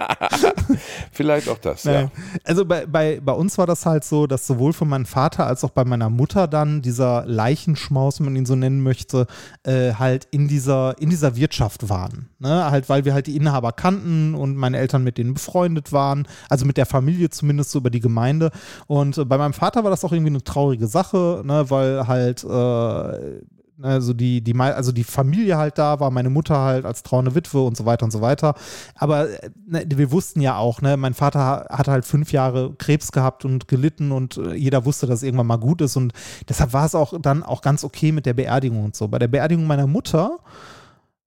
[1.16, 2.10] vielleicht auch das, Nein.
[2.14, 2.22] ja.
[2.44, 5.64] Also bei, bei, bei uns war das halt so, dass sowohl von meinem Vater als
[5.64, 9.26] auch bei meiner Mutter dann dieser Leichenschmaus, wenn man ihn so nennen möchte,
[9.64, 12.28] äh, halt in dieser, in dieser Wirtschaft waren.
[12.38, 12.70] Ne?
[12.70, 16.66] Halt, weil wir halt die Inhaber kannten und meine Eltern mit denen befreundet waren, also
[16.66, 18.50] mit der Familie zumindest so über die Gemeinde.
[18.86, 21.68] Und äh, bei meinem Vater war das auch irgendwie eine traurige Sache, ne?
[21.70, 23.40] weil halt äh,
[23.82, 27.60] also die, die, also die Familie halt da war, meine Mutter halt als trauernde Witwe
[27.60, 28.54] und so weiter und so weiter.
[28.94, 29.28] Aber
[29.66, 33.44] ne, wir wussten ja auch, ne, mein Vater ha- hat halt fünf Jahre Krebs gehabt
[33.44, 35.96] und gelitten und äh, jeder wusste, dass irgendwann mal gut ist.
[35.96, 36.12] Und
[36.48, 39.08] deshalb war es auch dann auch ganz okay mit der Beerdigung und so.
[39.08, 40.38] Bei der Beerdigung meiner Mutter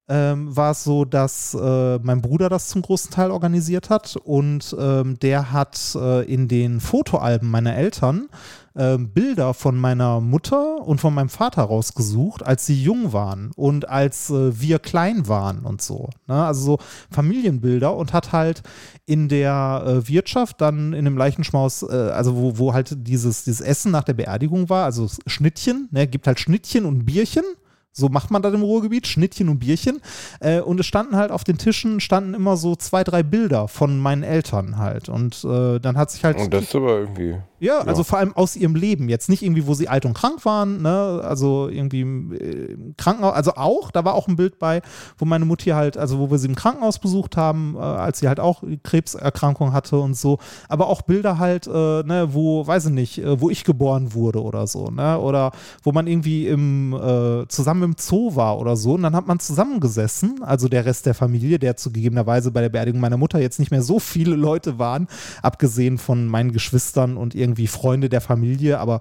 [0.10, 4.76] ähm, war es so, dass äh, mein Bruder das zum großen Teil organisiert hat und
[4.78, 8.28] ähm, der hat äh, in den Fotoalben meiner Eltern
[8.76, 13.88] ähm, Bilder von meiner Mutter und von meinem Vater rausgesucht, als sie jung waren und
[13.88, 16.10] als äh, wir klein waren und so.
[16.28, 16.45] Ne?
[16.45, 16.78] Also so
[17.12, 18.64] Familienbilder und hat halt
[19.05, 23.62] in der äh, Wirtschaft dann in dem Leichenschmaus, äh, also wo, wo halt dieses, dieses
[23.62, 26.07] Essen nach der Beerdigung war, also Schnittchen, ne?
[26.07, 27.43] gibt halt Schnittchen und Bierchen.
[27.92, 30.02] So macht man das im Ruhrgebiet, Schnittchen und Bierchen.
[30.40, 34.00] Äh, und es standen halt auf den Tischen, standen immer so zwei, drei Bilder von
[34.00, 35.10] meinen Eltern halt.
[35.10, 36.38] Und äh, dann hat sich halt.
[36.38, 37.38] Und das ist aber irgendwie.
[37.60, 39.10] Ja, also vor allem aus ihrem Leben.
[39.10, 41.22] Jetzt nicht irgendwie, wo sie alt und krank waren, ne?
[41.24, 44.82] Also irgendwie im, äh, im Krankenhaus, also auch, da war auch ein Bild bei,
[45.18, 48.28] wo meine Mutti halt, also wo wir sie im Krankenhaus besucht haben, äh, als sie
[48.28, 50.39] halt auch Krebserkrankung hatte und so.
[50.70, 51.72] Aber auch Bilder halt, äh,
[52.03, 55.20] ne, wo, weiß ich nicht, äh, wo ich geboren wurde oder so, ne?
[55.20, 55.51] Oder
[55.84, 58.93] wo man irgendwie im, äh, zusammen im Zoo war oder so.
[58.93, 63.01] Und dann hat man zusammengesessen, also der Rest der Familie, der zugegebenerweise bei der Beerdigung
[63.01, 65.07] meiner Mutter jetzt nicht mehr so viele Leute waren,
[65.41, 69.00] abgesehen von meinen Geschwistern und irgendwie Freunde der Familie, aber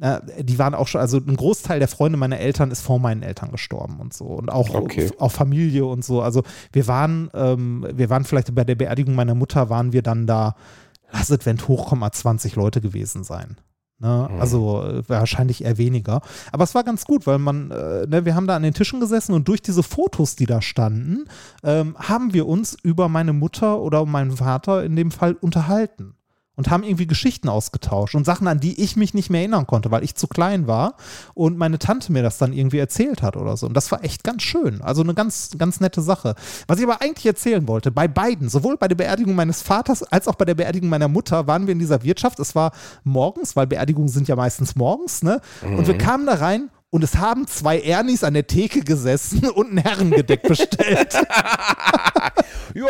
[0.00, 3.22] äh, die waren auch schon, also ein Großteil der Freunde meiner Eltern ist vor meinen
[3.22, 5.10] Eltern gestorben und so und auch, Okay.
[5.18, 6.22] auch Familie und so.
[6.22, 10.26] Also wir waren, ähm, wir waren vielleicht bei der Beerdigung meiner Mutter waren wir dann
[10.26, 10.54] da,
[11.12, 13.56] lass es, wenn hochkommt, mal 20 Leute gewesen sein.
[14.00, 14.30] Ne?
[14.38, 16.20] Also äh, wahrscheinlich eher weniger.
[16.52, 19.00] Aber es war ganz gut, weil man, äh, ne, wir haben da an den Tischen
[19.00, 21.24] gesessen und durch diese Fotos, die da standen,
[21.64, 26.14] ähm, haben wir uns über meine Mutter oder meinen Vater in dem Fall unterhalten.
[26.58, 29.92] Und haben irgendwie Geschichten ausgetauscht und Sachen, an die ich mich nicht mehr erinnern konnte,
[29.92, 30.96] weil ich zu klein war
[31.34, 33.68] und meine Tante mir das dann irgendwie erzählt hat oder so.
[33.68, 34.82] Und das war echt ganz schön.
[34.82, 36.34] Also eine ganz, ganz nette Sache.
[36.66, 40.26] Was ich aber eigentlich erzählen wollte, bei beiden, sowohl bei der Beerdigung meines Vaters als
[40.26, 42.40] auch bei der Beerdigung meiner Mutter, waren wir in dieser Wirtschaft.
[42.40, 42.72] Es war
[43.04, 45.40] morgens, weil Beerdigungen sind ja meistens morgens, ne?
[45.62, 49.72] Und wir kamen da rein und es haben zwei Ernis an der Theke gesessen und
[49.72, 51.14] ein Herrengedeck bestellt.
[52.74, 52.84] Ja,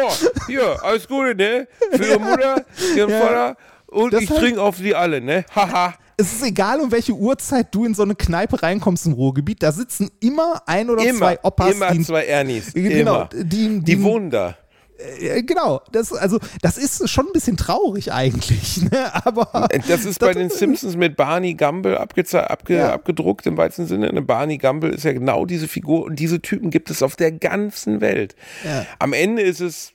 [0.48, 1.68] hier, alles Gute, ne?
[1.92, 2.64] Für Ihre Mutter,
[2.96, 3.20] Ihren Ja.
[3.20, 5.44] Vater und Das ich heißt- trinke auf Sie alle, ne?
[5.54, 5.94] Haha.
[6.16, 9.70] es ist egal, um welche Uhrzeit du in so eine Kneipe reinkommst im Ruhrgebiet, da
[9.72, 12.72] sitzen immer ein oder immer, zwei Opas, immer die, zwei Ernis.
[12.74, 13.28] Genau, immer.
[13.32, 13.44] die-
[13.78, 14.56] die, die- wohnen da.
[14.98, 19.24] Äh, genau, das, also, das ist schon ein bisschen traurig eigentlich, ne?
[19.26, 22.24] aber Das ist bei den Simpsons mit Barney Gumble abge
[22.68, 22.92] Ja.
[22.92, 24.08] abgedruckt im weitesten Sinne.
[24.08, 27.32] Eine Barney Gumble ist ja genau diese Figur und diese Typen gibt es auf der
[27.32, 28.34] ganzen Welt.
[28.64, 28.86] Ja.
[28.98, 29.92] Am Ende ist es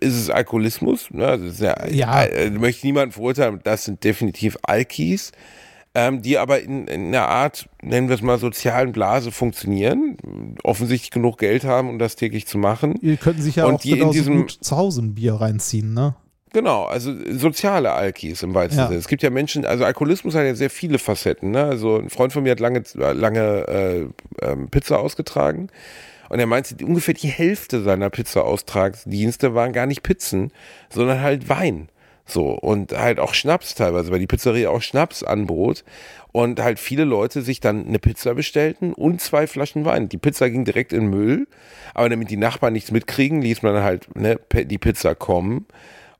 [0.00, 1.38] ist es Alkoholismus, ne?
[1.38, 2.24] das ist ja, Ja.
[2.24, 5.32] Äh, möchte ich niemanden verurteilen, das sind definitiv Alkis,
[5.94, 10.16] ähm, die aber in, in einer Art, nennen wir es mal, sozialen Blase funktionieren,
[10.62, 12.94] offensichtlich genug Geld haben, um das täglich zu machen.
[13.02, 15.92] ihr könnten sich ja Und auch die in diesem- gut zu Hause ein Bier reinziehen,
[15.94, 16.14] ne?
[16.54, 18.86] Genau, also soziale Alkis im weitesten Ja.
[18.88, 18.98] Sinne.
[18.98, 21.50] Es gibt ja Menschen, also Alkoholismus hat ja sehr viele Facetten.
[21.50, 21.64] Ne?
[21.64, 24.06] Also ein Freund von mir hat lange, lange äh,
[24.46, 25.68] ähm, Pizza ausgetragen
[26.28, 30.52] und er meinte, die- ungefähr die Hälfte seiner Pizza-Austragsdienste waren gar nicht Pizzen,
[30.90, 31.88] sondern halt Wein.
[32.24, 35.84] So, und halt auch Schnaps teilweise, weil die Pizzeria auch Schnaps anbot.
[36.30, 40.08] Und halt viele Leute sich dann eine Pizza bestellten und zwei Flaschen Wein.
[40.08, 41.46] Die Pizza ging direkt in Müll,
[41.92, 45.66] aber damit die Nachbarn nichts mitkriegen, ließ man halt ne, die Pizza kommen.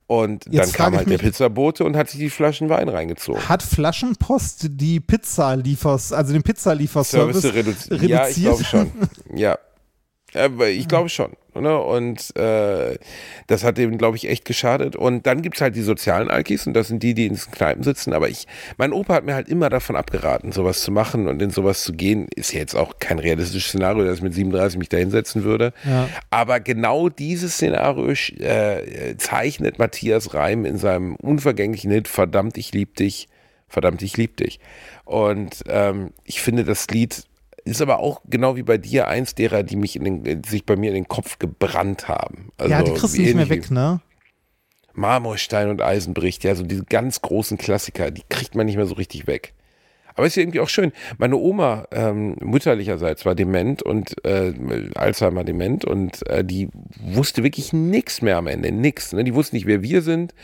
[0.05, 3.47] Und dann Jetzt kam halt der Pizzabote und hat sich die Flaschen Wein reingezogen.
[3.49, 8.09] Hat Flaschenpost die Pizza liefers, also den Pizzalieferservice Service reduzi reduziert?
[8.11, 8.91] Ja, ich glaube schon.
[9.35, 9.57] Ja.
[10.33, 11.31] Aber ich glaube schon.
[11.55, 11.79] Ne?
[11.79, 12.97] Und äh,
[13.47, 14.95] das hat dem, glaube ich, echt geschadet.
[14.95, 18.13] Und dann gibt's halt die sozialen Alkis und das sind die, die in Kneipen sitzen.
[18.13, 21.51] Aber ich, mein Opa hat mir halt immer davon abgeraten, sowas zu machen und in
[21.51, 22.27] sowas zu gehen.
[22.35, 25.73] Ist ja jetzt auch kein realistisches Szenario, dass ich mit 37 mich da hinsetzen würde.
[25.87, 26.09] Ja.
[26.29, 28.09] Aber genau dieses Szenario
[28.39, 33.27] äh, zeichnet Matthias Reim in seinem unvergänglichen Hit Verdammt, ich lieb dich.
[33.67, 34.59] Verdammt, ich lieb dich.
[35.03, 37.23] Und ähm, ich finde, das Lied
[37.65, 40.75] ist aber auch genau wie bei dir eins derer, die mich in den, sich bei
[40.75, 42.49] mir in den Kopf gebrannt haben.
[42.57, 44.01] Also ja, die kriegst du nicht mehr weg, ne?
[44.93, 48.85] Marmorstein und Eisen bricht, ja, so diese ganz großen Klassiker, die kriegt man nicht mehr
[48.85, 49.53] so richtig weg.
[50.15, 50.91] Aber ist ja irgendwie auch schön.
[51.17, 54.53] Meine Oma ähm, mütterlicherseits war dement und äh,
[54.93, 59.13] Alzheimer dement und äh, die wusste wirklich nichts mehr am Ende, nix.
[59.13, 59.23] Ne?
[59.23, 60.35] Die wusste nicht, wer wir sind,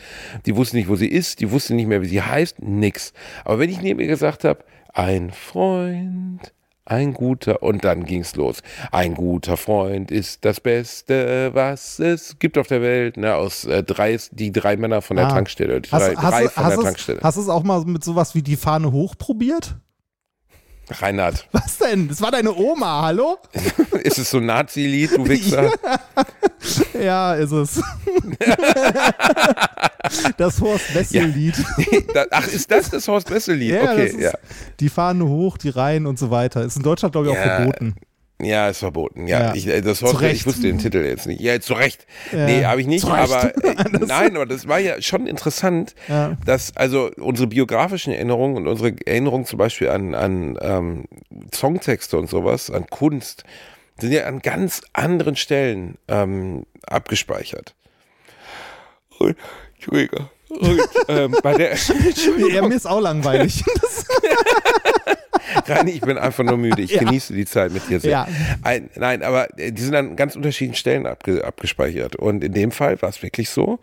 [0.46, 3.12] die wusste nicht, wo sie ist, die wusste nicht mehr, wie sie heißt, nix.
[3.44, 6.52] Aber wenn ich neben ihr gesagt habe, ein Freund,
[6.84, 8.62] ein guter, und dann ging's los.
[8.90, 13.16] Ein guter Freund ist das Beste, was es gibt auf der Welt.
[13.16, 15.30] Ne, aus äh, drei, die drei Männer von der Ah.
[15.30, 15.80] Tankstelle.
[15.80, 17.20] Die Hast, drei, hast, drei du- von hast, der es- Tankstelle.
[17.22, 19.76] hast du es auch mal mit sowas wie die Fahne hoch probiert?
[20.90, 22.08] Reinhard, Was denn?
[22.08, 23.38] Das war deine Oma, hallo?
[24.02, 25.70] ist es so ein Nazi-Lied, du Wichser?
[27.00, 27.80] Ja, ist es.
[30.36, 31.54] das Horst Wessel-Lied.
[32.12, 33.70] Da- Ach, ist das das Horst Wessel-Lied?
[33.70, 34.32] Ja, okay, ja.
[34.80, 36.62] Die Fahne hoch, die Reihen und so weiter.
[36.64, 37.94] Ist in Deutschland, glaube ich, auch Ja, verboten.
[38.44, 39.26] Ja, ist verboten.
[39.26, 39.54] Ja, Ja.
[39.54, 40.36] Ich, äh, das Recht.
[40.36, 41.40] ich wusste den Titel jetzt nicht.
[41.40, 42.06] Ja, zu Recht.
[42.32, 42.46] Ja.
[42.46, 43.04] Nee, habe ich nicht.
[43.04, 43.74] Aber äh,
[44.06, 46.36] nein, aber das war ja schon interessant, Ja.
[46.44, 51.04] dass also unsere biografischen Erinnerungen und unsere Erinnerungen zum Beispiel an, an ähm,
[51.54, 53.44] Songtexte und sowas, an Kunst,
[53.98, 57.74] sind ja an ganz anderen Stellen ähm, abgespeichert.
[59.18, 59.36] Und,
[59.74, 60.28] Entschuldigung.
[60.48, 61.74] Und, ähm, bei der,
[62.52, 63.62] Ja, mir ist auch langweilig.
[65.70, 66.82] Reini, ich bin einfach nur müde.
[66.82, 67.00] Ich Ja.
[67.04, 68.10] genieße die Zeit mit dir sehr.
[68.10, 68.28] Ja.
[68.62, 72.16] Ein, nein, aber die sind an ganz unterschiedlichen Stellen abge, abgespeichert.
[72.16, 73.78] Und in dem Fall war es wirklich so,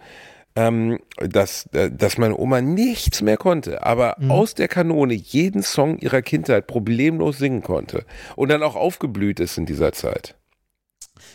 [0.56, 4.32] ähm, dass, äh, dass meine Oma nichts mehr konnte, aber Mhm.
[4.32, 8.06] aus der Kanone jeden Song ihrer Kindheit problemlos singen konnte.
[8.36, 10.36] Und dann auch aufgeblüht ist in dieser Zeit.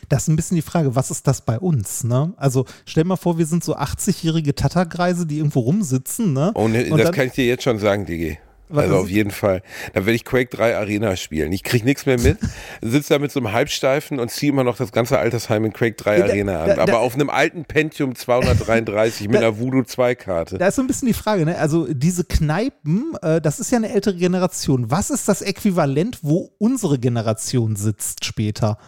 [0.08, 2.34] Das ist ein bisschen die Frage, was ist das bei uns, ne?
[2.36, 6.50] Also stell mal vor, wir sind so 80-jährige Tatterkreise, die irgendwo rumsitzen, ne?
[6.54, 8.38] Und, Und das kann ich dir jetzt schon sagen, Digi.
[8.74, 9.62] Was Also auf jeden Fall.
[9.92, 11.52] Dann werde ich Quake 3 Arena spielen.
[11.52, 12.38] Ich krieg nichts mehr mit,
[12.82, 15.94] sitze da mit so einem Halbsteifen und ziehe immer noch das ganze Altersheim in Quake
[15.96, 16.68] 3 Ja, da- Arena an.
[16.68, 20.58] da- da- aber auf einem alten Pentium 233 mit Da- einer Voodoo 2 Karte.
[20.58, 21.58] Da ist so ein bisschen die Frage, ne?
[21.58, 24.90] Also diese Kneipen, äh, das ist ja eine ältere Generation.
[24.90, 28.78] Was ist das Äquivalent, wo unsere Generation sitzt später?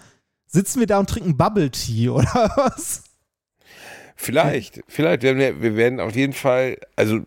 [0.46, 2.24] Sitzen wir da und trinken Bubble Tea oder
[2.56, 3.02] was?
[4.16, 5.22] Vielleicht, vielleicht.
[5.22, 7.20] werden Wir, wir werden auf jeden Fall, also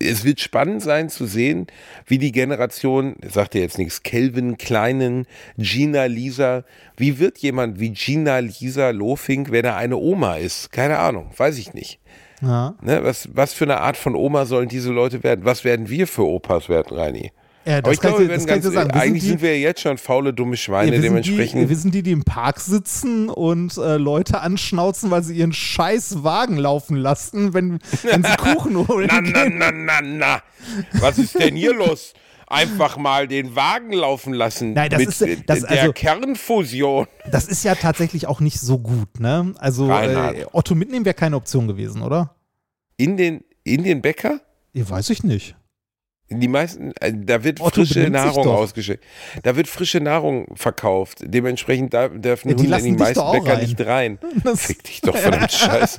[0.00, 1.66] es wird spannend sein zu sehen,
[2.06, 5.26] wie die Generation, ich sagte jetzt nichts, Kelvin Kleinen,
[5.56, 6.64] Gina Lisa,
[6.96, 10.72] wie wird jemand wie Gina Lisa Lofink, wenn er eine Oma ist?
[10.72, 12.00] Keine Ahnung, weiß ich nicht.
[12.42, 12.74] Ja.
[12.82, 13.04] Ne?
[13.04, 15.44] Was, was für eine Art von Oma sollen diese Leute werden?
[15.44, 17.32] Was werden wir für Opas werden, Reini?
[17.66, 18.92] Ja, Aber ich glaube, wir werden ganz, sagen.
[18.92, 21.62] Wir eigentlich die- sind wir jetzt schon faule, dumme Ja, Schweine, wir, sind dementsprechend.
[21.62, 25.52] die, wir sind die, die im Park sitzen und äh, Leute anschnauzen, weil sie ihren
[25.54, 29.08] scheiß Wagen laufen lassen, wenn, wenn sie Kuchen holen.
[29.10, 30.42] na, na, na, na, na.
[31.00, 32.12] Was ist denn hier los?
[32.46, 34.74] Einfach mal den Wagen laufen lassen.
[34.74, 37.06] Nein, das mit ist, äh, das- der also- Kernfusion.
[37.30, 39.54] Das ist ja tatsächlich auch nicht so gut, ne?
[39.58, 42.34] Also äh, Otto mitnehmen wäre keine Option gewesen, oder?
[42.98, 44.40] In den, in den Bäcker?
[44.74, 45.56] Ja, weiß ich nicht.
[46.30, 49.04] Die meisten, äh, da wird Otto frische Nahrung ausgeschickt.
[49.42, 51.18] Da wird frische Nahrung verkauft.
[51.22, 53.60] Dementsprechend da dürfen Ja, die Hunde in die meisten Bäcker rein.
[53.60, 54.18] nicht rein.
[54.44, 55.98] Das, Fick dich doch von dem Scheiß.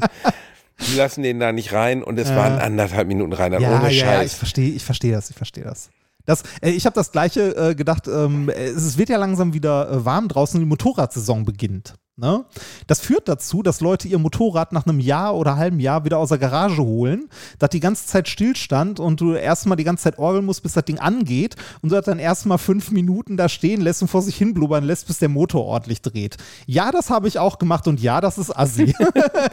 [0.89, 2.35] Die lassen den da nicht rein und es Ja.
[2.37, 4.31] waren anderthalb Minuten rein, ja, ohne ja, ja, Scheiß.
[4.33, 5.89] ich verstehe, ich verstehe das, ich verstehe das.
[6.25, 9.89] Das, äh, ich habe das gleiche äh, gedacht, ähm, es, es wird ja langsam wieder
[9.91, 11.93] äh, warm draußen, die Motorradsaison beginnt.
[12.17, 12.45] Ne?
[12.87, 16.29] Das führt dazu, dass Leute ihr Motorrad nach einem Jahr oder halben Jahr wieder aus
[16.29, 17.27] der Garage holen,
[17.59, 20.85] dass die ganze Zeit stillstand und du erstmal die ganze Zeit orgeln musst, bis das
[20.85, 24.37] Ding angeht und du das dann erstmal fünf Minuten da stehen lässt und vor sich
[24.37, 26.37] hin blubbern lässt, bis der Motor ordentlich dreht.
[26.67, 28.93] Ja, das habe ich auch gemacht und ja, das ist assi.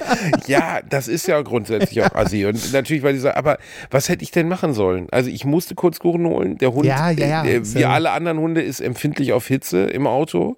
[0.46, 2.46] Ja, das ist ja grundsätzlich auch assi.
[2.46, 3.58] Und natürlich, weil die sagen, aber
[3.90, 5.08] was hätte ich denn machen sollen?
[5.10, 6.58] Also ich musste kurz Kuchen holen.
[6.58, 10.06] Der Hund, Ja, ja, äh, Ist wie alle anderen Hunde, ist empfindlich auf Hitze im
[10.06, 10.56] Auto.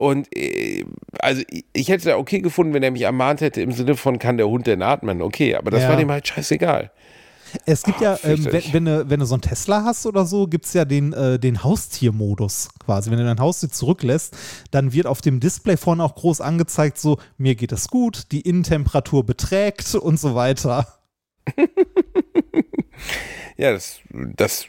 [0.00, 0.86] Und äh,
[1.18, 1.42] also
[1.74, 4.48] ich, hätte ja okay gefunden, wenn er mich ermahnt hätte im Sinne von, kann der
[4.48, 5.20] Hund denn atmen?
[5.20, 5.90] Okay, aber das Ja.
[5.90, 6.90] war dem halt scheißegal.
[7.66, 10.46] Es gibt ja, ähm, wenn, wenn, du, wenn du so einen Tesla hast oder so,
[10.46, 13.10] gibt es ja den, äh, den Haustiermodus quasi.
[13.10, 14.34] Wenn du dein Haustier zurücklässt,
[14.70, 18.40] dann wird auf dem Display vorne auch groß angezeigt, so, mir geht es gut, die
[18.40, 20.86] Innentemperatur beträgt und so weiter.
[23.56, 24.64] Ja, das, das,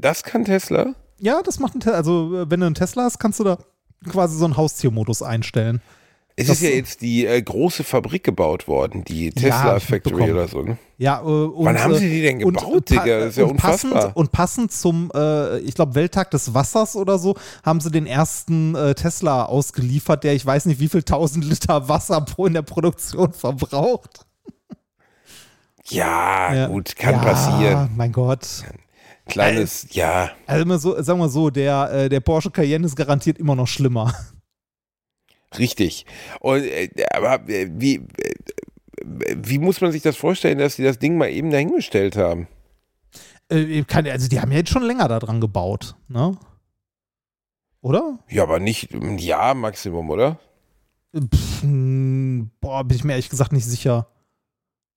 [0.00, 0.94] das kann Tesla.
[1.18, 1.96] Ja, das macht ein Tesla.
[1.96, 3.58] Also, wenn du einen Tesla hast, kannst du da
[4.08, 5.80] quasi so einen Haustiermodus einstellen.
[6.40, 10.30] Es Das- ist ja jetzt die äh, große Fabrik gebaut worden, die Tesla ich Factory
[10.30, 10.62] oder so.
[10.62, 10.78] Ne?
[10.96, 13.18] Ja, äh, und, Wann haben äh, sie die denn und gebaut, pa- Digga?
[13.18, 13.94] Das ist ja und passend.
[14.14, 17.34] Und passend zum, äh, ich glaube, Welttag des Wassers oder so,
[17.64, 21.88] haben sie den ersten äh, Tesla ausgeliefert, der ich weiß nicht, wie viel tausend Liter
[21.88, 24.24] Wasser pro in der Produktion verbraucht.
[25.90, 26.66] Ja, Ja.
[26.68, 27.90] gut, kann ja, passieren.
[27.96, 28.46] Mein Gott.
[29.28, 30.30] Kleines, ja.
[30.46, 33.68] Also immer so, sagen wir so, der, äh, der Porsche Cayenne ist garantiert immer noch
[33.68, 34.14] schlimmer.
[35.58, 36.06] Richtig.
[36.40, 38.02] Und äh, aber wie,
[39.04, 42.48] wie muss man sich das vorstellen, dass sie das Ding mal eben dahingestellt haben?
[43.86, 46.36] Kann, also die haben ja jetzt schon länger daran gebaut, ne?
[47.80, 48.18] Oder?
[48.28, 50.38] Ja, aber nicht ein Jahr Maximum, oder?
[51.16, 54.08] Pff, mh, boah, bin ich mir ehrlich gesagt nicht sicher.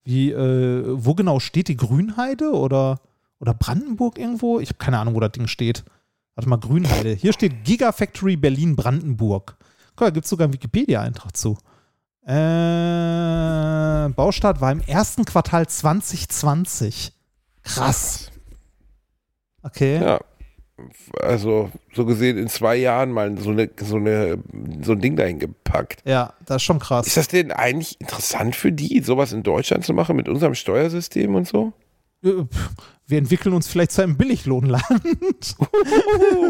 [0.03, 2.99] Wie, äh, wo genau steht die Grünheide oder,
[3.41, 4.59] oder Brandenburg irgendwo?
[4.59, 5.83] Ich habe keine Ahnung, wo das Ding steht.
[6.35, 7.13] Warte mal, Grünheide.
[7.13, 9.57] Hier steht Gigafactory Berlin-Brandenburg.
[9.95, 11.57] Guck, da gibt es sogar einen Wikipedia-Eintrag zu.
[12.23, 17.13] Äh, Baustart war im ersten Quartal 2020.
[17.63, 18.31] Krass.
[19.63, 20.01] Okay.
[20.01, 20.19] Ja.
[21.21, 24.39] Also, so gesehen, in zwei Jahren mal so, eine, so, eine,
[24.81, 26.01] so ein Ding dahin gepackt.
[26.05, 27.05] Ja, das ist schon krass.
[27.05, 31.35] Ist das denn eigentlich interessant für die, sowas in Deutschland zu machen mit unserem Steuersystem
[31.35, 31.73] und so?
[33.11, 34.83] Wir entwickeln uns vielleicht zu einem Billiglohnland.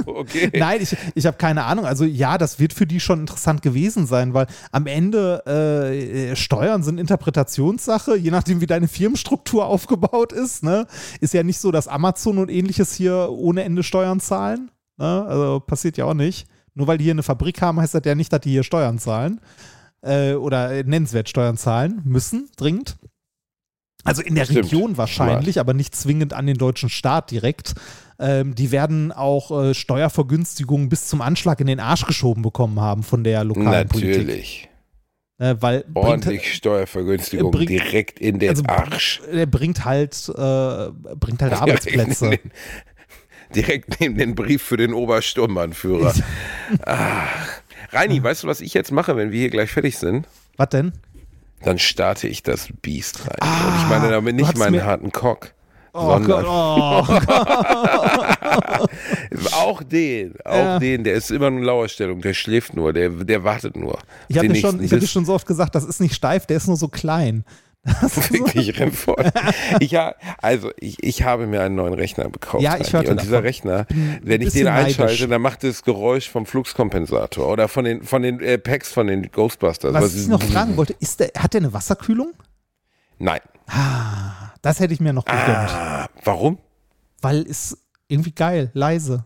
[0.05, 0.51] Okay.
[0.57, 1.85] Nein, ich, ich habe keine Ahnung.
[1.85, 6.83] Also ja, das wird für die schon interessant gewesen sein, weil am Ende äh, Steuern
[6.83, 10.63] sind Interpretationssache, je nachdem, wie deine Firmenstruktur aufgebaut ist.
[10.63, 10.85] Ne?
[11.19, 14.69] Ist ja nicht so, dass Amazon und ähnliches hier ohne Ende Steuern zahlen.
[14.97, 15.25] Ne?
[15.25, 16.47] Also passiert ja auch nicht.
[16.75, 18.99] Nur weil die hier eine Fabrik haben, heißt das ja nicht, dass die hier Steuern
[18.99, 19.41] zahlen.
[20.01, 22.97] Äh, oder nennenswert Steuern zahlen müssen, dringend.
[24.03, 24.65] Also in der Stimmt.
[24.65, 27.76] Region wahrscheinlich, aber nicht zwingend an den deutschen Staat direkt.
[28.19, 33.03] Ähm, die werden auch äh, Steuervergünstigungen bis zum Anschlag in den Arsch geschoben bekommen haben
[33.03, 34.18] von der lokalen Politik.
[34.18, 34.69] Natürlich.
[35.40, 39.22] Äh, weil Ordentlich Steuervergünstigung bringt- direkt in den also, Arsch.
[39.32, 42.30] Er bringt halt, äh, bringt halt Arbeitsplätze.
[42.30, 46.14] Direkt neben, den, direkt neben den Brief für den Obersturmbannführer.
[46.86, 47.23] ah.
[47.90, 50.28] Reini, weißt du, was ich jetzt mache, wenn wir hier gleich fertig sind?
[50.57, 50.94] Was denn?
[51.63, 53.38] Dann starte ich das Biest rein.
[53.41, 55.53] Ah, Und ich meine damit nicht meinen harten Cock.
[55.93, 57.03] Oh sondern Gott, oh
[59.55, 60.79] auch den, auch Ja.
[60.79, 63.97] den, der ist immer in Lauerstellung, der schläft nur, der, der wartet nur.
[64.27, 66.45] Ich habe dir, schon- ich hab dir schon so oft gesagt, das ist nicht steif,
[66.45, 67.43] der ist nur so klein.
[67.84, 69.16] Das ist so, Wirklich rennvoll.
[69.80, 72.64] Ich, ja, also ich, ich habe mir einen neuen Rechner gekauft.
[72.64, 73.45] Ja, ich hörte Und dieser davon.
[73.45, 73.88] Rechner,
[74.22, 75.28] wenn ich den einschalte, neidisch.
[75.30, 79.32] dann macht das Geräusch vom Fluxkompensator oder von den, von den äh, Packs von den
[79.32, 79.94] Ghostbusters.
[79.94, 82.34] was Was ich ist- noch fragen wollte, ist der, hat der eine Wasserkühlung?
[83.18, 83.40] Nein.
[83.68, 85.48] Ah, das hätte ich mir noch gegönnt.
[85.48, 86.60] Ah, warum?
[87.22, 87.78] Weil ist
[88.08, 89.24] irgendwie geil, leise.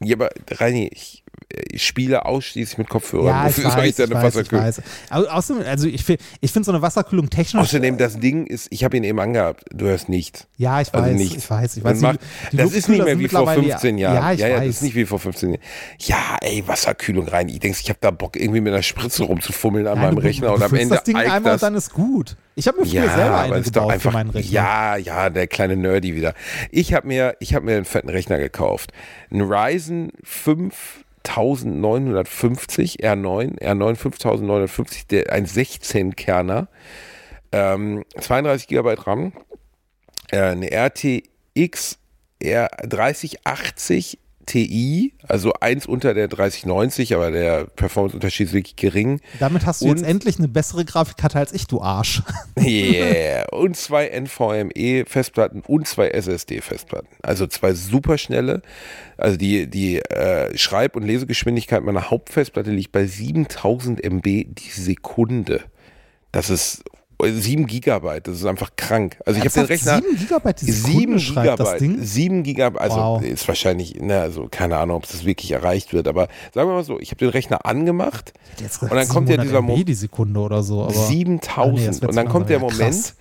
[0.00, 3.26] Ja, aber Reini, ich, äh, spiele ausschließlich mit Kopfhörern.
[3.26, 4.82] Ja, ich soll weiß, da ich eine weiß, ich weiß.
[5.10, 7.62] Au- Außerdem, also ich finde ich find so eine Wasserkühlung technisch.
[7.62, 10.46] Außerdem, das Ding ist, ich habe ihn eben angehabt, du hörst nichts.
[10.56, 11.36] ja, ich Also weiß, nichts.
[11.44, 12.00] ich weiß, ich weiß.
[12.00, 14.14] macht, die- die das ist nicht mehr wie vor mittlerweile- 15 Jahren.
[14.16, 14.58] Ja, ich ja, weiß.
[14.58, 15.62] das ist nicht wie vor 15 Jahren.
[16.00, 17.48] Ja, ey, Wasserkühlung rein.
[17.48, 20.22] Ich denke, ich habe da Bock, irgendwie mit einer Spritze rumzufummeln an Nein, meinem du-
[20.22, 21.54] Rechner du und am Ende das Ding einmal das.
[21.54, 22.36] und dann ist gut.
[22.56, 24.10] Ich habe mir früher Ja, selber eine ist gebaut einfach.
[24.12, 24.52] für meinen Rechner.
[24.52, 26.34] Ja, ja, der kleine Nerdy wieder.
[26.70, 28.92] Ich habe mir, ich habe mir einen fetten Rechner gekauft.
[29.32, 30.12] Ein Ryzen
[31.24, 36.68] 5950 R9, R9 5950, der, ein 16-Kerner,
[37.52, 39.32] ähm, 32 GB RAM,
[40.30, 41.98] äh, eine RTX
[42.40, 49.20] R 3080 Ti, also eins unter der 3090, aber der Performance-Unterschied ist wirklich gering.
[49.40, 52.22] Damit hast du Und- jetzt endlich eine bessere Grafikkarte als ich, du Arsch.
[52.58, 53.46] Yeah.
[53.52, 57.08] Und zwei NVMe-Festplatten und zwei SSD-Festplatten.
[57.22, 58.62] Also zwei superschnelle.
[59.16, 65.62] Also die, die äh, Schreib- und Lesegeschwindigkeit meiner Hauptfestplatte liegt bei 7000 MB die Sekunde.
[66.32, 66.84] Das ist
[67.32, 68.28] 7 Gigabyte.
[68.28, 69.16] Das ist einfach krank.
[69.26, 69.64] Also ich habe den?
[69.66, 69.96] Rechner.
[69.96, 72.02] Sieben Gigabyte die Sekunde Sieben schreibt das Gigabyte, Ding?
[72.04, 73.22] sieben Gigabyte, also Wow.
[73.22, 76.84] ist wahrscheinlich, ne, also keine Ahnung, ob das wirklich erreicht wird, aber sagen wir mal
[76.84, 78.32] so, ich habe den Rechner angemacht
[78.80, 80.82] und dann kommt ja 700 dieser MB Mo die Sekunde oder so.
[80.84, 83.14] Aber, Ah, nee, 7000 das wird und dann kommt der Moment, krass.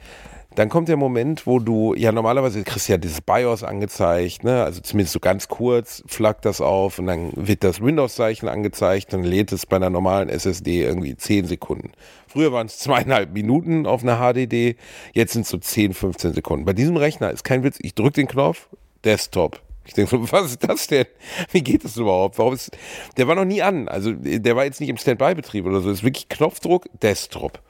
[0.56, 4.64] Dann kommt der Moment, wo du, ja normalerweise kriegst du ja dieses BIOS angezeigt, ne,
[4.64, 9.24] also zumindest so ganz kurz flackt das auf und dann wird das Windows-Zeichen angezeigt, dann
[9.24, 11.92] lädt es bei einer normalen SSD irgendwie 10 Sekunden.
[12.28, 14.76] Früher waren es zweieinhalb Minuten auf einer HDD,
[15.14, 16.66] jetzt sind es so 10, 15 Sekunden.
[16.66, 18.70] Bei diesem Rechner ist kein Witz, ich drücke den Knopf,
[19.04, 19.62] Desktop.
[19.86, 21.06] Ich denke so, was ist das denn?
[21.52, 22.38] Wie geht das überhaupt?
[22.38, 22.76] Warum ist,
[23.18, 23.88] der war noch nie an.
[23.88, 25.90] Also der war jetzt nicht im Standby-Betrieb oder so.
[25.90, 27.62] Es ist wirklich Knopfdruck, Desktop.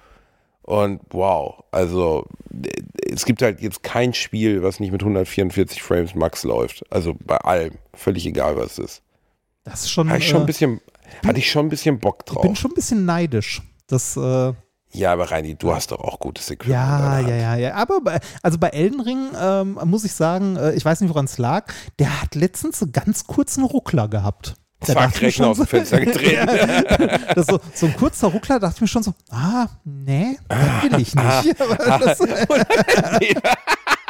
[0.64, 2.26] Und wow, also
[2.94, 6.84] es gibt halt jetzt kein Spiel, was nicht mit 144 Frames Max läuft.
[6.92, 9.02] Also bei allem, völlig egal was es ist.
[9.64, 10.10] Das ist schon.
[10.10, 10.82] Hatte ich schon ein äh, bisschen,
[11.26, 12.58] hatte ich schon ein bisschen Bock ich bin drauf.
[12.58, 13.62] schon ein bisschen neidisch.
[13.88, 14.54] Das, äh,
[14.92, 16.74] Ja, aber Reini, du hast doch auch gutes Equipment.
[16.74, 17.74] ja, ja, ja, ja.
[17.76, 21.26] Aber bei, also bei Elden Ring ähm, muss ich sagen, äh, ich weiß nicht, woran
[21.26, 24.56] es lag, der hat letztens so ganz kurzen Ruckler gehabt.
[24.86, 26.00] Da Zack, dachte ich mir Rechner schon aus dem Fenster
[27.36, 30.84] das ist so, so ein kurzer Ruckler, dachte ich mir schon so, ah, nee, das
[30.84, 31.62] will ich nicht.
[31.62, 32.20] Aber das,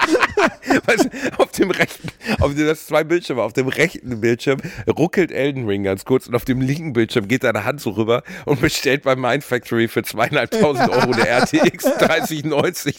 [0.86, 2.10] Weißt auf dem rechten,
[2.40, 6.36] auf dem, das zwei Bildschirme, auf dem rechten Bildschirm ruckelt Elden Ring ganz kurz und
[6.36, 10.04] auf dem linken Bildschirm geht deine Hand so rüber und bestellt bei Mind Factory für
[10.04, 12.96] zweieinhalbtausend Euro eine RTX 3090.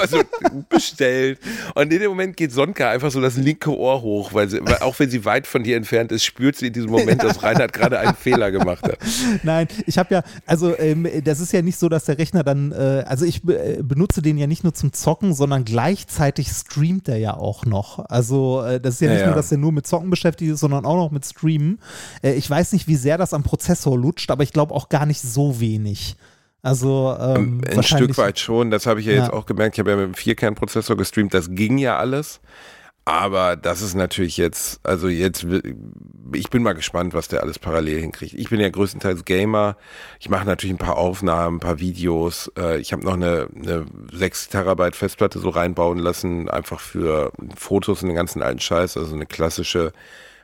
[0.00, 0.22] Also
[0.68, 1.38] bestellt.
[1.74, 4.78] Und in dem Moment geht Sonka einfach so das linke Ohr hoch, weil, sie, weil
[4.78, 7.72] auch wenn sie weit von dir entfernt ist, spürt sie in diesem Moment, dass Reinhard
[7.72, 8.98] gerade einen Fehler gemacht hat.
[9.42, 12.72] Nein, ich habe ja, also ähm, das ist ja nicht so, dass der Rechner dann,
[12.72, 17.16] äh, also ich äh, benutze den ja nicht nur zum Zocken, sondern gleichzeitig streamt er
[17.18, 17.98] ja auch noch.
[18.08, 20.60] Also äh, das ist ja Ja, nicht nur, dass er nur mit Zocken beschäftigt ist,
[20.60, 21.78] sondern auch noch mit Streamen.
[22.22, 25.06] Äh, ich weiß nicht, wie sehr das am Prozessor lutscht, aber ich glaube auch gar
[25.06, 26.16] nicht so wenig.
[26.62, 29.32] Also ähm, Ein wahrscheinlich- Stück weit schon, das habe ich ja, jetzt Ja.
[29.32, 29.74] auch gemerkt.
[29.74, 32.40] Ich habe ja mit dem Vierkernprozessor gestreamt, das ging ja alles.
[33.04, 35.44] Aber das ist natürlich jetzt, also jetzt,
[36.34, 38.34] ich bin mal gespannt, was der alles parallel hinkriegt.
[38.34, 39.76] Ich bin ja größtenteils Gamer.
[40.20, 42.52] Ich mache natürlich ein paar Aufnahmen, ein paar Videos.
[42.56, 48.02] Äh, Ich habe noch eine, eine 6 Terabyte Festplatte so reinbauen lassen, einfach für Fotos
[48.02, 48.96] und den ganzen alten Scheiß.
[48.96, 49.92] Also eine klassische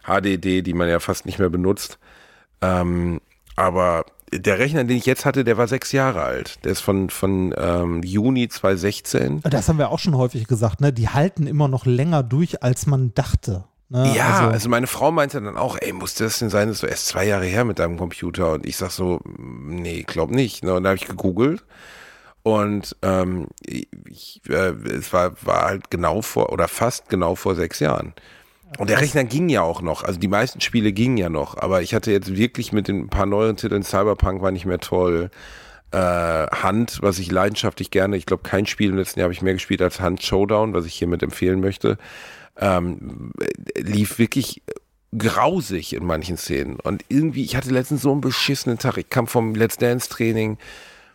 [0.05, 1.99] HDD, die man ja fast nicht mehr benutzt.
[2.61, 3.21] Ähm,
[3.55, 6.65] aber der Rechner, den ich jetzt hatte, der war sechs Jahre alt.
[6.65, 9.43] Der ist von, von ähm, Juni 2016.
[9.43, 10.93] Das haben wir auch schon häufig gesagt, ne?
[10.93, 13.65] Die halten immer noch länger durch, als man dachte.
[13.91, 14.13] Ne?
[14.15, 17.07] Ja, also, meine Frau meinte dann auch, ey, muss das denn sein, das ist erst
[17.07, 18.53] zwei Jahre her mit deinem Computer?
[18.53, 20.63] Und ich sag so, nee, glaub nicht.
[20.63, 20.75] Ne?
[20.75, 21.65] Und da habe ich gegoogelt
[22.43, 27.81] und ähm, ich, äh, es war, war halt genau vor, oder fast genau vor sechs
[27.81, 28.15] Jahren.
[28.77, 31.81] Und der Rechner ging ja auch noch, also die meisten Spiele gingen ja noch, aber
[31.83, 35.31] ich hatte jetzt wirklich mit den paar neueren Titeln, Cyberpunk war nicht mehr toll,
[35.91, 39.43] äh, Hand, was ich leidenschaftlich gerne, ich glaube kein Spiel im letzten Jahr habe ich
[39.43, 41.97] mehr gespielt als Hand Showdown, was ich hiermit empfehlen möchte,
[42.61, 43.33] ähm,
[43.75, 44.63] lief wirklich
[45.17, 46.79] grausig in manchen Szenen.
[46.81, 48.99] Und irgendwie, ich hatte letztens so einen beschissenen Tag.
[48.99, 50.59] Ich kam vom Let's Dance Training,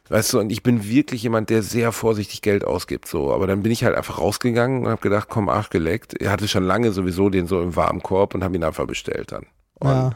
[0.10, 3.34] weißt du, und ich bin wirklich jemand, der sehr vorsichtig Geld ausgibt, so.
[3.34, 6.14] Aber dann bin ich halt einfach rausgegangen und habe gedacht, komm, ach, geleckt.
[6.22, 9.46] Er hatte schon lange sowieso den so im Warenkorb und habe ihn einfach bestellt dann.
[9.80, 10.12] Und ja.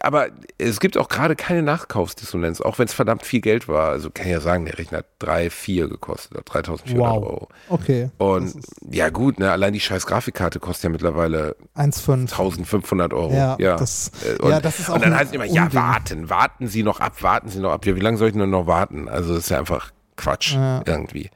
[0.00, 0.28] Aber
[0.58, 3.90] es gibt auch gerade keine Nachkaufsdissonanz, auch wenn es verdammt viel Geld war.
[3.90, 7.22] Also kann ich ja sagen, der Rechner hat 3, 4 gekostet, oder 3400 Wow.
[7.22, 7.48] Euro.
[7.68, 8.10] Okay.
[8.18, 8.54] Und
[8.90, 12.32] ja gut, ne, allein die scheiß Grafikkarte kostet ja mittlerweile 1,5.
[12.32, 13.32] 1500 Euro.
[13.32, 15.72] Ja, Ja, das- Äh, und, ja, das ist auch Und dann heißt es immer, ja,
[15.72, 17.86] warten, warten Sie noch ab, warten Sie noch ab.
[17.86, 19.08] Ja, wie lange soll ich denn noch warten?
[19.08, 20.82] Also das ist ja einfach Quatsch Ja.
[20.86, 21.30] irgendwie.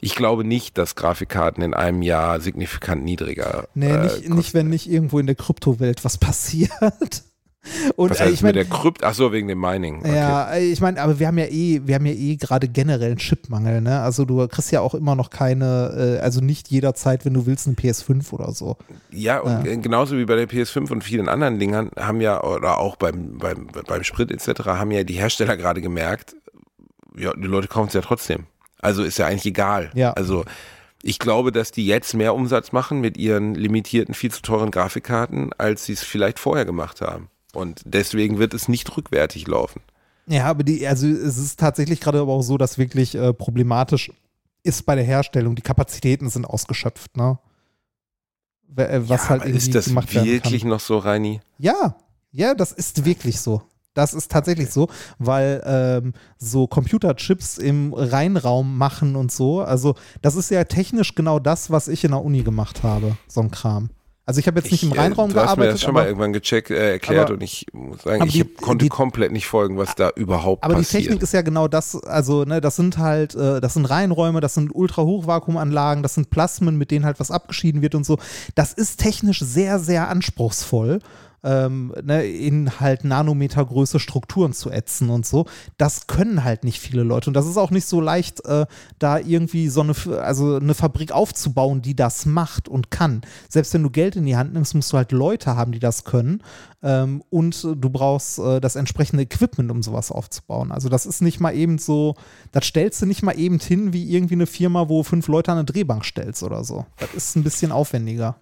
[0.00, 4.68] Ich glaube nicht, dass Grafikkarten in einem Jahr signifikant niedriger Nee, äh, nicht, nicht, wenn
[4.68, 7.24] nicht irgendwo in der Kryptowelt was passiert.
[7.96, 9.04] Und Was äh, heißt ich mit meine, der Krypt?
[9.04, 10.00] Ach so, wegen dem Mining.
[10.00, 10.14] Okay.
[10.14, 13.18] ja, ich meine, aber wir haben ja eh, wir haben ja eh gerade generell einen
[13.18, 14.00] Chipmangel, ne?
[14.00, 17.66] Also du kriegst ja auch immer noch keine, äh, also nicht jederzeit, wenn du willst,
[17.66, 18.76] eine PS5 oder so.
[19.10, 22.78] Ja, und äh, genauso wie bei der PS5 und vielen anderen Dingern haben ja, oder
[22.78, 26.36] auch beim, beim, beim Sprit etc., haben ja die Hersteller gerade gemerkt,
[27.16, 28.44] ja, die Leute kaufen es ja trotzdem.
[28.80, 29.90] Also ist ja eigentlich egal.
[29.94, 30.12] Ja.
[30.12, 30.44] Also
[31.02, 35.52] ich glaube, dass die jetzt mehr Umsatz machen mit ihren limitierten, viel zu teuren Grafikkarten,
[35.58, 37.28] als sie es vielleicht vorher gemacht haben.
[37.54, 39.80] Und deswegen wird es nicht rückwärtig laufen.
[40.26, 44.10] Ja, aber die, also es ist tatsächlich gerade aber auch so, dass wirklich äh, problematisch
[44.62, 45.54] ist bei der Herstellung.
[45.54, 47.38] Die Kapazitäten sind ausgeschöpft, ne?
[48.76, 50.70] Äh, Was ja, halt irgendwie ist das gemacht wirklich kann.
[50.70, 51.40] noch so, Reini?
[51.58, 51.96] Ja,
[52.32, 53.62] ja, das ist wirklich so.
[53.92, 60.34] Das ist tatsächlich so, weil ähm, so Computerchips im Reinraum machen und so, also das
[60.34, 63.90] ist ja technisch genau das, was ich in der Uni gemacht habe, so ein Kram.
[64.26, 65.92] Also ich habe jetzt nicht im Ich, äh, Reinraum du hast mir gearbeitet, das schon
[65.92, 68.56] mal aber, irgendwann gecheckt, äh, erklärt aber- und ich muss sagen, aber ich die- hab,
[68.62, 71.02] konnte die- komplett nicht folgen, was da überhaupt aber die passiert.
[71.04, 74.54] Technik ist ja genau das, also ne, das sind halt, äh, das sind Reinräume, das
[74.54, 78.18] sind Ultrahochvakuumanlagen, das sind Plasmen, mit denen halt was abgeschieden wird und so.
[78.54, 81.00] Das ist technisch sehr, sehr anspruchsvoll.
[81.44, 85.46] Ähm, ne, in halt Nanometergröße Strukturen zu ätzen und so.
[85.76, 87.28] Das können halt nicht viele Leute.
[87.28, 88.66] Und das ist auch nicht so leicht, äh,
[88.98, 93.22] da irgendwie so eine, also eine Fabrik aufzubauen, die das macht und kann.
[93.48, 96.04] Selbst wenn du Geld in die Hand nimmst, musst du halt Leute haben, die das
[96.04, 96.42] können.
[96.82, 100.70] Ähm, und du brauchst äh, das entsprechende Equipment, um sowas aufzubauen.
[100.70, 102.14] Also das ist nicht mal eben so,
[102.52, 105.58] das stellst du nicht mal eben hin wie irgendwie eine Firma, wo fünf Leute an
[105.58, 106.84] eine Drehbank stellst oder so.
[106.98, 108.36] Das ist ein bisschen aufwendiger.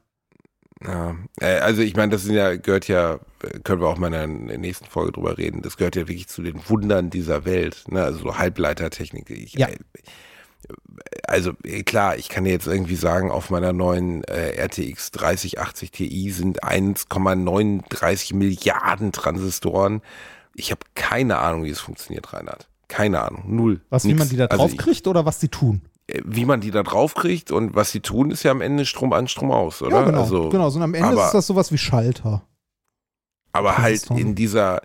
[0.85, 3.19] Ja, äh, also ich meine, das sind ja, gehört ja,
[3.65, 6.43] können wir auch mal in der nächsten Folge drüber reden, das gehört ja wirklich zu
[6.43, 8.03] den Wundern dieser Welt, ne?
[8.03, 9.31] also so Halbleitertechnik.
[9.31, 9.69] Ich, Ja.
[9.69, 9.77] äh,
[11.27, 16.31] Also äh, klar, ich kann jetzt irgendwie sagen, auf meiner neuen äh, RTX 3080 Ti
[16.31, 20.03] sind 1,39 Milliarden Transistoren.
[20.55, 22.69] Ich habe keine Ahnung, wie es funktioniert, Reinhard.
[22.89, 23.81] Keine Ahnung, null.
[23.91, 24.19] Was, wie Nix.
[24.19, 25.81] man die da Also drauf ich- kriegt oder was die tun?
[26.07, 28.85] Äh, wie man die da drauf kriegt und was sie tun, ist ja am Ende
[28.87, 30.01] Strom an, Strom aus, oder?
[30.01, 30.21] Ja, genau.
[30.21, 30.71] Also, genau.
[30.71, 32.43] So, und am Ende aber- ist das sowas wie Schalter.
[33.53, 34.81] Aber halt in dieser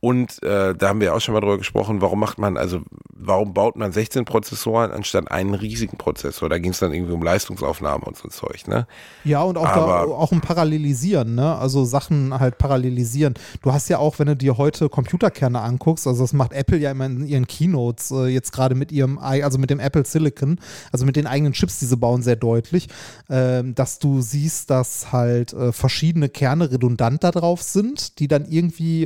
[0.00, 2.80] und äh, da haben wir auch schon mal drüber gesprochen, warum macht man, also
[3.14, 6.48] warum baut man 16 Prozessoren anstatt einen riesigen Prozessor?
[6.48, 8.86] Da ging es dann irgendwie um Leistungsaufnahme und so ein Zeug, ne?
[9.24, 11.54] Ja, und auch, da, Aber- auch um Parallelisieren, ne?
[11.54, 13.34] Also Sachen halt parallelisieren.
[13.60, 16.90] Du hast ja auch, wenn du dir heute Computerkerne anguckst, also das macht Apple ja
[16.92, 20.58] immer in ihren Keynotes, äh, jetzt gerade mit ihrem, also mit dem Apple Silicon,
[20.92, 22.88] also mit den eigenen Chips, die sie bauen, sehr deutlich,
[23.28, 28.46] ähm, dass du siehst, dass halt äh, verschiedene Kerne redundant da drauf sind, die dann
[28.46, 29.04] irgendwie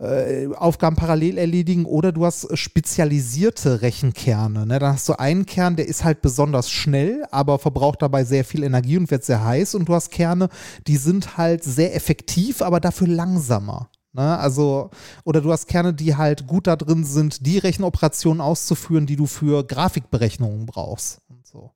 [0.00, 4.66] äh, Aufgaben parallel erledigen oder du hast spezialisierte Rechenkerne.
[4.66, 4.78] Ne?
[4.78, 8.62] Dann hast du einen Kern, der ist halt besonders schnell, aber verbraucht dabei sehr viel
[8.62, 10.48] Energie und wird sehr heiß und du hast Kerne,
[10.86, 13.90] die sind halt sehr effektiv, aber dafür langsamer.
[14.12, 14.38] Ne?
[14.38, 14.90] Also,
[15.24, 19.26] oder du hast Kerne, die halt gut da drin sind, die Rechenoperationen auszuführen, die du
[19.26, 21.72] für Grafikberechnungen brauchst und so.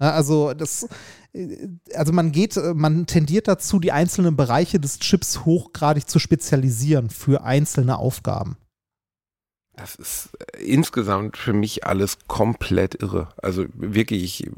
[0.00, 0.88] Ja, also das,
[1.32, 6.18] äh, also man geht, äh, man tendiert dazu, die einzelnen Bereiche des Chips hochgradig zu
[6.18, 8.56] spezialisieren für einzelne Aufgaben.
[9.76, 13.28] Das ist äh, insgesamt für mich alles komplett irre.
[13.40, 14.50] Also wirklich, ich,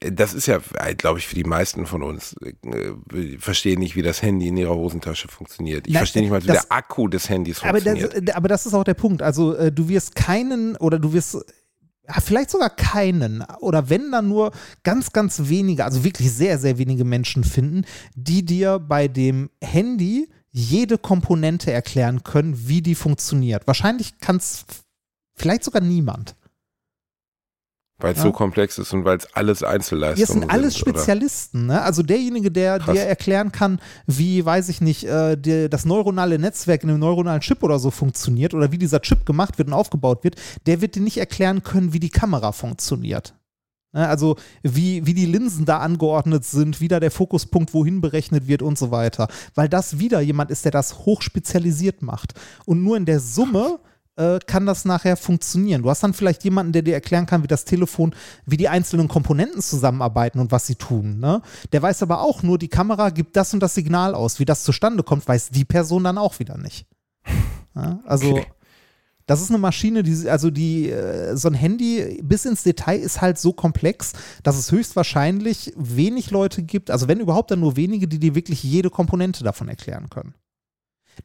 [0.00, 0.58] das ist ja,
[0.96, 2.92] glaube ich, für die meisten von uns, äh,
[3.38, 5.86] verstehen nicht, wie das Handy in ihrer Hosentasche funktioniert.
[5.86, 8.28] Ich Nein, verstehe nicht mal, wie das- der Akku des Handys Aber funktioniert.
[8.28, 9.22] das, aber das ist auch der Punkt.
[9.22, 11.38] Also du wirst keinen oder du wirst
[12.08, 14.52] ja, vielleicht sogar keinen oder wenn dann nur
[14.82, 17.84] ganz, ganz wenige, also wirklich sehr, sehr wenige Menschen finden,
[18.14, 23.66] die dir bei dem Handy jede Komponente erklären können, wie die funktioniert.
[23.66, 24.64] Wahrscheinlich kann es
[25.34, 26.34] vielleicht sogar niemand.
[27.98, 28.24] Weil es ja.
[28.24, 30.80] so komplex ist und weil es alles Einzelleistungen Hier sind alles sind?
[30.80, 31.66] Spezialisten.
[31.66, 31.80] Ne?
[31.80, 32.94] Also derjenige, der Krass.
[32.94, 37.40] dir erklären kann, wie, weiß ich nicht, äh, der, das neuronale Netzwerk in einem neuronalen
[37.40, 40.36] Chip oder so funktioniert oder wie dieser Chip gemacht wird und aufgebaut wird,
[40.66, 43.34] der wird dir nicht erklären können, wie die Kamera funktioniert.
[43.96, 44.06] Ne?
[44.06, 48.60] Also wie, wie die Linsen da angeordnet sind, wie da der Fokuspunkt wohin berechnet wird
[48.60, 49.28] und so weiter.
[49.54, 52.34] Weil das wieder jemand ist, der das hochspezialisiert macht.
[52.66, 53.80] Und nur in der Summe
[54.16, 55.82] äh, kann das nachher funktionieren.
[55.82, 58.14] Du hast dann vielleicht jemanden, der dir erklären kann, wie das Telefon,
[58.46, 61.18] wie die einzelnen Komponenten zusammenarbeiten und was sie tun.
[61.20, 61.42] Ne?
[61.72, 64.38] Der weiß aber auch nur, die Kamera gibt das und das Signal aus.
[64.38, 66.86] Wie das zustande kommt, weiß die Person dann auch wieder nicht.
[67.74, 68.00] Ja?
[68.04, 68.46] Also Okay.
[69.26, 73.20] das ist eine Maschine, die, also die, äh, so ein Handy bis ins Detail ist
[73.20, 74.12] halt so komplex,
[74.42, 78.62] dass es höchstwahrscheinlich wenig Leute gibt, also wenn überhaupt dann nur wenige, die dir wirklich
[78.62, 80.34] jede Komponente davon erklären können.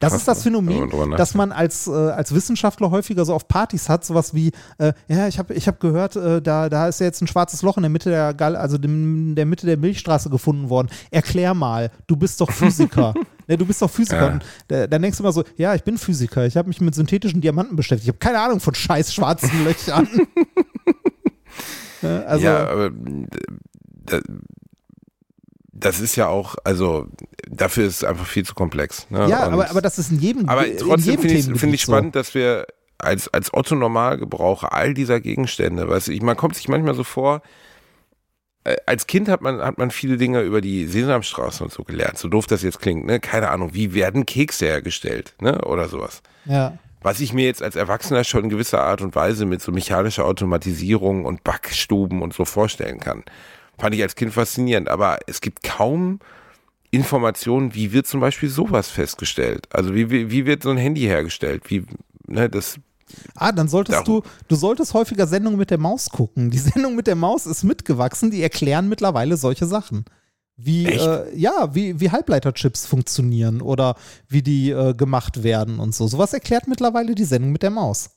[0.00, 3.34] Das Krass, ist das wenn man Phänomen, dass man als, äh, als Wissenschaftler häufiger so
[3.34, 6.88] auf Partys hat, sowas wie, äh, ja, ich habe ich hab gehört, äh, da, da
[6.88, 9.66] ist ja jetzt ein schwarzes Loch in der Mitte der Gal also dem, der Mitte
[9.66, 10.88] der Milchstraße gefunden worden.
[11.10, 13.14] Erklär mal, du bist doch Physiker.
[13.48, 14.38] Ne, du bist doch Physiker.
[14.70, 14.86] Ja.
[14.86, 17.74] Dann denkst du immer so, ja, ich bin Physiker, ich habe mich mit synthetischen Diamanten
[17.74, 18.04] beschäftigt.
[18.04, 20.06] Ich habe keine Ahnung von scheiß schwarzen Löchern.
[22.02, 22.90] Ne, also, ja, aber
[24.06, 24.20] da-
[25.82, 27.06] das ist ja auch, also
[27.48, 29.06] dafür ist es einfach viel zu komplex.
[29.10, 29.28] Ne?
[29.28, 31.92] ja Und- aber, aber das ist in jedem aber trotzdem finde ich, finde ich so.
[31.92, 32.66] spannend, dass wir
[32.98, 37.02] als, als Otto Normalgebraucher all dieser Gegenstände, weißt du, ich, man kommt sich manchmal so
[37.04, 37.42] vor,
[38.64, 42.18] äh, als Kind hat man, hat man viele Dinge über die Sesamstraße und so gelernt,
[42.18, 43.18] so doof das jetzt klingt, ne?
[43.18, 45.62] Keine Ahnung, wie werden Kekse hergestellt, ne?
[45.62, 46.22] Oder sowas.
[46.44, 46.78] Ja.
[47.00, 50.24] Was ich mir jetzt als Erwachsener schon in gewisser Art und Weise mit so mechanischer
[50.24, 53.24] Automatisierung und Backstuben und so vorstellen kann.
[53.78, 56.20] Fand ich als Kind faszinierend, aber es gibt kaum
[56.90, 59.66] Informationen, wie wird zum Beispiel sowas festgestellt?
[59.72, 61.70] Also wie, wie, wie wird so ein Handy hergestellt?
[61.70, 61.84] Wie,
[62.26, 62.78] ne, das,
[63.34, 64.22] Ah, dann solltest Darum.
[64.22, 66.50] du, du solltest häufiger Sendung mit der Maus gucken.
[66.50, 70.04] Die Sendung mit der Maus ist mitgewachsen, die erklären mittlerweile solche Sachen.
[70.56, 73.96] Wie, äh, ja, wie, wie Halbleiterchips funktionieren oder
[74.28, 76.06] wie die äh, gemacht werden und so.
[76.06, 78.10] Sowas erklärt mittlerweile die Sendung mit der Maus.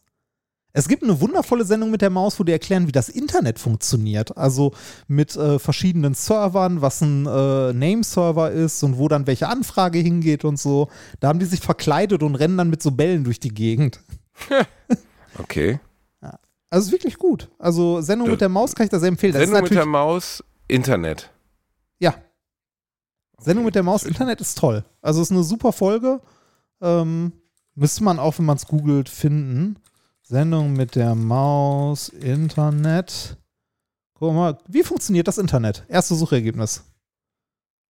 [0.78, 4.36] Es gibt eine wundervolle Sendung mit der Maus, wo die erklären, wie das Internet funktioniert.
[4.38, 4.74] Also
[5.08, 10.44] mit äh, verschiedenen Servern, was ein äh, Name-Server ist und wo dann welche Anfrage hingeht
[10.44, 10.90] und so.
[11.22, 14.02] Da haben die sich verkleidet und rennen dann mit so Bällen durch die Gegend.
[15.40, 15.80] okay.
[16.70, 17.50] Also ist wirklich gut.
[17.58, 18.32] Also Sendung Ja.
[18.32, 19.32] mit der Maus kann ich da sehr empfehlen.
[19.32, 21.30] Das Sendung mit der Maus, Internet.
[22.00, 22.16] ja.
[23.40, 24.84] Sendung mit der Maus, Internet ist toll.
[25.02, 26.20] Also ist eine super Folge.
[26.82, 27.32] Ähm,
[27.76, 29.78] müsste man auch, wenn man es googelt, finden.
[30.30, 33.38] Sendung mit der Maus, Internet.
[34.16, 35.86] Guck mal, wie funktioniert das Internet?
[35.88, 36.84] Erste Suchergebnis.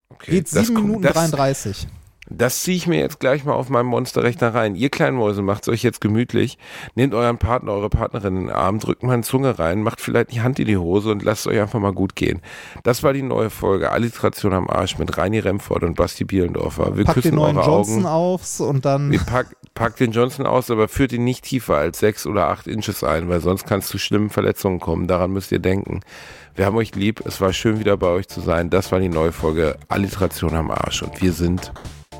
[0.09, 0.31] Okay.
[0.31, 1.87] Geht das 7 kommt- Minuten das, 33.
[2.27, 4.75] Das ziehe ich mir jetzt gleich mal auf meinem Monsterrechner rein.
[4.75, 6.57] Ihr kleinen Mäuse macht euch jetzt gemütlich.
[6.95, 10.31] Nehmt euren Partner, eure Partnerin in den Arm, drückt mal eine Zunge rein, macht vielleicht
[10.31, 12.41] die Hand in die Hose und lasst euch einfach mal gut gehen.
[12.83, 16.97] Das war die neue Folge Alliteration am Arsch mit Reini Remford und Basti Bielendorfer.
[16.97, 18.05] Wir Packt küssen den neuen eure Johnson Augen.
[18.07, 19.11] aufs und dann.
[19.11, 22.65] Wir pack, packt den Johnson aus, aber führt ihn nicht tiefer als sechs oder acht
[22.65, 25.07] Inches ein, weil sonst kann es zu schlimmen Verletzungen kommen.
[25.07, 25.99] Daran müsst ihr denken.
[26.55, 27.21] Wir haben euch lieb.
[27.25, 28.69] Es war schön, wieder bei euch zu sein.
[28.69, 31.71] Das war die neue Folge Alliteration am Arsch und wir sind